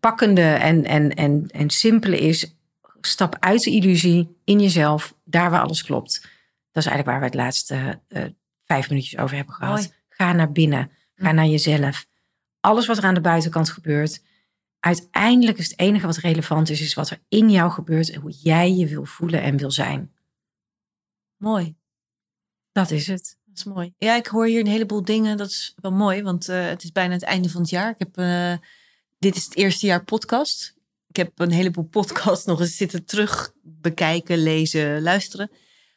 pakkende 0.00 0.42
en, 0.42 0.84
en, 0.84 1.14
en, 1.14 1.46
en 1.50 1.70
simpele 1.70 2.18
is, 2.18 2.54
stap 3.00 3.36
uit 3.40 3.62
de 3.62 3.70
illusie 3.70 4.36
in 4.44 4.60
jezelf, 4.60 5.14
daar 5.24 5.50
waar 5.50 5.62
alles 5.62 5.84
klopt. 5.84 6.20
Dat 6.72 6.84
is 6.84 6.90
eigenlijk 6.90 7.06
waar 7.06 7.18
we 7.18 7.24
het 7.24 7.34
laatste 7.34 8.00
eh, 8.08 8.22
vijf 8.74 8.88
minuutjes 8.88 9.20
over 9.20 9.36
hebben 9.36 9.54
gehad. 9.54 9.78
Mooi. 9.78 9.92
Ga 10.08 10.32
naar 10.32 10.52
binnen, 10.52 10.90
ga 11.14 11.32
naar 11.32 11.46
jezelf. 11.46 12.06
Alles 12.60 12.86
wat 12.86 12.98
er 12.98 13.04
aan 13.04 13.14
de 13.14 13.20
buitenkant 13.20 13.70
gebeurt, 13.70 14.22
uiteindelijk 14.80 15.58
is 15.58 15.70
het 15.70 15.78
enige 15.78 16.06
wat 16.06 16.16
relevant 16.16 16.70
is, 16.70 16.80
is 16.80 16.94
wat 16.94 17.10
er 17.10 17.20
in 17.28 17.50
jou 17.50 17.70
gebeurt 17.70 18.10
en 18.10 18.20
hoe 18.20 18.30
jij 18.30 18.72
je 18.72 18.86
wil 18.86 19.04
voelen 19.04 19.42
en 19.42 19.56
wil 19.56 19.70
zijn. 19.70 20.12
mooi. 21.36 21.76
Dat 22.72 22.90
is 22.90 23.06
het. 23.06 23.38
Dat 23.44 23.56
is 23.56 23.64
mooi. 23.64 23.94
Ja, 23.98 24.16
ik 24.16 24.26
hoor 24.26 24.46
hier 24.46 24.60
een 24.60 24.66
heleboel 24.66 25.04
dingen. 25.04 25.36
Dat 25.36 25.48
is 25.48 25.74
wel 25.76 25.92
mooi, 25.92 26.22
want 26.22 26.48
eh, 26.48 26.66
het 26.66 26.82
is 26.82 26.92
bijna 26.92 27.12
het 27.12 27.22
einde 27.22 27.50
van 27.50 27.60
het 27.60 27.70
jaar. 27.70 27.90
Ik 27.90 27.98
heb, 27.98 28.16
eh, 28.16 28.56
dit 29.18 29.36
is 29.36 29.44
het 29.44 29.56
eerste 29.56 29.86
jaar 29.86 30.04
podcast. 30.04 30.74
Ik 31.08 31.16
heb 31.16 31.38
een 31.38 31.50
heleboel 31.50 31.84
podcasts 31.98 32.44
nog 32.44 32.60
eens 32.60 32.76
zitten 32.76 33.04
terug 33.04 33.52
bekijken, 33.62 34.38
lezen, 34.38 35.02
luisteren. 35.02 35.50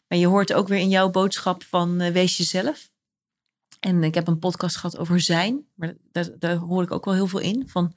Maar 0.07 0.17
je 0.17 0.27
hoort 0.27 0.53
ook 0.53 0.67
weer 0.67 0.79
in 0.79 0.89
jouw 0.89 1.09
boodschap 1.09 1.63
van 1.63 1.99
eh, 1.99 2.11
wees 2.11 2.37
jezelf. 2.37 2.91
En 3.79 4.03
ik 4.03 4.13
heb 4.15 4.27
een 4.27 4.39
podcast 4.39 4.75
gehad 4.75 4.97
over 4.97 5.19
zijn. 5.21 5.65
Maar 5.75 5.93
daar, 6.11 6.29
daar 6.39 6.55
hoor 6.55 6.83
ik 6.83 6.91
ook 6.91 7.05
wel 7.05 7.13
heel 7.13 7.27
veel 7.27 7.39
in. 7.39 7.67
Van 7.67 7.95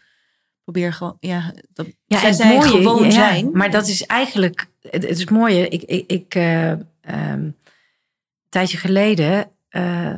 probeer 0.63 0.93
gewoon, 0.93 1.17
ja, 1.21 1.55
dat, 1.73 1.87
Ja, 2.07 2.19
zij 2.19 2.29
en 2.29 2.35
zijn 2.35 2.49
het 2.49 2.59
mooie, 2.59 2.83
gewoon 2.83 3.05
ja, 3.05 3.11
zijn. 3.11 3.51
Maar 3.53 3.71
dat 3.71 3.89
is 3.89 4.03
eigenlijk, 4.07 4.67
het, 4.81 5.03
het 5.03 5.19
is 5.19 5.29
mooie. 5.29 5.69
Ik, 5.69 5.83
ik, 5.83 6.11
ik 6.11 6.35
eh, 6.35 6.71
ehm, 6.71 6.83
een 7.03 7.57
tijdje 8.49 8.77
geleden, 8.77 9.51
eh, 9.69 10.17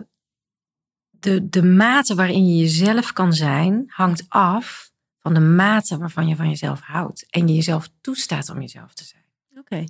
de, 1.11 1.49
de 1.49 1.63
mate 1.63 2.15
waarin 2.15 2.47
je 2.47 2.57
jezelf 2.57 3.13
kan 3.13 3.33
zijn, 3.33 3.85
hangt 3.87 4.25
af 4.29 4.91
van 5.19 5.35
de 5.35 5.41
mate 5.41 5.99
waarvan 5.99 6.29
je 6.29 6.37
van 6.37 6.49
jezelf 6.49 6.81
houdt. 6.81 7.27
En 7.31 7.49
je 7.49 7.55
jezelf 7.55 7.91
toestaat 8.01 8.51
om 8.51 8.61
jezelf 8.61 8.95
te 8.95 9.05
zijn. 9.05 9.25
Oké. 9.59 9.85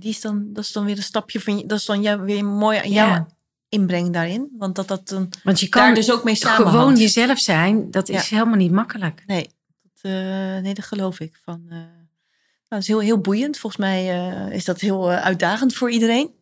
Die 0.00 0.10
is 0.10 0.20
dan, 0.20 0.52
dat 0.52 0.64
is 0.64 0.72
dan 0.72 0.84
weer 0.84 0.96
een 0.96 1.02
stapje 1.02 1.40
van 1.40 1.58
je, 1.58 1.66
dat 1.66 1.78
is 1.78 1.84
dan 1.84 2.02
jou, 2.02 2.20
weer 2.20 2.44
mooi 2.44 2.78
aan 2.78 2.90
Ja. 2.90 3.26
inbreng 3.68 4.12
daarin. 4.12 4.48
Want 4.58 4.74
dat 4.74 4.88
dat 4.88 5.08
dan 5.08 5.28
Want 5.42 5.60
je 5.60 5.68
kan 5.68 5.94
dus 5.94 6.12
ook 6.12 6.24
mee 6.24 6.34
samenhangt. 6.34 6.70
gewoon 6.70 6.96
jezelf 6.96 7.38
zijn, 7.38 7.90
dat 7.90 8.08
is 8.08 8.28
helemaal 8.28 8.56
niet 8.56 8.70
makkelijk. 8.72 9.22
Nee, 9.26 9.50
dat, 9.82 10.12
eh, 10.12 10.12
nee, 10.58 10.74
dat 10.74 10.84
geloof 10.84 11.20
ik. 11.20 11.38
Van, 11.44 11.64
eh, 11.68 11.76
nou, 11.76 11.88
dat 12.68 12.78
is 12.80 12.86
heel, 12.86 13.00
heel 13.00 13.18
boeiend. 13.20 13.58
Volgens 13.58 13.82
mij 13.82 14.10
eh, 14.10 14.52
is 14.54 14.64
dat 14.64 14.80
heel 14.80 15.10
uitdagend 15.10 15.74
voor 15.74 15.90
iedereen. 15.90 16.34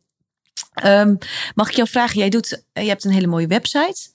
Ehm, 0.75 1.15
mag 1.55 1.69
ik 1.69 1.75
jou 1.75 1.89
vragen? 1.89 2.19
Jij 2.19 2.29
doet, 2.29 2.65
je 2.73 2.81
hebt 2.81 3.05
een 3.05 3.11
hele 3.11 3.27
mooie 3.27 3.47
website, 3.47 4.09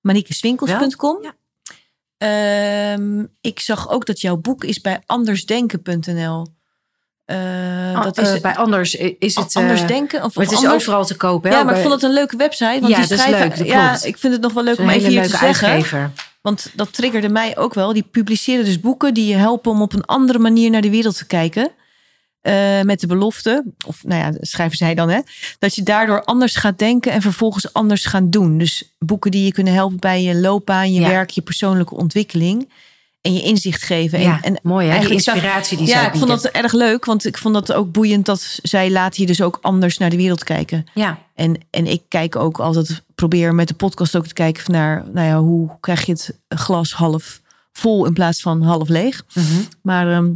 manikeswinkels.com. 0.00 1.22
Ja. 1.22 1.34
Ehm, 2.16 3.26
ik 3.40 3.60
zag 3.60 3.90
ook 3.90 4.06
dat 4.06 4.20
jouw 4.20 4.36
boek 4.36 4.64
is 4.64 4.80
bij 4.80 5.02
andersdenken.nl. 5.06 6.46
Eh, 7.30 8.02
dat 8.02 8.18
is 8.18 8.32
Eh, 8.32 8.40
bij 8.40 8.56
anders 8.56 8.94
is 9.18 9.34
het. 9.34 9.54
eh, 9.54 9.62
anders 9.62 9.86
denken. 9.86 10.24
Of, 10.24 10.34
maar 10.34 10.44
het 10.44 10.52
is 10.54 10.58
anders, 10.64 10.82
overal 10.82 11.04
te 11.04 11.16
kopen. 11.16 11.50
hè? 11.50 11.56
ja, 11.56 11.62
maar 11.64 11.74
ik 11.74 11.80
vond 11.80 11.92
het 11.94 12.02
een 12.02 12.12
leuke 12.12 12.36
website. 12.36 12.80
Want 12.80 12.92
Ja, 12.92 12.98
die 12.98 13.08
dat 13.08 13.10
is 13.10 13.24
schrijven, 13.24 13.48
leuk, 13.48 13.56
dat 13.58 13.66
ja, 13.66 13.88
klopt. 13.88 14.04
ik 14.04 14.18
vind 14.18 14.32
het 14.32 14.42
nog 14.42 14.52
wel 14.52 14.64
leuk 14.64 14.78
om 14.78 14.88
even 14.88 15.10
hier 15.10 15.22
te 15.22 15.28
zeggen. 15.28 15.68
uitgever. 15.68 16.10
Want 16.40 16.70
dat 16.74 16.92
triggerde 16.92 17.28
mij 17.28 17.58
ook 17.58 17.74
wel. 17.74 17.92
Die 17.92 18.02
publiceren 18.10 18.64
dus 18.64 18.80
boeken 18.80 19.14
die 19.14 19.26
je 19.26 19.34
helpen 19.36 19.70
om 19.72 19.82
op 19.82 19.92
een 19.92 20.04
andere 20.04 20.38
manier 20.38 20.70
naar 20.70 20.80
de 20.80 20.90
wereld 20.90 21.16
te 21.16 21.26
kijken. 21.26 21.70
Eh, 22.40 22.80
met 22.82 23.00
de 23.00 23.06
belofte, 23.06 23.64
of 23.86 24.04
nou 24.04 24.20
ja, 24.20 24.32
schrijven 24.40 24.76
zij 24.76 24.94
dan, 24.94 25.08
hè, 25.08 25.20
dat 25.58 25.74
je 25.74 25.82
daardoor 25.82 26.24
anders 26.24 26.56
gaat 26.56 26.78
denken 26.78 27.12
en 27.12 27.22
vervolgens 27.22 27.72
anders 27.72 28.04
gaan 28.04 28.30
doen. 28.30 28.58
Dus 28.58 28.94
boeken 28.98 29.30
die 29.30 29.44
je 29.44 29.52
kunnen 29.52 29.72
helpen 29.72 29.96
bij 30.00 30.22
je 30.22 30.34
loopbaan, 30.34 30.92
je 30.92 31.00
Ja. 31.00 31.08
werk, 31.08 31.30
je 31.30 31.40
persoonlijke 31.42 31.94
ontwikkeling 31.96 32.68
en 33.20 33.32
je 33.34 33.42
inzicht 33.42 33.82
geven. 33.82 34.20
Ja, 34.20 34.40
en, 34.42 34.54
en 34.54 34.60
mooi 34.62 34.88
hè, 34.88 35.08
inspiratie 35.08 35.76
die 35.76 35.86
ja, 35.86 35.92
zij 35.98 36.06
ik 36.06 36.14
vond 36.14 36.28
dat 36.28 36.44
erg 36.44 36.72
leuk, 36.72 37.04
want 37.04 37.26
ik 37.26 37.38
vond 37.38 37.54
dat 37.54 37.72
ook 37.72 37.92
boeiend 37.92 38.26
dat 38.26 38.58
zij 38.62 38.90
laten 38.90 39.20
je 39.20 39.26
dus 39.26 39.42
ook 39.42 39.58
anders 39.62 39.98
naar 39.98 40.10
de 40.10 40.16
wereld 40.16 40.44
kijken. 40.44 40.84
Ja, 40.94 41.18
En, 41.34 41.60
en 41.70 41.86
ik 41.86 42.02
kijk 42.08 42.36
ook 42.36 42.58
altijd, 42.60 43.02
probeer 43.14 43.54
met 43.54 43.68
de 43.68 43.74
podcast 43.74 44.16
ook 44.16 44.26
te 44.26 44.34
kijken 44.34 44.72
naar, 44.72 45.04
nou 45.12 45.26
ja, 45.26 45.38
hoe 45.38 45.70
krijg 45.80 46.06
je 46.06 46.12
het 46.12 46.38
glas 46.48 46.92
half 46.92 47.40
vol 47.72 48.06
in 48.06 48.12
plaats 48.12 48.40
van 48.40 48.62
half 48.62 48.88
leeg. 48.88 49.22
mhm. 49.34 49.44
Maar 49.82 50.12
ehm, 50.12 50.30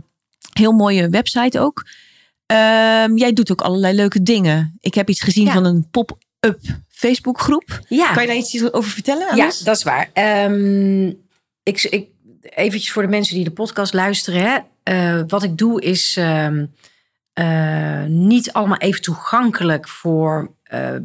heel 0.53 0.73
mooie 0.73 1.09
website 1.09 1.61
ook. 1.61 1.87
Ehm, 2.47 3.17
jij 3.17 3.33
doet 3.33 3.51
ook 3.53 3.61
allerlei 3.61 3.95
leuke 3.95 4.23
dingen. 4.23 4.77
Ik 4.81 4.95
heb 4.95 5.09
iets 5.09 5.21
gezien 5.23 5.45
Ja. 5.47 5.53
van 5.53 5.65
een 5.65 5.87
pop-up 5.91 6.61
Facebookgroep. 6.89 7.81
ja. 7.89 8.13
Kan 8.13 8.23
je 8.23 8.29
daar 8.29 8.37
iets 8.37 8.73
over 8.73 8.91
vertellen? 8.91 9.37
Ja, 9.37 9.53
dat 9.65 9.77
is 9.77 9.83
waar. 9.83 10.11
Ehm, 10.13 11.07
ik, 11.63 11.83
ik, 11.83 12.09
eventjes 12.45 12.93
voor 12.93 13.03
de 13.03 13.09
mensen 13.09 13.35
die 13.35 13.45
de 13.45 13.51
podcast 13.51 13.93
luisteren. 13.93 14.41
Hè. 14.43 14.59
Eh, 14.83 15.23
wat 15.27 15.43
ik 15.43 15.59
doe 15.59 15.81
is 15.81 16.17
ehm, 16.17 16.65
eh, 17.33 18.03
niet 18.07 18.53
allemaal 18.53 18.79
even 18.79 19.01
toegankelijk 19.03 19.89
voor... 19.89 20.51
ehm, 20.63 21.03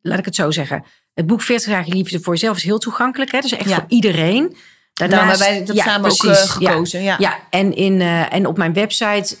laat 0.00 0.18
ik 0.18 0.24
het 0.24 0.34
zo 0.34 0.50
zeggen. 0.50 0.84
Het 1.14 1.26
boek 1.26 1.42
40 1.42 1.70
jaar 1.70 1.84
liefde 1.86 2.20
voor 2.20 2.32
jezelf 2.32 2.56
is 2.56 2.62
heel 2.62 2.78
toegankelijk. 2.78 3.32
Hè? 3.32 3.40
Dus 3.40 3.52
echt 3.52 3.68
Ja. 3.68 3.74
voor 3.74 3.84
iedereen. 3.88 4.56
Daarom 4.92 5.18
hebben 5.18 5.38
wij 5.38 5.64
dat 5.64 5.76
ja, 5.76 5.84
samen 5.84 6.10
ook 6.10 6.16
precies, 6.16 6.42
eh, 6.42 6.50
gekozen. 6.50 7.02
Ja. 7.02 7.16
Ja, 7.18 7.38
en, 7.50 7.74
in, 7.76 8.00
en 8.30 8.46
op 8.46 8.56
mijn 8.56 8.72
website, 8.72 9.36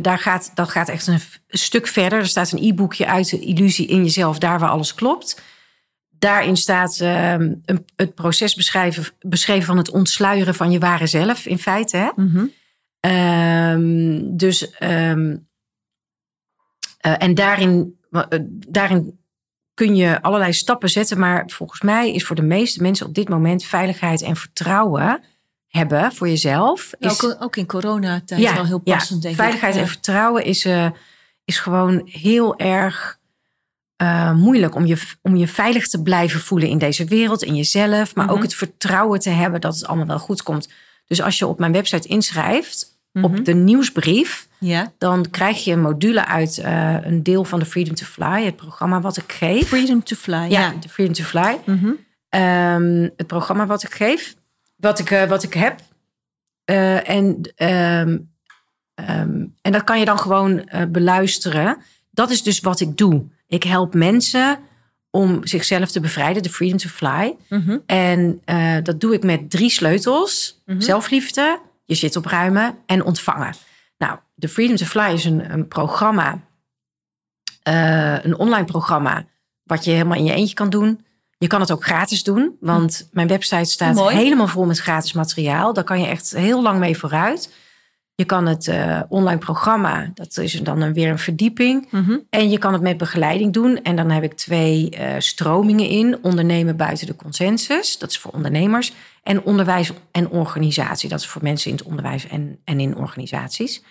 daar 0.00 0.18
gaat, 0.18 0.50
dat 0.54 0.68
gaat 0.68 0.88
echt 0.88 1.06
een 1.06 1.20
stuk 1.48 1.86
verder. 1.86 2.18
Er 2.18 2.26
staat 2.26 2.52
een 2.52 2.64
e-boekje 2.68 3.06
uit 3.06 3.30
de 3.30 3.40
illusie 3.40 3.86
in 3.86 4.02
jezelf, 4.02 4.38
daar 4.38 4.58
waar 4.58 4.70
alles 4.70 4.94
klopt. 4.94 5.40
Daarin 6.22 6.56
staat 6.56 7.00
ehm, 7.00 7.54
een, 7.64 7.86
het 7.96 8.14
proces 8.14 8.54
beschrijven, 8.54 9.04
beschreven 9.20 9.66
van 9.66 9.76
het 9.76 9.90
ontsluieren 9.90 10.54
van 10.54 10.70
je 10.70 10.78
ware 10.78 11.06
zelf, 11.06 11.46
in 11.46 11.58
feite. 11.58 11.96
Hè? 11.96 12.10
Mhm. 12.16 12.46
Ehm, 13.00 14.36
dus, 14.36 14.70
ehm, 14.70 15.36
eh, 16.98 17.14
en 17.18 17.34
daarin, 17.34 17.98
eh, 18.10 18.22
daarin 18.68 19.18
kun 19.74 19.96
je 19.96 20.22
allerlei 20.22 20.52
stappen 20.52 20.88
zetten. 20.88 21.18
Maar 21.18 21.44
volgens 21.46 21.80
mij 21.80 22.12
is 22.12 22.24
voor 22.24 22.36
de 22.36 22.42
meeste 22.42 22.82
mensen 22.82 23.06
op 23.06 23.14
dit 23.14 23.28
moment 23.28 23.64
veiligheid 23.64 24.22
en 24.22 24.36
vertrouwen 24.36 25.22
hebben 25.68 26.12
voor 26.12 26.28
jezelf. 26.28 26.92
Is, 26.98 27.24
ook, 27.24 27.36
ook 27.40 27.56
in 27.56 27.66
coronatijd 27.66 28.54
wel 28.54 28.66
heel 28.66 28.78
passend, 28.78 29.22
denk 29.22 29.34
veiligheid 29.34 29.74
ik. 29.74 29.80
en 29.80 29.88
vertrouwen 29.88 30.44
is, 30.44 30.64
eh, 30.64 30.90
is 31.44 31.58
gewoon 31.58 32.02
heel 32.04 32.58
erg 32.58 33.20
eh, 34.02 34.32
moeilijk 34.32 34.74
om 34.74 34.86
je, 34.86 35.02
om 35.22 35.36
je 35.36 35.48
veilig 35.48 35.88
te 35.88 36.02
blijven 36.02 36.40
voelen 36.40 36.68
in 36.68 36.78
deze 36.78 37.04
wereld, 37.04 37.42
in 37.42 37.54
jezelf. 37.56 38.14
Maar 38.14 38.24
Mhm. 38.24 38.34
ook 38.34 38.42
het 38.42 38.54
vertrouwen 38.54 39.20
te 39.20 39.30
hebben 39.30 39.60
dat 39.60 39.74
het 39.74 39.86
allemaal 39.86 40.06
wel 40.06 40.18
goed 40.18 40.42
komt. 40.42 40.68
Dus 41.06 41.22
als 41.22 41.38
je 41.38 41.46
op 41.46 41.58
mijn 41.58 41.72
website 41.72 42.08
inschrijft, 42.08 42.90
Mhm. 43.12 43.24
op 43.24 43.44
de 43.44 43.54
nieuwsbrief, 43.54 44.48
dan 44.98 45.30
krijg 45.30 45.64
je 45.64 45.72
een 45.72 45.80
module 45.80 46.26
uit 46.26 46.58
eh, 46.58 46.96
een 47.04 47.22
deel 47.22 47.44
van 47.44 47.58
de 47.58 47.64
Freedom 47.64 47.94
to 47.94 48.04
Fly, 48.04 48.44
het 48.44 48.56
programma 48.56 49.00
wat 49.00 49.16
ik 49.16 49.32
geef. 49.32 49.68
Freedom 49.68 50.02
to 50.02 50.16
fly. 50.16 50.34
ja, 50.36 50.46
Ja. 50.48 50.72
de 50.80 50.88
Freedom 50.88 51.14
to 51.14 51.24
Fly. 51.24 51.58
Mhm. 51.66 51.90
Ehm, 52.28 53.08
het 53.16 53.26
programma 53.26 53.66
wat 53.66 53.82
ik 53.82 53.94
geef, 53.94 54.34
wat 54.76 54.98
ik, 54.98 55.10
eh, 55.10 55.24
wat 55.28 55.42
ik 55.42 55.54
heb. 55.54 55.80
En, 56.64 57.40
ehm, 57.54 58.18
en 59.62 59.72
dat 59.72 59.84
kan 59.84 59.98
je 59.98 60.04
dan 60.04 60.18
gewoon 60.18 60.68
beluisteren. 60.88 61.76
Dat 62.10 62.30
is 62.30 62.42
dus 62.42 62.60
wat 62.60 62.80
ik 62.80 62.96
doe. 62.96 63.24
Ik 63.52 63.62
help 63.62 63.94
mensen 63.94 64.58
om 65.10 65.46
zichzelf 65.46 65.90
te 65.90 66.00
bevrijden, 66.00 66.42
de 66.42 66.50
Freedom 66.50 66.78
to 66.78 66.88
Fly. 66.88 67.36
Mhm. 67.48 67.78
En 67.86 68.40
eh, 68.44 68.76
dat 68.82 69.00
doe 69.00 69.14
ik 69.14 69.22
met 69.22 69.50
drie 69.50 69.70
sleutels. 69.70 70.62
Mhm. 70.66 70.80
Zelfliefde, 70.80 71.58
je 71.84 71.94
zit 71.94 72.16
opruimen 72.16 72.78
en 72.86 73.04
ontvangen. 73.04 73.54
Nou, 73.98 74.18
de 74.34 74.48
Freedom 74.48 74.76
to 74.76 74.84
Fly 74.84 75.12
is 75.12 75.24
een, 75.24 75.52
een 75.52 75.68
programma, 75.68 76.38
eh, 77.62 78.24
een 78.24 78.38
online 78.38 78.64
programma, 78.64 79.24
wat 79.62 79.84
je 79.84 79.90
helemaal 79.90 80.18
in 80.18 80.24
je 80.24 80.34
eentje 80.34 80.54
kan 80.54 80.70
doen. 80.70 81.04
Je 81.38 81.46
kan 81.46 81.60
het 81.60 81.70
ook 81.70 81.84
gratis 81.84 82.22
doen, 82.22 82.56
want 82.60 83.08
mijn 83.10 83.28
website 83.28 83.70
staat 83.70 83.94
Mooi. 83.94 84.16
helemaal 84.16 84.48
vol 84.48 84.64
met 84.64 84.78
gratis 84.78 85.12
materiaal. 85.12 85.72
Daar 85.72 85.84
kan 85.84 86.00
je 86.00 86.06
echt 86.06 86.30
heel 86.30 86.62
lang 86.62 86.78
mee 86.78 86.96
vooruit. 86.96 87.52
Je 88.14 88.24
kan 88.24 88.46
het 88.46 88.68
eh, 88.68 89.00
online 89.08 89.38
programma, 89.38 90.10
dat 90.14 90.36
is 90.36 90.52
dan 90.52 90.80
een- 90.80 90.92
weer 90.92 91.08
een 91.10 91.18
verdieping. 91.18 91.86
Mhm. 91.90 92.18
En 92.30 92.50
je 92.50 92.58
kan 92.58 92.72
het 92.72 92.82
met 92.82 92.96
begeleiding 92.96 93.52
doen. 93.52 93.82
En 93.82 93.96
dan 93.96 94.10
heb 94.10 94.22
ik 94.22 94.34
twee 94.34 94.90
eh, 94.90 95.14
stromingen 95.18 95.88
in. 95.88 96.18
Ondernemen 96.22 96.76
buiten 96.76 97.06
de 97.06 97.16
consensus. 97.16 97.98
Dat 97.98 98.10
is 98.10 98.18
voor 98.18 98.30
ondernemers. 98.32 98.92
En 99.22 99.42
onderwijs 99.42 99.92
en 100.10 100.30
organisatie. 100.30 101.08
Dat 101.08 101.20
is 101.20 101.26
voor 101.26 101.42
mensen 101.42 101.70
in 101.70 101.76
het 101.76 101.86
onderwijs 101.86 102.26
en, 102.28 102.58
en 102.64 102.80
in 102.80 102.96
organisaties. 102.96 103.82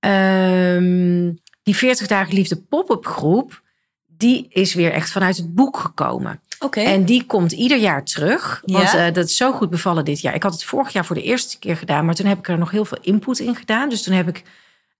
Ehm, 0.00 1.32
die 1.62 1.76
40 1.76 2.06
dagen 2.06 2.34
liefde 2.34 2.56
pop-up 2.56 3.06
groep. 3.06 3.62
Die 4.06 4.46
is 4.48 4.74
weer 4.74 4.92
echt 4.92 5.10
vanuit 5.10 5.36
het 5.36 5.54
boek 5.54 5.76
gekomen. 5.76 6.40
En 6.84 7.04
die 7.04 7.24
komt 7.24 7.52
ieder 7.52 7.78
jaar 7.78 8.04
terug. 8.04 8.62
Want 8.64 8.90
Ja. 8.92 9.06
eh, 9.06 9.14
dat 9.14 9.24
is 9.28 9.36
zo 9.36 9.52
goed 9.52 9.70
bevallen 9.70 10.04
dit 10.04 10.20
jaar. 10.20 10.34
Ik 10.34 10.42
had 10.42 10.52
het 10.52 10.64
vorig 10.64 10.92
jaar 10.92 11.04
voor 11.04 11.16
de 11.16 11.22
eerste 11.22 11.58
keer 11.58 11.76
gedaan. 11.76 12.04
Maar 12.04 12.14
toen 12.14 12.26
heb 12.26 12.38
ik 12.38 12.48
er 12.48 12.58
nog 12.58 12.70
heel 12.70 12.84
veel 12.84 12.98
input 13.00 13.38
in 13.38 13.56
gedaan. 13.56 13.88
Dus 13.88 14.02
toen 14.02 14.14
heb 14.14 14.28
ik... 14.28 14.42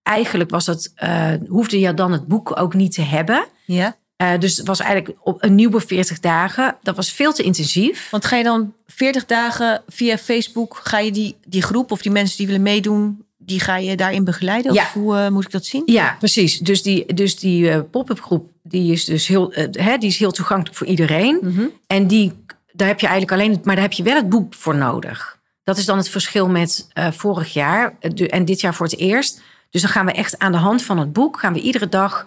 Eigenlijk 0.02 0.50
was 0.50 0.64
dat... 0.64 0.92
eh, 0.94 1.32
hoefde 1.48 1.78
je 1.80 1.94
dan 1.94 2.12
het 2.12 2.26
boek 2.26 2.60
ook 2.60 2.74
niet 2.74 2.92
te 2.94 3.02
hebben. 3.02 3.44
Ja. 3.64 3.96
Eh, 4.16 4.38
dus 4.38 4.56
het 4.56 4.66
was 4.66 4.80
eigenlijk 4.80 5.18
op 5.22 5.42
een 5.44 5.54
nieuwe 5.54 5.80
40 5.80 6.20
dagen. 6.20 6.76
Dat 6.82 6.96
was 6.96 7.12
veel 7.12 7.32
te 7.32 7.42
intensief. 7.42 8.10
Want 8.10 8.24
ga 8.24 8.36
je 8.36 8.44
dan 8.44 8.74
40 8.86 9.26
dagen 9.26 9.82
via 9.88 10.18
Facebook, 10.18 10.80
ga 10.82 10.98
je 10.98 11.12
die, 11.12 11.36
die 11.46 11.62
groep 11.62 11.90
of 11.90 12.02
die 12.02 12.12
mensen 12.12 12.36
die 12.36 12.46
willen 12.46 12.62
meedoen, 12.62 13.24
die 13.42 13.60
ga 13.60 13.76
je 13.76 13.96
daarin 13.96 14.24
begeleiden? 14.24 14.72
Ja. 14.72 14.82
Of 14.82 14.92
hoe 14.92 15.16
eh, 15.16 15.28
moet 15.28 15.44
ik 15.44 15.50
dat 15.50 15.64
zien? 15.64 15.82
Ja, 15.86 16.16
precies. 16.18 16.58
Dus 16.58 16.82
die, 16.82 17.14
dus 17.14 17.36
die 17.38 17.70
eh, 17.70 17.80
pop-up 17.90 18.20
groep 18.22 18.50
die 18.62 18.92
is 18.92 19.04
dus 19.04 19.26
heel, 19.26 19.52
eh, 19.52 19.84
hè, 19.84 19.96
die 19.98 20.08
is 20.08 20.18
heel 20.18 20.30
toegankelijk 20.30 20.76
voor 20.76 20.86
iedereen. 20.86 21.38
Mhm. 21.42 21.64
En 21.86 22.06
die, 22.06 22.32
daar 22.72 22.88
heb 22.88 23.00
je 23.00 23.06
eigenlijk 23.06 23.40
alleen, 23.42 23.60
maar 23.64 23.74
daar 23.74 23.84
heb 23.84 23.92
je 23.92 24.02
wel 24.02 24.14
het 24.14 24.28
boek 24.28 24.54
voor 24.54 24.76
nodig. 24.76 25.38
Dat 25.64 25.76
is 25.78 25.84
dan 25.84 25.96
het 25.96 26.08
verschil 26.08 26.48
met 26.48 26.88
vorig 27.10 27.52
jaar 27.52 27.96
de- 28.00 28.28
en 28.28 28.44
dit 28.44 28.60
jaar 28.60 28.74
voor 28.74 28.86
het 28.86 28.98
eerst. 28.98 29.40
Dus 29.70 29.82
dan 29.82 29.90
gaan 29.90 30.06
we 30.06 30.12
echt 30.12 30.38
aan 30.38 30.52
de 30.52 30.58
hand 30.58 30.82
van 30.82 30.98
het 30.98 31.12
boek, 31.12 31.38
gaan 31.38 31.52
we 31.52 31.60
iedere 31.60 31.88
dag, 31.88 32.24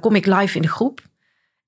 kom 0.00 0.14
ik 0.14 0.26
live 0.26 0.56
in 0.56 0.62
de 0.62 0.68
groep. 0.68 1.00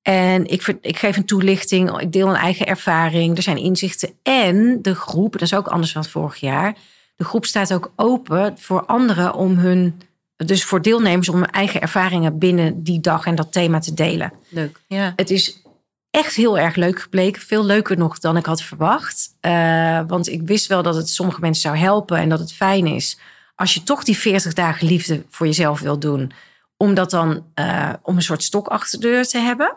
En 0.02 0.46
ik, 0.46 0.66
ik 0.80 0.98
geef 0.98 1.16
een 1.16 1.24
toelichting, 1.24 2.00
ik 2.00 2.12
deel 2.12 2.28
een 2.28 2.34
eigen 2.34 2.66
ervaring, 2.66 3.36
er 3.36 3.42
zijn 3.42 3.56
inzichten. 3.56 4.10
En 4.22 4.78
de 4.82 4.94
groep, 4.94 5.32
dat 5.32 5.42
is 5.42 5.54
ook 5.54 5.66
anders 5.66 5.92
dan 5.92 6.04
vorig 6.04 6.36
jaar, 6.36 6.74
de 7.22 7.28
groep 7.28 7.46
staat 7.46 7.72
ook 7.72 7.92
open 7.96 8.58
voor 8.58 8.84
anderen 8.84 9.34
om 9.34 9.58
hun, 9.58 10.00
dus 10.36 10.64
voor 10.64 10.82
deelnemers 10.82 11.28
om 11.28 11.34
hun 11.34 11.50
eigen 11.50 11.80
ervaringen 11.80 12.38
binnen 12.38 12.82
die 12.82 13.00
dag 13.00 13.26
en 13.26 13.34
dat 13.34 13.52
thema 13.52 13.78
te 13.78 13.94
delen. 13.94 14.32
Leuk. 14.48 14.80
Ja. 14.86 15.12
Het 15.16 15.30
is 15.30 15.62
echt 16.10 16.34
heel 16.34 16.58
erg 16.58 16.74
leuk 16.74 17.00
gebleken. 17.00 17.42
Veel 17.42 17.64
leuker 17.64 17.98
nog 17.98 18.18
dan 18.18 18.36
ik 18.36 18.46
had 18.46 18.62
verwacht. 18.62 19.36
Eh, 19.40 20.00
want 20.06 20.28
ik 20.28 20.42
wist 20.44 20.66
wel 20.66 20.82
dat 20.82 20.94
het 20.94 21.08
sommige 21.08 21.40
mensen 21.40 21.62
zou 21.62 21.76
helpen 21.76 22.18
en 22.18 22.28
dat 22.28 22.38
het 22.38 22.52
fijn 22.52 22.86
is. 22.86 23.18
Als 23.54 23.74
je 23.74 23.82
toch 23.82 24.04
die 24.04 24.16
40 24.16 24.52
dagen 24.52 24.86
liefde 24.86 25.22
voor 25.28 25.46
jezelf 25.46 25.80
wil 25.80 25.98
doen. 25.98 26.32
Om 26.76 26.94
dat 26.94 27.10
dan 27.10 27.44
eh, 27.54 27.92
om 28.02 28.16
een 28.16 28.22
soort 28.22 28.42
stok 28.42 28.68
achter 28.68 29.00
de 29.00 29.06
deur 29.06 29.26
te 29.26 29.38
hebben. 29.38 29.76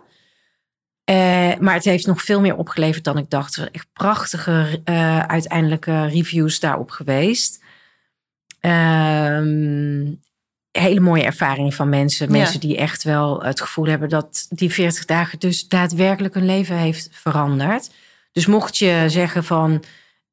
Eh, 1.06 1.58
maar 1.60 1.74
het 1.74 1.84
heeft 1.84 2.08
nog 2.08 2.22
veel 2.22 2.42
meer 2.42 2.56
opgeleverd 2.56 3.04
dan 3.04 3.18
ik 3.18 3.30
dacht. 3.30 3.56
Er 3.56 3.60
zijn 3.62 3.74
echt 3.74 3.88
prachtige 3.94 4.82
eh, 4.84 5.20
uiteindelijke 5.20 6.06
reviews 6.06 6.60
daarop 6.60 6.92
geweest. 6.92 7.64
Ehm, 8.60 10.14
hele 10.72 11.00
mooie 11.00 11.24
ervaringen 11.24 11.72
van 11.72 11.90
mensen. 11.90 12.28
Ja. 12.28 12.32
Mensen 12.32 12.60
die 12.60 12.78
echt 12.78 13.04
wel 13.04 13.44
het 13.44 13.62
gevoel 13.62 13.86
hebben 13.86 14.10
dat 14.10 14.46
die 14.50 14.74
40 14.74 15.06
dagen 15.06 15.40
dus 15.40 15.68
daadwerkelijk 15.68 16.34
hun 16.34 16.46
leven 16.46 16.76
heeft 16.76 17.10
veranderd. 17.12 17.92
Dus 18.32 18.46
mocht 18.46 18.78
je 18.78 19.04
zeggen 19.08 19.44
van 19.44 19.84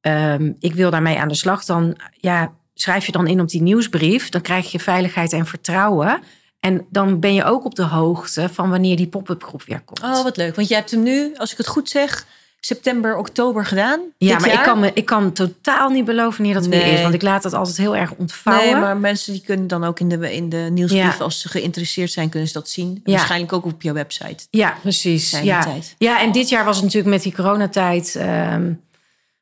ehm, 0.00 0.52
ik 0.58 0.74
wil 0.74 0.90
daarmee 0.90 1.18
aan 1.18 1.28
de 1.28 1.34
slag, 1.34 1.64
dan 1.64 1.96
ja, 2.20 2.52
schrijf 2.74 3.06
je 3.06 3.12
dan 3.12 3.26
in 3.26 3.40
op 3.40 3.48
die 3.48 3.62
nieuwsbrief. 3.62 4.28
Dan 4.28 4.40
krijg 4.40 4.72
je 4.72 4.78
veiligheid 4.78 5.32
en 5.32 5.46
vertrouwen. 5.46 6.22
En 6.62 6.86
dan 6.90 7.20
ben 7.20 7.34
je 7.34 7.44
ook 7.44 7.64
op 7.64 7.74
de 7.74 7.82
hoogte 7.84 8.48
van 8.48 8.70
wanneer 8.70 8.96
die 8.96 9.06
pop-up 9.06 9.44
groep 9.44 9.62
weer 9.62 9.80
komt. 9.84 10.02
Oh, 10.02 10.22
wat 10.22 10.36
leuk. 10.36 10.56
Want 10.56 10.68
jij 10.68 10.78
hebt 10.78 10.90
hem 10.90 11.02
nu, 11.02 11.34
als 11.36 11.52
ik 11.52 11.56
het 11.58 11.66
goed 11.66 11.88
zeg, 11.90 12.26
september, 12.60 13.16
oktober 13.16 13.66
gedaan. 13.66 14.00
ja, 14.18 14.38
maar 14.38 14.52
ik 14.52 14.62
kan, 14.62 14.80
me, 14.80 14.90
ik 14.94 15.04
kan 15.04 15.32
totaal 15.32 15.88
niet 15.90 16.04
beloven 16.04 16.36
wanneer 16.36 16.54
dat 16.60 16.66
weer 16.66 16.92
is. 16.92 17.02
Want 17.02 17.14
ik 17.14 17.22
laat 17.22 17.42
dat 17.42 17.52
altijd 17.54 17.76
heel 17.76 17.96
erg 17.96 18.12
ontvouwen. 18.14 18.72
Nee, 18.72 18.80
maar 18.80 18.96
mensen 18.96 19.32
die 19.32 19.42
kunnen 19.42 19.66
dan 19.66 19.84
ook 19.84 20.00
in 20.00 20.08
de, 20.08 20.34
in 20.34 20.48
de 20.48 20.68
nieuwsbrief, 20.72 21.18
Ja. 21.18 21.24
als 21.24 21.40
ze 21.40 21.48
geïnteresseerd 21.48 22.10
zijn, 22.10 22.28
kunnen 22.28 22.48
ze 22.48 22.54
dat 22.54 22.68
zien. 22.68 23.00
Ja. 23.04 23.12
Waarschijnlijk 23.12 23.52
ook 23.52 23.64
op 23.64 23.82
jouw 23.82 23.94
website. 23.94 24.46
Ja, 24.50 24.76
precies. 24.82 25.30
Ja. 25.40 25.62
tijd. 25.64 25.94
ja, 25.98 26.20
en 26.20 26.32
dit 26.32 26.48
jaar 26.48 26.64
was 26.64 26.74
het 26.76 26.84
natuurlijk 26.84 27.12
met 27.14 27.22
die 27.22 27.34
coronatijd. 27.34 28.16
ehm, 28.16 28.72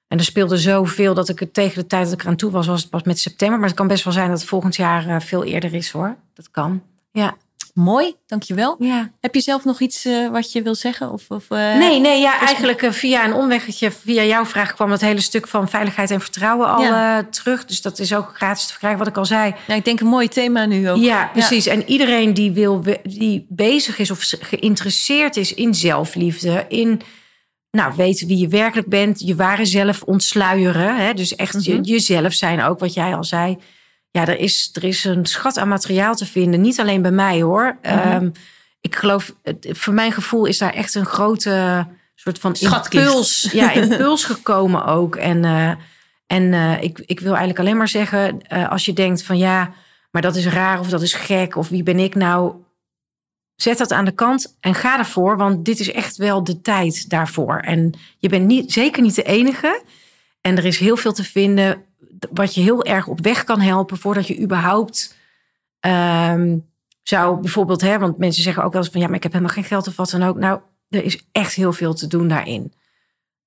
en 0.09 0.18
er 0.18 0.25
speelde 0.25 0.59
zoveel 0.59 1.14
dat 1.14 1.29
ik 1.29 1.39
het 1.39 1.55
tegen 1.55 1.83
de 1.83 1.87
tijd 1.87 2.05
dat 2.05 2.12
ik 2.12 2.21
eraan 2.23 2.37
toe 2.37 2.51
was, 2.51 2.66
was 2.66 2.81
het 2.81 2.91
pas 2.91 3.03
met 3.03 3.18
september. 3.18 3.59
Maar 3.59 3.68
het 3.68 3.77
kan 3.77 3.87
best 3.87 4.05
wel 4.05 4.12
zijn 4.12 4.29
dat 4.31 4.39
het 4.41 4.49
volgend 4.49 4.77
jaar 4.77 5.09
eh, 5.09 5.21
veel 5.21 5.45
eerder 5.45 5.75
is 5.75 5.91
hoor. 5.91 6.16
Dat 6.35 6.51
kan. 6.51 6.83
Ja. 7.12 7.36
Mooi, 7.74 8.14
dankjewel. 8.26 8.76
ja. 8.78 9.11
Heb 9.20 9.34
je 9.34 9.40
zelf 9.40 9.64
nog 9.64 9.80
iets 9.80 10.04
eh, 10.04 10.28
wat 10.30 10.52
je 10.52 10.62
wil 10.62 10.74
zeggen? 10.74 11.12
Of, 11.12 11.24
of, 11.28 11.44
eh, 11.50 11.76
Nee, 11.76 12.00
nee, 12.00 12.20
ja, 12.20 12.38
eigenlijk 12.40 12.82
eh, 12.82 12.90
via 12.90 13.24
een 13.24 13.32
omweggetje, 13.34 13.90
via 13.90 14.22
jouw 14.22 14.44
vraag 14.44 14.74
kwam 14.74 14.88
dat 14.90 15.00
hele 15.00 15.20
stuk 15.20 15.48
van 15.48 15.68
veiligheid 15.68 16.11
en 16.11 16.20
vertrouwen 16.20 16.68
al 16.68 16.82
Ja. 16.82 17.22
terug. 17.30 17.64
Dus 17.64 17.82
dat 17.82 17.98
is 17.98 18.14
ook 18.14 18.36
gratis 18.36 18.62
te 18.64 18.70
verkrijgen, 18.70 18.98
wat 18.98 19.08
ik 19.08 19.16
al 19.16 19.24
zei. 19.24 19.54
Ja, 19.66 19.74
ik 19.74 19.84
denk 19.84 20.00
een 20.00 20.06
mooi 20.06 20.28
thema 20.28 20.64
nu 20.66 20.90
ook. 20.90 20.96
Ja, 20.98 21.30
precies. 21.32 21.66
En 21.66 21.88
iedereen 21.90 22.34
die, 22.34 22.52
wil, 22.52 22.82
die 23.02 23.46
bezig 23.48 23.98
is 23.98 24.11
of 24.11 24.32
geïnteresseerd 24.40 25.36
is 25.36 25.54
in 25.54 25.74
zelfliefde, 25.74 26.64
in 26.68 27.00
nou, 27.70 27.92
weten 27.96 28.26
wie 28.26 28.38
je 28.38 28.48
werkelijk 28.48 28.88
bent, 28.88 29.20
je 29.20 29.34
ware 29.34 29.64
zelf 29.64 30.02
ontsluieren. 30.02 30.96
Hè? 30.96 31.14
Dus 31.14 31.34
echt 31.36 31.64
je- 31.64 31.74
Mhm. 31.74 31.82
jezelf 31.82 32.32
zijn 32.32 32.62
ook, 32.62 32.78
wat 32.78 32.94
jij 32.94 33.14
al 33.16 33.24
zei. 33.24 33.58
Ja, 34.11 34.26
er 34.26 34.38
is, 34.38 34.70
er 34.72 34.84
is 34.84 35.04
een 35.04 35.26
schat 35.26 35.58
aan 35.58 35.68
materiaal 35.68 36.14
te 36.14 36.26
vinden. 36.26 36.61
Niet 36.61 36.80
alleen 36.80 37.02
bij 37.02 37.11
mij 37.11 37.42
hoor. 37.42 37.78
Mhm. 37.82 37.94
Ehm, 37.94 38.30
ik 38.80 38.96
geloof, 38.96 39.34
voor 39.62 39.94
mijn 39.94 40.12
gevoel 40.12 40.44
is 40.44 40.58
daar 40.58 40.74
echt 40.74 40.94
een 40.94 41.06
grote 41.06 41.86
soort 42.14 42.38
van 42.38 42.56
Schatkist. 42.56 43.06
impuls, 43.06 43.48
ja, 43.52 43.72
impuls 43.82 44.24
gekomen 44.24 44.84
ook. 44.84 45.16
En, 45.16 45.44
eh, 45.44 45.72
en 46.26 46.52
eh, 46.52 46.82
ik, 46.82 46.98
ik 47.06 47.20
wil 47.20 47.30
eigenlijk 47.30 47.58
alleen 47.58 47.76
maar 47.76 47.88
zeggen, 47.88 48.42
eh, 48.42 48.70
als 48.70 48.84
je 48.84 48.92
denkt 48.92 49.22
van 49.22 49.38
ja, 49.38 49.72
maar 50.11 50.22
dat 50.22 50.36
is 50.36 50.46
raar 50.46 50.80
of 50.80 50.88
dat 50.88 51.02
is 51.02 51.14
gek 51.14 51.56
of 51.56 51.68
wie 51.68 51.82
ben 51.82 51.98
ik 51.98 52.14
nou? 52.14 52.54
Zet 53.54 53.78
dat 53.78 53.92
aan 53.92 54.04
de 54.04 54.14
kant 54.14 54.56
en 54.61 54.74
ga 54.74 54.98
ervoor, 54.98 55.36
want 55.36 55.64
dit 55.64 55.80
is 55.80 55.92
echt 55.92 56.16
wel 56.16 56.44
de 56.44 56.61
tijd 56.61 57.11
daarvoor. 57.11 57.58
En 57.58 57.94
je 58.18 58.28
bent 58.28 58.46
niet, 58.46 58.72
zeker 58.72 59.02
niet 59.02 59.14
de 59.14 59.22
enige. 59.22 59.82
En 60.40 60.56
er 60.56 60.64
is 60.64 60.78
heel 60.78 60.96
veel 60.96 61.12
te 61.12 61.24
vinden 61.24 61.84
wat 62.31 62.55
je 62.55 62.61
heel 62.61 62.85
erg 62.85 63.07
op 63.07 63.21
weg 63.21 63.45
kan 63.45 63.61
helpen 63.61 63.97
voordat 63.99 64.27
je 64.27 64.41
überhaupt 64.41 65.16
ehm, 65.81 66.59
zou 67.03 67.41
bijvoorbeeld, 67.41 67.81
hè, 67.81 67.99
want 67.99 68.18
mensen 68.18 68.43
zeggen 68.43 68.64
ook 68.64 68.73
wel 68.73 68.83
eens 68.83 68.91
van 68.91 69.01
ja, 69.01 69.07
maar 69.07 69.16
ik 69.16 69.23
heb 69.23 69.33
helemaal 69.33 69.55
geen 69.55 69.64
geld 69.64 69.87
of 69.89 69.97
wat 69.97 70.11
dan 70.11 70.23
ook. 70.23 70.37
Nou, 70.39 70.61
er 70.89 71.05
is 71.05 71.25
echt 71.33 71.55
heel 71.55 71.73
veel 71.73 71.95
te 71.95 72.07
doen 72.07 72.29
daarin. 72.29 72.73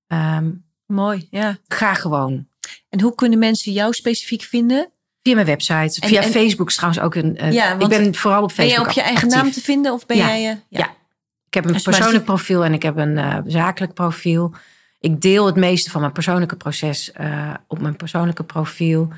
Ehm, 0.06 0.50
Mooi, 0.86 1.26
ja. 1.30 1.58
ga 1.68 1.94
gewoon. 1.94 2.46
En 2.88 3.00
hoe 3.00 3.14
kunnen 3.14 3.38
mensen 3.38 3.72
jou 3.72 3.92
specifiek 3.92 4.42
vinden? 4.42 4.88
Via 5.22 5.34
mijn 5.34 5.46
website. 5.46 6.00
En- 6.00 6.08
Via 6.08 6.22
en- 6.22 6.30
Facebook 6.30 6.68
is 6.68 6.74
trouwens 6.74 7.02
ook 7.02 7.14
een. 7.14 7.36
eh, 7.36 7.52
Ja, 7.52 7.78
ik 7.78 7.88
ben 7.88 8.14
vooral 8.14 8.42
op 8.42 8.46
Ben 8.48 8.56
Facebook. 8.56 8.78
jij 8.78 8.86
op 8.88 8.92
je 8.94 9.00
eigen 9.02 9.24
actief. 9.24 9.42
naam 9.42 9.50
te 9.50 9.60
vinden 9.60 9.92
of 9.92 10.06
ben 10.06 10.16
Ja. 10.16 10.26
jij... 10.26 10.50
eh, 10.50 10.56
Ja. 10.68 10.86
Ik 11.46 11.54
heb 11.54 11.64
een 11.64 11.74
je 11.78 11.82
persoonlijk 11.82 12.24
profiel 12.24 12.64
en 12.64 12.72
ik 12.72 12.82
heb 12.82 12.96
een 12.96 13.18
eh, 13.18 13.38
zakelijk 13.46 13.94
profiel. 13.94 14.54
Ik 15.04 15.20
deel 15.20 15.46
het 15.46 15.56
meeste 15.56 15.90
van 15.90 16.00
mijn 16.00 16.12
persoonlijke 16.12 16.56
proces 16.56 17.12
eh, 17.12 17.54
op 17.68 17.80
mijn 17.80 17.96
persoonlijke 17.96 18.44
profiel. 18.44 19.08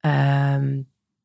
Ehm, 0.00 0.80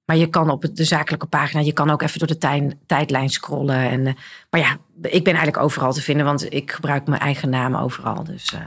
maar 0.05 0.17
je 0.17 0.27
kan 0.29 0.49
op 0.49 0.65
de 0.73 0.83
zakelijke 0.83 1.25
pagina, 1.25 1.61
je 1.61 1.73
kan 1.73 1.89
ook 1.89 2.01
even 2.01 2.19
door 2.19 2.27
de 2.27 2.75
tijdlijn 2.85 3.29
scrollen. 3.29 3.89
En, 3.89 4.07
eh, 4.07 4.13
maar 4.49 4.61
ja, 4.61 4.77
ik 5.01 5.23
ben 5.23 5.33
eigenlijk 5.33 5.63
overal 5.63 5.93
te 5.93 6.01
vinden, 6.01 6.25
want 6.25 6.53
ik 6.53 6.71
gebruik 6.71 7.07
mijn 7.07 7.21
eigen 7.21 7.49
naam 7.49 7.75
overal. 7.75 8.23
Dus, 8.23 8.53
eh, 8.53 8.59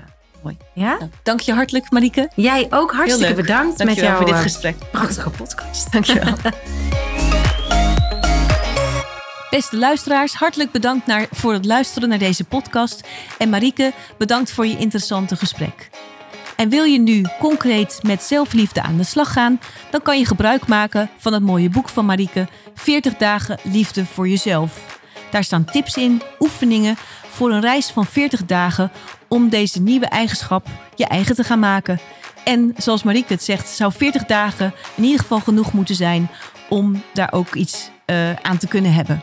Mooi. 0.43 0.57
Ja? 0.74 0.97
Nou, 0.99 1.11
dank 1.22 1.41
je 1.41 1.53
hartelijk, 1.53 1.91
Marieke. 1.91 2.30
Jij 2.34 2.66
ook 2.70 2.93
hartstikke 2.93 3.34
bedankt 3.34 3.84
met 3.84 3.95
jouw 3.95 4.16
voor 4.16 4.26
dit 4.26 4.34
gesprek. 4.34 4.76
prachtige 4.91 5.30
podcast. 5.30 5.93
Dankjewel. 5.93 6.34
Beste 9.51 9.76
luisteraars, 9.76 10.34
hartelijk 10.34 10.70
bedankt 10.70 11.07
naar, 11.07 11.26
voor 11.30 11.53
het 11.53 11.64
luisteren 11.64 12.09
naar 12.09 12.18
deze 12.18 12.44
podcast. 12.44 13.09
En 13.38 13.49
Marieke, 13.49 13.92
bedankt 14.18 14.53
voor 14.53 14.66
je 14.66 14.78
interessante 14.78 15.36
gesprek. 15.36 15.90
En 16.57 16.68
wil 16.68 16.84
je 16.84 16.99
nu 16.99 17.24
concreet 17.38 17.99
met 18.03 18.22
zelfliefde 18.22 18.82
aan 18.82 18.97
de 18.97 19.05
slag 19.05 19.32
gaan, 19.32 19.61
dan 19.90 20.03
kan 20.03 20.18
je 20.18 20.26
gebruik 20.26 20.66
maken 20.66 21.11
van 21.18 21.32
het 21.32 21.42
mooie 21.42 21.68
boek 21.68 21.88
van 21.88 22.07
Marieke, 22.07 22.49
40 22.74 23.16
dagen 23.16 23.59
liefde 23.62 24.07
voor 24.07 24.28
jezelf. 24.28 25.01
Daar 25.30 25.44
staan 25.44 25.64
tips 25.64 25.97
in, 25.97 26.22
oefeningen 26.38 26.97
voor 27.28 27.51
een 27.51 27.61
reis 27.61 27.90
van 27.90 28.07
40 28.07 28.44
dagen 28.44 28.92
om 29.28 29.49
deze 29.49 29.82
nieuwe 29.82 30.07
eigenschap 30.07 30.66
je 30.94 31.07
eigen 31.07 31.34
te 31.34 31.44
gaan 31.44 31.59
maken. 31.59 32.01
En 32.44 32.74
zoals 32.76 33.03
Marieke 33.03 33.32
het 33.32 33.42
zegt, 33.42 33.68
zou 33.68 33.92
40 33.92 34.24
dagen 34.24 34.74
in 34.94 35.05
ieder 35.05 35.20
geval 35.20 35.40
genoeg 35.40 35.72
moeten 35.72 35.94
zijn 35.94 36.30
om 36.68 37.03
daar 37.12 37.32
ook 37.32 37.55
iets 37.55 37.90
eh, 38.05 38.32
aan 38.32 38.59
te 38.59 38.66
kunnen 38.66 38.92
hebben. 38.92 39.22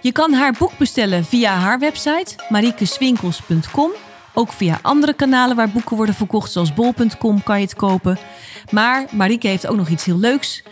Je 0.00 0.12
kan 0.12 0.32
haar 0.32 0.54
boek 0.58 0.78
bestellen 0.78 1.24
via 1.24 1.52
haar 1.52 1.78
website 1.78 2.34
mariekeswinkels.com. 2.48 3.90
Ook 4.34 4.52
via 4.52 4.78
andere 4.82 5.12
kanalen 5.12 5.56
waar 5.56 5.70
boeken 5.70 5.96
worden 5.96 6.14
verkocht, 6.14 6.52
zoals 6.52 6.74
bol.com 6.74 7.42
kan 7.42 7.56
je 7.56 7.64
het 7.64 7.74
kopen. 7.74 8.18
Maar 8.70 9.06
Marieke 9.10 9.48
heeft 9.48 9.66
ook 9.66 9.76
nog 9.76 9.88
iets 9.88 10.04
heel 10.04 10.18
leuks 10.18 10.62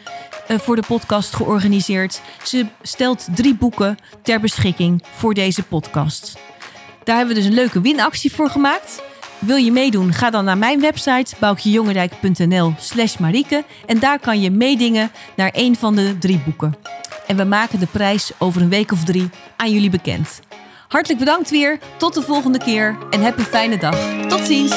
eh, 0.47 0.59
voor 0.59 0.77
de 0.77 0.83
podcast 0.87 1.35
georganiseerd. 1.35 2.21
Ze 2.43 2.67
stelt 2.83 3.27
drie 3.35 3.55
boeken 3.55 3.97
ter 4.23 4.41
beschikking 4.41 5.03
voor 5.13 5.35
deze 5.35 5.63
podcast. 5.63 6.39
Daar 7.05 7.17
hebben 7.17 7.35
we 7.35 7.41
dus 7.41 7.51
een 7.51 7.57
leuke 7.57 7.81
winactie 7.81 8.33
voor 8.33 8.51
gemaakt. 8.51 9.03
Wil 9.39 9.57
je 9.57 9.73
meedoen? 9.73 10.13
Ga 10.13 10.31
dan 10.31 10.45
naar 10.45 10.59
mijn 10.59 10.81
website 10.81 11.35
boukjejongendijk.nl 11.39 12.75
slash 12.79 13.17
marieke. 13.17 13.65
En 13.87 13.99
daar 13.99 14.19
kan 14.19 14.41
je 14.41 14.51
meedingen 14.51 15.11
naar 15.37 15.51
een 15.53 15.77
van 15.77 15.95
de 15.95 16.19
drie 16.19 16.39
boeken. 16.45 16.75
En 17.27 17.37
we 17.37 17.45
maken 17.45 17.79
de 17.79 17.87
prijs 17.87 18.31
over 18.39 18.63
een 18.63 18.69
week 18.69 18.93
of 18.93 19.05
drie 19.05 19.31
aan 19.57 19.71
jullie 19.71 19.91
bekend. 19.91 20.41
Hartelijk 20.89 21.21
bedankt 21.21 21.51
weer. 21.51 21.79
Tot 21.97 22.15
de 22.15 22.23
volgende 22.23 22.59
keer 22.59 22.97
en 23.11 23.21
heb 23.21 23.39
een 23.39 23.45
fijne 23.45 23.79
dag. 23.79 23.97
Tot 24.29 24.41
ziens. 24.41 24.75